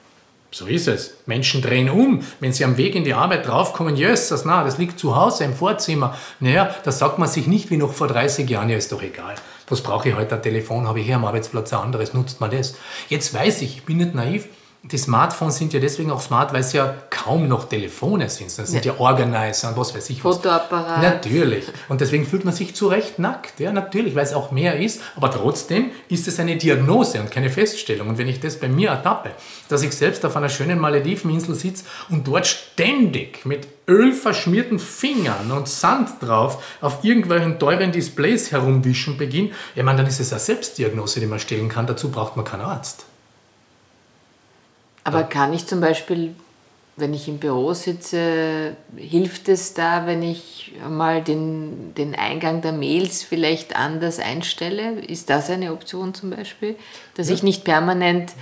So 0.50 0.66
ist 0.66 0.88
es. 0.88 1.14
Menschen 1.26 1.60
drehen 1.60 1.90
um. 1.90 2.22
Wenn 2.40 2.52
sie 2.52 2.64
am 2.64 2.78
Weg 2.78 2.94
in 2.94 3.04
die 3.04 3.12
Arbeit 3.12 3.46
draufkommen, 3.46 3.96
jössers, 3.96 4.46
na, 4.46 4.64
das 4.64 4.78
liegt 4.78 4.98
zu 4.98 5.14
Hause 5.14 5.44
im 5.44 5.54
Vorzimmer. 5.54 6.16
Naja, 6.40 6.74
da 6.84 6.90
sagt 6.90 7.18
man 7.18 7.28
sich 7.28 7.46
nicht 7.46 7.70
wie 7.70 7.76
noch 7.76 7.92
vor 7.92 8.08
30 8.08 8.48
Jahren, 8.48 8.70
ja, 8.70 8.76
ist 8.78 8.90
doch 8.90 9.02
egal. 9.02 9.34
Was 9.68 9.82
brauche 9.82 10.08
ich 10.08 10.14
heute? 10.14 10.36
Ein 10.36 10.42
Telefon 10.42 10.88
habe 10.88 11.00
ich 11.00 11.06
hier 11.06 11.16
am 11.16 11.26
Arbeitsplatz 11.26 11.74
ein 11.74 11.80
anderes, 11.80 12.14
nutzt 12.14 12.40
man 12.40 12.50
das. 12.50 12.76
Jetzt 13.10 13.34
weiß 13.34 13.60
ich, 13.60 13.76
ich 13.76 13.84
bin 13.84 13.98
nicht 13.98 14.14
naiv, 14.14 14.48
die 14.84 14.96
Smartphones 14.96 15.56
sind 15.56 15.72
ja 15.72 15.80
deswegen 15.80 16.10
auch 16.10 16.20
smart, 16.20 16.52
weil 16.52 16.60
es 16.60 16.72
ja 16.72 16.94
kaum 17.10 17.48
noch 17.48 17.68
Telefone 17.68 18.28
sind. 18.28 18.56
Das 18.56 18.70
sind 18.70 18.84
ja, 18.84 18.92
ja 18.92 19.00
Organizer 19.00 19.70
und 19.70 19.76
was 19.76 19.94
weiß 19.94 20.08
ich 20.10 20.24
was. 20.24 20.36
Fotoapparat. 20.36 21.02
Natürlich. 21.02 21.64
Und 21.88 22.00
deswegen 22.00 22.24
fühlt 22.24 22.44
man 22.44 22.54
sich 22.54 22.74
zu 22.74 22.86
Recht 22.86 23.18
nackt. 23.18 23.58
Ja, 23.58 23.72
natürlich, 23.72 24.14
weil 24.14 24.22
es 24.22 24.32
auch 24.32 24.52
mehr 24.52 24.78
ist. 24.78 25.00
Aber 25.16 25.30
trotzdem 25.30 25.90
ist 26.08 26.28
es 26.28 26.38
eine 26.38 26.56
Diagnose 26.56 27.20
und 27.20 27.30
keine 27.30 27.50
Feststellung. 27.50 28.08
Und 28.08 28.18
wenn 28.18 28.28
ich 28.28 28.38
das 28.40 28.58
bei 28.58 28.68
mir 28.68 28.90
ertappe, 28.90 29.30
dass 29.68 29.82
ich 29.82 29.92
selbst 29.92 30.24
auf 30.24 30.36
einer 30.36 30.48
schönen 30.48 30.78
Malediveninsel 30.78 31.56
sitze 31.56 31.84
und 32.08 32.26
dort 32.26 32.46
ständig 32.46 33.44
mit 33.44 33.66
ölverschmierten 33.88 34.78
Fingern 34.78 35.50
und 35.50 35.68
Sand 35.68 36.10
drauf 36.20 36.62
auf 36.80 37.02
irgendwelchen 37.02 37.58
teuren 37.58 37.90
Displays 37.90 38.52
herumwischen 38.52 39.16
beginne, 39.16 39.50
ja, 39.74 39.82
man, 39.82 39.96
dann 39.96 40.06
ist 40.06 40.20
es 40.20 40.32
eine 40.32 40.40
Selbstdiagnose, 40.40 41.18
die 41.18 41.26
man 41.26 41.40
stellen 41.40 41.68
kann. 41.68 41.86
Dazu 41.86 42.10
braucht 42.10 42.36
man 42.36 42.44
keinen 42.44 42.62
Arzt. 42.62 43.06
Aber 45.08 45.24
kann 45.24 45.52
ich 45.52 45.66
zum 45.66 45.80
Beispiel, 45.80 46.34
wenn 46.96 47.14
ich 47.14 47.28
im 47.28 47.38
Büro 47.38 47.72
sitze, 47.74 48.76
hilft 48.96 49.48
es 49.48 49.74
da, 49.74 50.06
wenn 50.06 50.22
ich 50.22 50.72
mal 50.88 51.22
den, 51.22 51.94
den 51.94 52.14
Eingang 52.14 52.60
der 52.60 52.72
Mails 52.72 53.22
vielleicht 53.22 53.76
anders 53.76 54.18
einstelle? 54.18 55.00
Ist 55.00 55.30
das 55.30 55.50
eine 55.50 55.72
Option 55.72 56.14
zum 56.14 56.30
Beispiel? 56.30 56.76
Dass 57.14 57.28
ja. 57.28 57.34
ich 57.34 57.42
nicht 57.42 57.64
permanent 57.64 58.32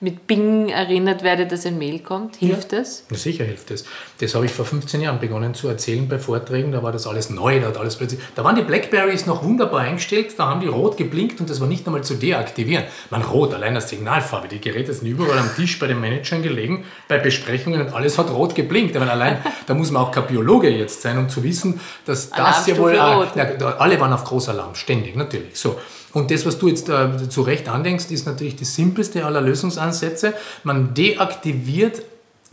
mit 0.00 0.26
Bing 0.26 0.68
erinnert 0.68 1.22
werde, 1.22 1.46
dass 1.46 1.66
ein 1.66 1.78
Mail 1.78 2.00
kommt? 2.00 2.36
Hilft 2.36 2.72
ja. 2.72 2.78
das? 2.78 3.04
Na 3.10 3.16
sicher 3.16 3.44
hilft 3.44 3.70
das. 3.70 3.84
Das 4.20 4.34
habe 4.34 4.46
ich 4.46 4.52
vor 4.52 4.64
15 4.64 5.00
Jahren 5.00 5.20
begonnen 5.20 5.54
zu 5.54 5.68
erzählen 5.68 6.08
bei 6.08 6.18
Vorträgen. 6.18 6.72
Da 6.72 6.82
war 6.82 6.92
das 6.92 7.06
alles 7.06 7.30
neu, 7.30 7.60
da 7.60 7.68
hat 7.68 7.76
alles 7.76 7.96
plötzlich. 7.96 8.20
Da 8.34 8.44
waren 8.44 8.56
die 8.56 8.62
Blackberries 8.62 9.26
noch 9.26 9.44
wunderbar 9.44 9.80
eingestellt, 9.80 10.34
da 10.36 10.46
haben 10.48 10.60
die 10.60 10.66
rot 10.66 10.96
geblinkt 10.96 11.40
und 11.40 11.48
das 11.48 11.60
war 11.60 11.68
nicht 11.68 11.86
einmal 11.86 12.04
zu 12.04 12.14
deaktivieren. 12.14 12.84
Man 13.10 13.22
rot, 13.22 13.54
allein 13.54 13.74
als 13.74 13.88
Signalfarbe. 13.88 14.48
Die 14.48 14.60
Geräte 14.60 14.92
sind 14.92 15.06
überall 15.08 15.38
am 15.38 15.54
Tisch 15.54 15.78
bei 15.78 15.86
den 15.86 16.00
Managern 16.00 16.42
gelegen, 16.42 16.84
bei 17.08 17.18
Besprechungen 17.18 17.80
und 17.80 17.94
alles 17.94 18.18
hat 18.18 18.30
rot 18.30 18.54
geblinkt. 18.54 18.96
Aber 18.96 19.10
allein, 19.10 19.38
da 19.66 19.74
muss 19.74 19.90
man 19.90 20.02
auch 20.02 20.10
kein 20.10 20.26
Biologe 20.26 20.68
jetzt 20.68 21.02
sein, 21.02 21.18
um 21.18 21.28
zu 21.28 21.42
wissen, 21.42 21.80
dass 22.04 22.30
das 22.30 22.66
ja 22.66 22.76
wohl. 22.76 22.92
Äh, 22.92 22.96
ja, 22.96 23.76
alle 23.78 23.98
waren 24.00 24.12
auf 24.12 24.24
Großalarm, 24.24 24.74
ständig, 24.74 25.16
natürlich. 25.16 25.56
So. 25.58 25.78
Und 26.14 26.30
das, 26.30 26.46
was 26.46 26.58
du 26.58 26.68
jetzt 26.68 26.88
äh, 26.88 27.28
zu 27.28 27.42
Recht 27.42 27.68
andenkst, 27.68 28.10
ist 28.10 28.24
natürlich 28.24 28.56
die 28.56 28.64
simpelste 28.64 29.26
aller 29.26 29.40
Lösungsansätze. 29.40 30.34
Man 30.62 30.94
deaktiviert 30.94 32.02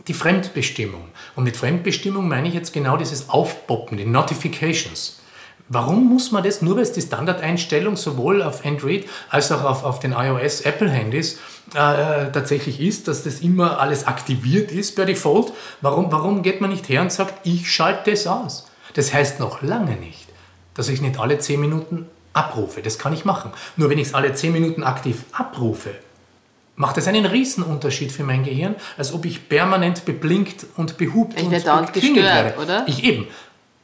die 0.08 0.14
Fremdbestimmung. 0.14 1.04
Und 1.36 1.44
mit 1.44 1.56
Fremdbestimmung 1.56 2.28
meine 2.28 2.48
ich 2.48 2.54
jetzt 2.54 2.72
genau 2.72 2.96
dieses 2.96 3.30
Aufpoppen, 3.30 3.96
die 3.96 4.04
Notifications. 4.04 5.20
Warum 5.68 6.08
muss 6.08 6.32
man 6.32 6.42
das, 6.42 6.60
nur 6.60 6.76
weil 6.76 6.82
es 6.82 6.92
die 6.92 7.00
Standardeinstellung 7.00 7.96
sowohl 7.96 8.42
auf 8.42 8.66
Android 8.66 9.08
als 9.30 9.52
auch 9.52 9.62
auf, 9.64 9.84
auf 9.84 10.00
den 10.00 10.12
iOS 10.12 10.62
Apple-Handys 10.62 11.38
äh, 11.74 12.30
tatsächlich 12.32 12.80
ist, 12.80 13.06
dass 13.08 13.22
das 13.22 13.40
immer 13.40 13.78
alles 13.80 14.06
aktiviert 14.06 14.72
ist 14.72 14.96
per 14.96 15.06
Default, 15.06 15.52
warum, 15.80 16.10
warum 16.10 16.42
geht 16.42 16.60
man 16.60 16.70
nicht 16.70 16.88
her 16.88 17.00
und 17.00 17.12
sagt, 17.12 17.46
ich 17.46 17.70
schalte 17.70 18.10
das 18.10 18.26
aus? 18.26 18.66
Das 18.94 19.14
heißt 19.14 19.38
noch 19.40 19.62
lange 19.62 19.96
nicht, 19.96 20.26
dass 20.74 20.88
ich 20.88 21.00
nicht 21.00 21.18
alle 21.18 21.38
10 21.38 21.60
Minuten 21.60 22.06
abrufe. 22.32 22.82
Das 22.82 22.98
kann 22.98 23.12
ich 23.12 23.24
machen. 23.24 23.52
Nur 23.76 23.90
wenn 23.90 23.98
ich 23.98 24.08
es 24.08 24.14
alle 24.14 24.32
10 24.32 24.52
Minuten 24.52 24.82
aktiv 24.82 25.24
abrufe, 25.32 25.94
macht 26.76 26.96
das 26.96 27.06
einen 27.06 27.26
Riesenunterschied 27.26 28.12
für 28.12 28.24
mein 28.24 28.44
Gehirn, 28.44 28.76
als 28.96 29.12
ob 29.12 29.24
ich 29.24 29.48
permanent 29.48 30.04
beblinkt 30.04 30.66
und 30.76 30.96
behupt 30.96 31.38
ich 31.38 31.44
und 31.44 31.92
gestört, 31.92 32.16
werde. 32.16 32.58
Oder? 32.58 32.84
Ich 32.86 33.04
eben, 33.04 33.26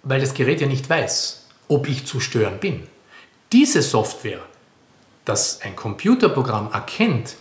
weil 0.02 0.20
das 0.20 0.34
Gerät 0.34 0.61
ja 0.61 0.66
nicht 0.66 0.88
weiß, 0.88 1.46
ob 1.68 1.88
ich 1.88 2.06
zu 2.06 2.20
stören 2.20 2.58
bin. 2.58 2.87
Diese 3.52 3.82
Software, 3.82 4.40
dass 5.24 5.61
ein 5.62 5.76
Computerprogramm 5.76 6.72
erkennt, 6.72 7.37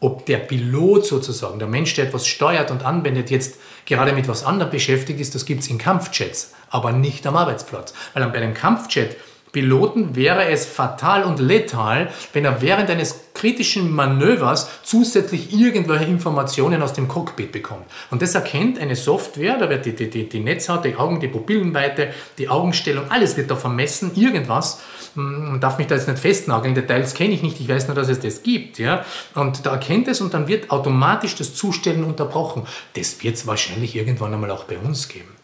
ob 0.00 0.26
der 0.26 0.38
Pilot 0.38 1.06
sozusagen, 1.06 1.58
der 1.58 1.66
Mensch, 1.66 1.94
der 1.94 2.06
etwas 2.06 2.26
steuert 2.26 2.70
und 2.70 2.84
anwendet, 2.84 3.30
jetzt 3.30 3.56
gerade 3.84 4.12
mit 4.12 4.28
was 4.28 4.44
anderem 4.44 4.70
beschäftigt 4.70 5.20
ist, 5.20 5.34
das 5.34 5.44
gibt 5.44 5.62
es 5.62 5.68
in 5.68 5.78
Kampfjets, 5.78 6.54
aber 6.70 6.92
nicht 6.92 7.26
am 7.26 7.36
Arbeitsplatz. 7.36 7.94
Weil 8.14 8.26
bei 8.28 8.38
einem 8.38 8.54
Kampfjet 8.54 9.16
Piloten 9.52 10.14
wäre 10.14 10.48
es 10.48 10.66
fatal 10.66 11.24
und 11.24 11.40
letal, 11.40 12.08
wenn 12.32 12.44
er 12.44 12.60
während 12.60 12.90
eines 12.90 13.28
kritischen 13.38 13.92
Manövers 13.92 14.68
zusätzlich 14.82 15.52
irgendwelche 15.52 16.04
Informationen 16.04 16.82
aus 16.82 16.92
dem 16.92 17.06
Cockpit 17.06 17.52
bekommt. 17.52 17.84
Und 18.10 18.20
das 18.20 18.34
erkennt 18.34 18.78
eine 18.80 18.96
Software, 18.96 19.56
da 19.58 19.70
wird 19.70 19.86
die, 19.86 19.94
die, 19.94 20.10
die, 20.10 20.28
die 20.28 20.40
Netzhaut, 20.40 20.84
die 20.84 20.96
Augen, 20.96 21.20
die 21.20 21.28
Pupillenweite, 21.28 22.12
die 22.36 22.48
Augenstellung, 22.48 23.10
alles 23.10 23.36
wird 23.36 23.50
da 23.50 23.56
vermessen, 23.56 24.10
irgendwas. 24.16 24.80
Man 25.14 25.52
hm, 25.52 25.60
darf 25.60 25.78
mich 25.78 25.86
da 25.86 25.94
jetzt 25.94 26.08
nicht 26.08 26.18
festnageln, 26.18 26.74
Details 26.74 27.14
kenne 27.14 27.34
ich 27.34 27.42
nicht, 27.42 27.60
ich 27.60 27.68
weiß 27.68 27.86
nur, 27.86 27.94
dass 27.94 28.08
es 28.08 28.20
das 28.20 28.42
gibt. 28.42 28.78
Ja? 28.78 29.04
Und 29.34 29.64
da 29.64 29.72
erkennt 29.72 30.08
es 30.08 30.20
und 30.20 30.34
dann 30.34 30.48
wird 30.48 30.70
automatisch 30.70 31.36
das 31.36 31.54
Zustellen 31.54 32.04
unterbrochen. 32.04 32.64
Das 32.94 33.22
wird 33.22 33.36
es 33.36 33.46
wahrscheinlich 33.46 33.94
irgendwann 33.94 34.34
einmal 34.34 34.50
auch 34.50 34.64
bei 34.64 34.78
uns 34.78 35.08
geben. 35.08 35.37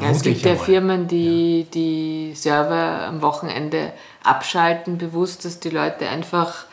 Ja, 0.00 0.10
es 0.10 0.22
gibt 0.22 0.42
ja 0.42 0.56
Firmen, 0.56 1.08
die 1.08 1.60
ja. 1.60 1.66
die 1.72 2.32
Server 2.34 3.06
am 3.06 3.22
Wochenende 3.22 3.92
abschalten, 4.22 4.98
bewusst, 4.98 5.44
dass 5.44 5.60
die 5.60 5.70
Leute 5.70 6.08
einfach 6.08 6.66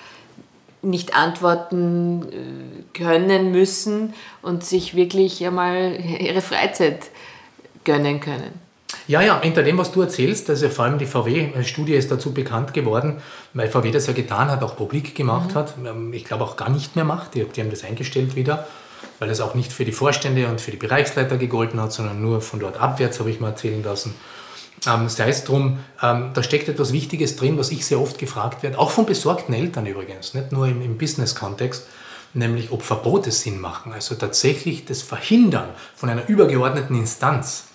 nicht 0.82 1.16
antworten 1.16 2.24
äh, 2.32 2.98
können 2.98 3.52
müssen 3.52 4.14
und 4.42 4.64
sich 4.64 4.96
wirklich 4.96 5.46
einmal 5.46 5.96
ihre 6.20 6.42
Freizeit 6.42 7.12
gönnen 7.84 8.20
können. 8.20 8.60
Ja, 9.08 9.22
ja, 9.22 9.42
hinter 9.42 9.64
dem, 9.64 9.78
was 9.78 9.92
du 9.92 10.02
erzählst, 10.02 10.50
also 10.50 10.70
vor 10.70 10.86
allem 10.86 10.98
die 10.98 11.06
VW-Studie 11.06 11.94
ist 11.94 12.12
dazu 12.12 12.34
bekannt 12.34 12.74
geworden, 12.74 13.22
weil 13.54 13.68
VW 13.70 13.92
das 13.92 14.08
ja 14.08 14.14
getan 14.14 14.50
hat, 14.50 14.64
auch 14.64 14.76
publik 14.76 15.16
gemacht 15.16 15.52
mhm. 15.52 15.56
hat. 15.56 15.74
Ähm, 15.86 16.14
ich 16.14 16.26
glaube 16.26 16.44
auch 16.44 16.56
gar 16.56 16.70
nicht 16.70 16.96
mehr 16.96 17.06
macht. 17.06 17.36
Die, 17.36 17.44
die 17.44 17.62
haben 17.62 17.70
das 17.70 17.84
eingestellt 17.84 18.36
wieder 18.36 18.68
weil 19.22 19.30
es 19.30 19.40
auch 19.40 19.54
nicht 19.54 19.72
für 19.72 19.86
die 19.86 19.92
Vorstände 19.92 20.48
und 20.48 20.60
für 20.60 20.72
die 20.72 20.78
Bereichsleiter 20.78 21.38
gegolten 21.38 21.80
hat, 21.80 21.94
sondern 21.94 22.20
nur 22.24 22.42
von 22.42 22.60
dort 22.60 22.82
abwärts, 22.82 23.20
habe 23.20 23.30
ich 23.30 23.40
mal 23.40 23.50
erzählen 23.50 23.84
lassen. 23.84 24.16
Ähm, 24.88 25.10
sei 25.10 25.30
es 25.30 25.44
drum, 25.44 25.78
ähm, 26.02 26.32
da 26.34 26.42
steckt 26.42 26.68
etwas 26.68 26.92
Wichtiges 26.92 27.36
drin, 27.36 27.56
was 27.60 27.70
ich 27.70 27.86
sehr 27.86 28.02
oft 28.02 28.18
gefragt 28.18 28.64
werde, 28.64 28.80
auch 28.80 28.90
von 28.90 29.06
besorgten 29.06 29.54
Eltern 29.54 29.86
übrigens, 29.86 30.34
nicht 30.34 30.52
nur 30.52 30.68
im, 30.68 30.82
im 30.82 30.98
Business-Kontext, 30.98 31.86
nämlich 32.34 32.72
ob 32.72 32.82
Verbote 32.82 33.30
Sinn 33.30 33.62
machen, 33.62 33.94
also 33.94 34.16
tatsächlich 34.16 34.86
das 34.86 35.04
Verhindern 35.04 35.70
von 35.96 36.10
einer 36.10 36.28
übergeordneten 36.28 36.96
Instanz. 36.96 37.66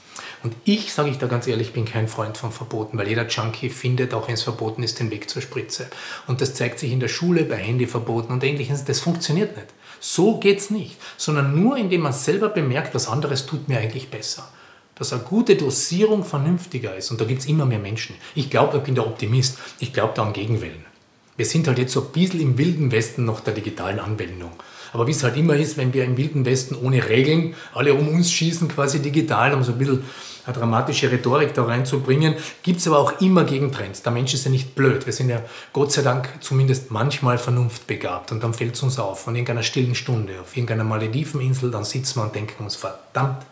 Und 0.43 0.57
ich, 0.65 0.93
sage 0.93 1.11
ich 1.11 1.19
da 1.19 1.29
ganz 1.29 1.47
ehrlich, 1.47 1.73
bin 1.73 1.85
kein 1.85 2.09
Freund 2.09 2.37
von 2.37 2.51
Verboten, 2.51 2.99
weil 2.99 3.07
jeder 3.07 3.29
Junkie 3.29 3.71
findet, 3.71 4.15
auch 4.15 4.27
wenn 4.27 4.35
es 4.35 4.43
verboten 4.43 4.83
ist, 4.83 4.99
den 4.99 5.13
Weg 5.13 5.31
zur 5.31 5.43
Spritze. 5.43 5.87
Und 6.27 6.41
das 6.41 6.55
zeigt 6.55 6.81
sich 6.81 6.91
in 6.91 6.99
der 6.99 7.09
Schule, 7.09 7.45
bei 7.45 7.57
Handyverboten 7.57 8.33
und 8.33 8.43
ähnliches. 8.43 8.85
Das 8.85 8.99
funktioniert 8.99 9.57
nicht. 9.57 9.69
So 10.09 10.39
geht 10.39 10.61
es 10.61 10.71
nicht, 10.71 10.99
sondern 11.17 11.61
nur 11.61 11.77
indem 11.77 12.03
man 12.03 12.13
selber 12.13 12.49
bemerkt, 12.49 12.95
was 12.95 13.09
anderes 13.09 13.45
tut 13.45 13.67
mir 13.67 13.81
eigentlich 13.81 14.09
besser. 14.09 14.49
Dass 14.95 15.13
eine 15.13 15.23
gute 15.23 15.57
Dosierung 15.57 16.23
vernünftiger 16.23 16.95
ist. 16.95 17.11
Und 17.11 17.21
da 17.21 17.25
gibt 17.25 17.41
es 17.41 17.49
immer 17.49 17.67
mehr 17.67 17.81
Menschen. 17.81 18.15
Ich 18.37 18.49
glaube, 18.49 18.79
ich 18.79 18.85
bin 18.85 18.95
der 18.95 19.05
Optimist. 19.05 19.59
Ich 19.81 19.93
glaube 19.93 20.13
da 20.15 20.23
an 20.23 20.33
Gegenwellen. 20.33 20.85
Wir 21.37 21.45
sind 21.45 21.67
halt 21.67 21.79
jetzt 21.79 21.93
so 21.93 22.03
ein 22.03 22.13
bisschen 22.13 22.41
im 22.41 22.57
wilden 22.57 22.93
Westen 22.93 23.25
noch 23.25 23.41
der 23.41 23.55
digitalen 23.55 23.99
Anwendung. 23.99 24.53
Aber 24.97 25.07
wie 25.07 25.11
es 25.11 25.23
halt 25.23 25.37
immer 25.37 25.55
ist, 25.55 25.77
wenn 25.77 25.93
wir 25.93 26.05
im 26.05 26.17
wilden 26.17 26.47
Westen 26.47 26.75
ohne 26.75 27.07
Regeln 27.07 27.55
alle 27.75 27.93
um 27.93 28.09
uns 28.09 28.33
schießen, 28.33 28.67
quasi 28.69 29.01
digital, 29.01 29.53
um 29.53 29.63
so 29.63 29.73
ein 29.73 29.79
bisschen 29.79 30.05
eine 30.47 30.57
dramatische 30.57 31.13
Rhetorik 31.13 31.53
da 31.53 31.65
reinzubringen, 31.65 32.37
gibt 32.63 32.81
es 32.81 32.87
aber 32.87 32.99
auch 32.99 33.21
immer 33.21 33.45
Gegentrends. 33.45 34.03
Der 34.03 34.13
Mensch 34.13 34.33
ist 34.33 34.47
ja 34.47 34.51
nicht 34.51 34.75
blöd. 34.75 35.05
Wir 35.05 35.13
sind 35.13 35.29
ja 35.29 35.43
Gott 35.75 35.93
sei 35.93 36.01
Dank 36.01 36.31
zumindest 36.41 36.91
manchmal 36.91 37.37
vernunftbegabt 37.37 38.33
und 38.33 38.43
dann 38.43 38.55
fällt 38.55 38.75
es 38.75 38.83
uns 38.83 38.99
auf. 38.99 39.23
Von 39.23 39.35
irgendeiner 39.35 39.63
stillen 39.63 39.95
Stunde 39.95 40.41
auf 40.41 40.57
irgendeiner 40.57 40.85
Malediveninsel, 40.85 41.71
dann 41.71 41.85
sitzen 41.85 42.21
wir 42.21 42.25
und 42.25 42.35
denken 42.35 42.65
uns, 42.65 42.75
verdammt, 42.75 43.45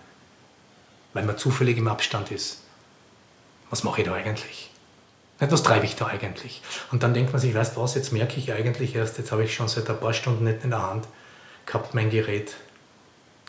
weil 1.13 1.27
man 1.27 1.37
zufällig 1.37 1.77
im 1.77 1.89
Abstand 1.89 2.31
ist. 2.31 2.63
Was 3.69 3.85
mache 3.85 4.01
ich 4.01 4.07
da 4.07 4.15
eigentlich? 4.15 4.71
Was 5.41 5.63
treibe 5.63 5.85
ich 5.85 5.95
da 5.95 6.07
eigentlich? 6.07 6.63
Und 6.91 7.03
dann 7.03 7.13
denkt 7.13 7.33
man 7.33 7.41
sich, 7.43 7.55
weißt 7.55 7.77
du 7.77 7.83
was, 7.83 7.97
jetzt 7.97 8.15
merke 8.15 8.39
ich 8.39 8.51
eigentlich 8.51 8.95
erst, 8.95 9.19
jetzt 9.19 9.31
habe 9.31 9.45
ich 9.45 9.55
schon 9.55 9.69
seit 9.69 9.91
ein 9.91 10.01
paar 10.01 10.15
Stunden 10.15 10.45
nicht 10.45 10.65
in 10.65 10.71
der 10.71 10.81
Hand 10.81 11.07
gehabt, 11.67 11.95
mein 11.95 12.11
Gerät. 12.11 12.55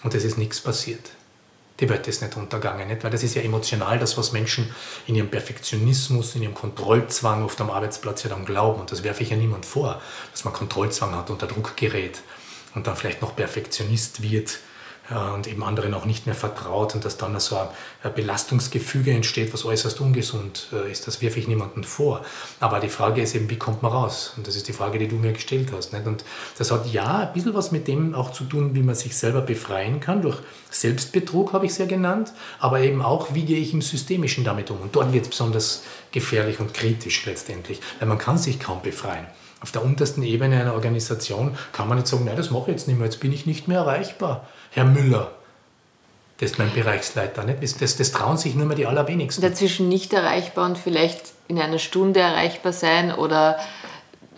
Und 0.04 0.14
es 0.14 0.24
ist 0.24 0.38
nichts 0.38 0.62
passiert 0.62 1.12
die 1.80 1.90
Welt 1.90 2.08
ist 2.08 2.22
nicht 2.22 2.38
untergangen. 2.38 2.88
Nicht? 2.88 3.04
Weil 3.04 3.12
das 3.12 3.24
ist 3.24 3.36
ja 3.36 3.42
emotional, 3.42 4.00
das, 4.00 4.18
was 4.18 4.32
Menschen 4.32 4.74
in 5.08 5.16
ihrem 5.16 5.30
Perfektionismus, 5.30 6.36
in 6.36 6.44
ihrem 6.44 6.54
Kontrollzwang 6.54 7.44
auf 7.44 7.56
dem 7.56 7.70
Arbeitsplatz 7.70 8.24
ja 8.24 8.30
dann 8.30 8.46
glauben. 8.46 8.80
Und 8.80 8.92
das 8.92 9.04
werfe 9.04 9.24
ich 9.24 9.30
ja 9.30 9.38
niemand 9.38 9.66
vor, 9.66 10.02
dass 10.32 10.46
man 10.46 10.54
Kontrollzwang 10.54 11.16
hat, 11.16 11.30
unter 11.30 11.48
Druck 11.48 11.76
gerät 11.76 12.22
und 12.76 12.88
dann 12.88 12.96
vielleicht 12.96 13.22
noch 13.22 13.36
Perfektionist 13.36 14.22
wird 14.22 14.60
und 15.10 15.48
eben 15.48 15.64
anderen 15.64 15.94
auch 15.94 16.06
nicht 16.06 16.26
mehr 16.26 16.34
vertraut 16.34 16.96
und 16.96 17.06
dass 17.06 17.18
dann 17.18 17.40
so 17.40 17.58
ein 17.58 18.14
Belastungsgefüge 18.16 19.12
entsteht, 19.12 19.54
was 19.54 19.64
äußerst 19.64 20.02
ungesund 20.02 20.68
äh, 20.74 20.92
ist. 20.92 21.08
Das 21.08 21.22
wirfe 21.22 21.40
ich 21.40 21.48
niemandem 21.48 21.84
vor. 21.84 22.22
Aber 22.60 22.80
die 22.80 22.90
Frage 22.90 23.22
ist 23.22 23.36
eben, 23.36 23.50
wie 23.50 23.58
kommt 23.58 23.84
man 23.84 23.92
raus? 23.92 24.34
Und 24.36 24.48
das 24.48 24.56
ist 24.56 24.68
die 24.68 24.74
Frage, 24.74 24.98
die 24.98 25.08
du 25.08 25.18
mir 25.18 25.34
gestellt 25.34 25.72
hast. 25.72 25.94
Nicht? 25.94 26.08
Und 26.08 26.24
das 26.58 26.72
hat 26.72 26.88
ja 26.92 27.20
ein 27.20 27.34
bisschen 27.34 27.54
was 27.54 27.72
mit 27.72 27.88
dem 27.88 28.16
auch 28.16 28.32
zu 28.32 28.46
tun, 28.46 28.74
wie 28.74 28.82
man 28.82 28.96
sich 28.96 29.16
selber 29.16 29.42
befreien 29.42 30.00
kann. 30.00 30.24
Durch 30.24 30.40
Selbstbetrug 30.72 31.54
habe 31.54 31.66
ich 31.66 31.74
es 31.74 31.78
ja 31.78 31.86
genannt, 31.86 32.34
aber 32.60 32.80
eben 32.80 33.04
auch, 33.04 33.34
wie 33.34 33.46
gehe 33.46 33.60
ich 33.60 33.74
im 33.74 33.82
Systemischen 33.82 34.44
damit 34.44 34.72
um. 34.72 34.82
Und 34.82 34.96
dort 34.96 35.14
wird 35.14 35.26
es 35.26 35.30
besonders 35.30 35.84
gefährlich 36.12 36.60
und 36.60 36.74
kritisch 36.74 37.26
letztendlich, 37.28 37.80
weil 38.00 38.08
man 38.08 38.18
kann 38.18 38.40
sich 38.40 38.60
kaum 38.60 38.82
befreien 38.82 39.28
auf 39.62 39.72
der 39.72 39.84
untersten 39.84 40.22
Ebene 40.22 40.62
einer 40.62 40.74
Organisation 40.74 41.58
kann 41.72 41.88
man 41.88 41.98
nicht 41.98 42.08
sagen, 42.08 42.26
nein, 42.26 42.36
das 42.36 42.52
mache 42.52 42.64
ich 42.64 42.78
jetzt 42.78 42.88
nicht 42.88 42.98
mehr, 42.98 43.08
jetzt 43.08 43.20
bin 43.20 43.34
ich 43.34 43.48
nicht 43.48 43.68
mehr 43.68 43.80
erreichbar. 43.80 44.48
Herr 44.76 44.84
Müller, 44.84 45.32
das 46.38 46.52
ist 46.52 46.60
mein 46.60 46.74
Bereichsleiter. 46.74 47.46
Nicht? 47.46 47.82
Das, 47.82 47.96
das 47.96 48.12
trauen 48.12 48.38
sich 48.38 48.56
nur 48.56 48.66
mehr 48.66 48.76
die 48.76 48.86
allerwenigsten. 48.86 49.42
Dazwischen 49.42 49.88
nicht 49.88 50.12
erreichbar 50.12 50.66
und 50.66 50.78
vielleicht 50.78 51.32
in 51.48 51.58
einer 51.60 51.80
Stunde 51.80 52.20
erreichbar 52.20 52.74
sein 52.74 53.14
oder 53.14 53.58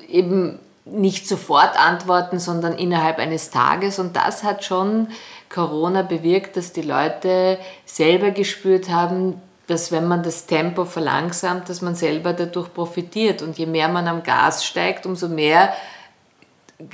eben 0.08 0.60
nicht 0.86 1.28
sofort 1.28 1.76
antworten, 1.80 2.38
sondern 2.38 2.74
innerhalb 2.74 3.18
eines 3.18 3.50
Tages. 3.50 3.98
Und 3.98 4.16
das 4.16 4.44
hat 4.44 4.64
schon 4.64 5.08
Corona 5.50 6.04
bewirkt, 6.04 6.56
dass 6.56 6.72
die 6.72 6.84
Leute 6.84 7.58
selber 7.86 8.30
gespürt 8.30 8.90
haben, 8.90 9.42
dass 9.66 9.92
wenn 9.92 10.08
man 10.08 10.22
das 10.22 10.46
Tempo 10.46 10.86
verlangsamt, 10.86 11.68
dass 11.68 11.82
man 11.82 11.96
selber 11.96 12.34
dadurch 12.34 12.72
profitiert. 12.72 13.42
Und 13.42 13.58
je 13.58 13.66
mehr 13.66 13.90
man 13.90 14.08
am 14.08 14.22
Gas 14.22 14.64
steigt, 14.64 15.08
umso 15.08 15.30
mehr 15.30 15.74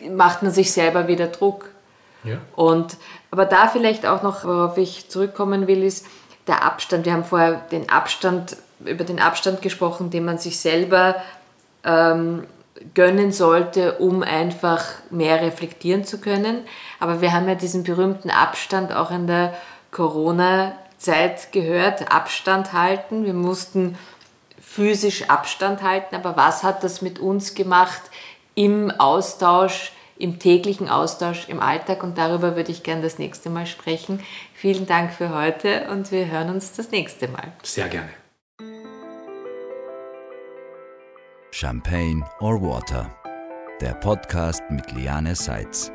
macht 0.10 0.44
man 0.44 0.52
sich 0.54 0.72
selber 0.72 1.10
wieder 1.10 1.28
Druck. 1.28 1.70
Ja. 2.24 2.38
Und, 2.56 2.96
aber 3.34 3.48
da 3.48 3.68
vielleicht 3.68 4.06
auch 4.06 4.22
noch, 4.22 4.46
worauf 4.46 4.78
ich 4.78 5.10
zurückkommen 5.10 5.66
will, 5.66 5.82
ist 5.82 6.06
der 6.46 6.64
Abstand. 6.64 7.08
Wir 7.08 7.14
haben 7.14 7.24
vorher 7.24 7.54
den 7.72 7.90
Abstand, 7.90 8.58
über 8.86 9.04
den 9.04 9.20
Abstand 9.20 9.64
gesprochen, 9.64 10.12
den 10.12 10.24
man 10.24 10.38
sich 10.38 10.60
selber 10.60 11.16
ähm, 11.84 12.44
gönnen 12.94 13.32
sollte, 13.32 13.94
um 13.94 14.22
einfach 14.22 14.86
mehr 15.10 15.42
reflektieren 15.42 16.06
zu 16.06 16.22
können. 16.22 16.62
Aber 17.00 17.22
wir 17.22 17.34
haben 17.34 17.50
ja 17.50 17.56
diesen 17.56 17.82
berühmten 17.82 18.30
Abstand 18.30 18.94
auch 18.94 19.10
in 19.10 19.26
der 19.26 19.56
Corona-Zeit 19.90 21.52
gehört, 21.52 22.12
Abstand 22.12 22.72
halten. 22.74 23.26
Wir 23.26 23.34
mussten 23.34 23.98
physisch 24.62 25.32
Abstand 25.32 25.82
halten, 25.82 26.14
aber 26.14 26.38
was 26.38 26.62
hat 26.62 26.84
das 26.84 27.02
mit 27.02 27.18
uns 27.18 27.56
gemacht 27.56 28.04
im 28.54 28.92
Austausch? 28.92 29.92
Im 30.24 30.40
täglichen 30.40 30.88
Austausch 30.88 31.50
im 31.50 31.60
Alltag 31.60 32.02
und 32.02 32.18
darüber 32.18 32.56
würde 32.56 32.72
ich 32.72 32.82
gerne 32.82 33.02
das 33.02 33.20
nächste 33.20 33.50
Mal 33.50 33.68
sprechen. 33.68 34.22
Vielen 34.54 34.86
Dank 34.86 35.12
für 35.12 35.36
heute 35.36 35.90
und 35.92 36.12
wir 36.12 36.32
hören 36.32 36.50
uns 36.50 36.72
das 36.72 36.92
nächste 36.92 37.28
Mal. 37.28 37.52
Sehr 37.62 37.90
gerne. 37.90 38.10
Champagne 41.52 42.24
or 42.40 42.62
Water, 42.62 43.14
der 43.82 43.94
Podcast 43.96 44.64
mit 44.70 44.92
Liane 44.94 45.36
Seitz. 45.36 45.92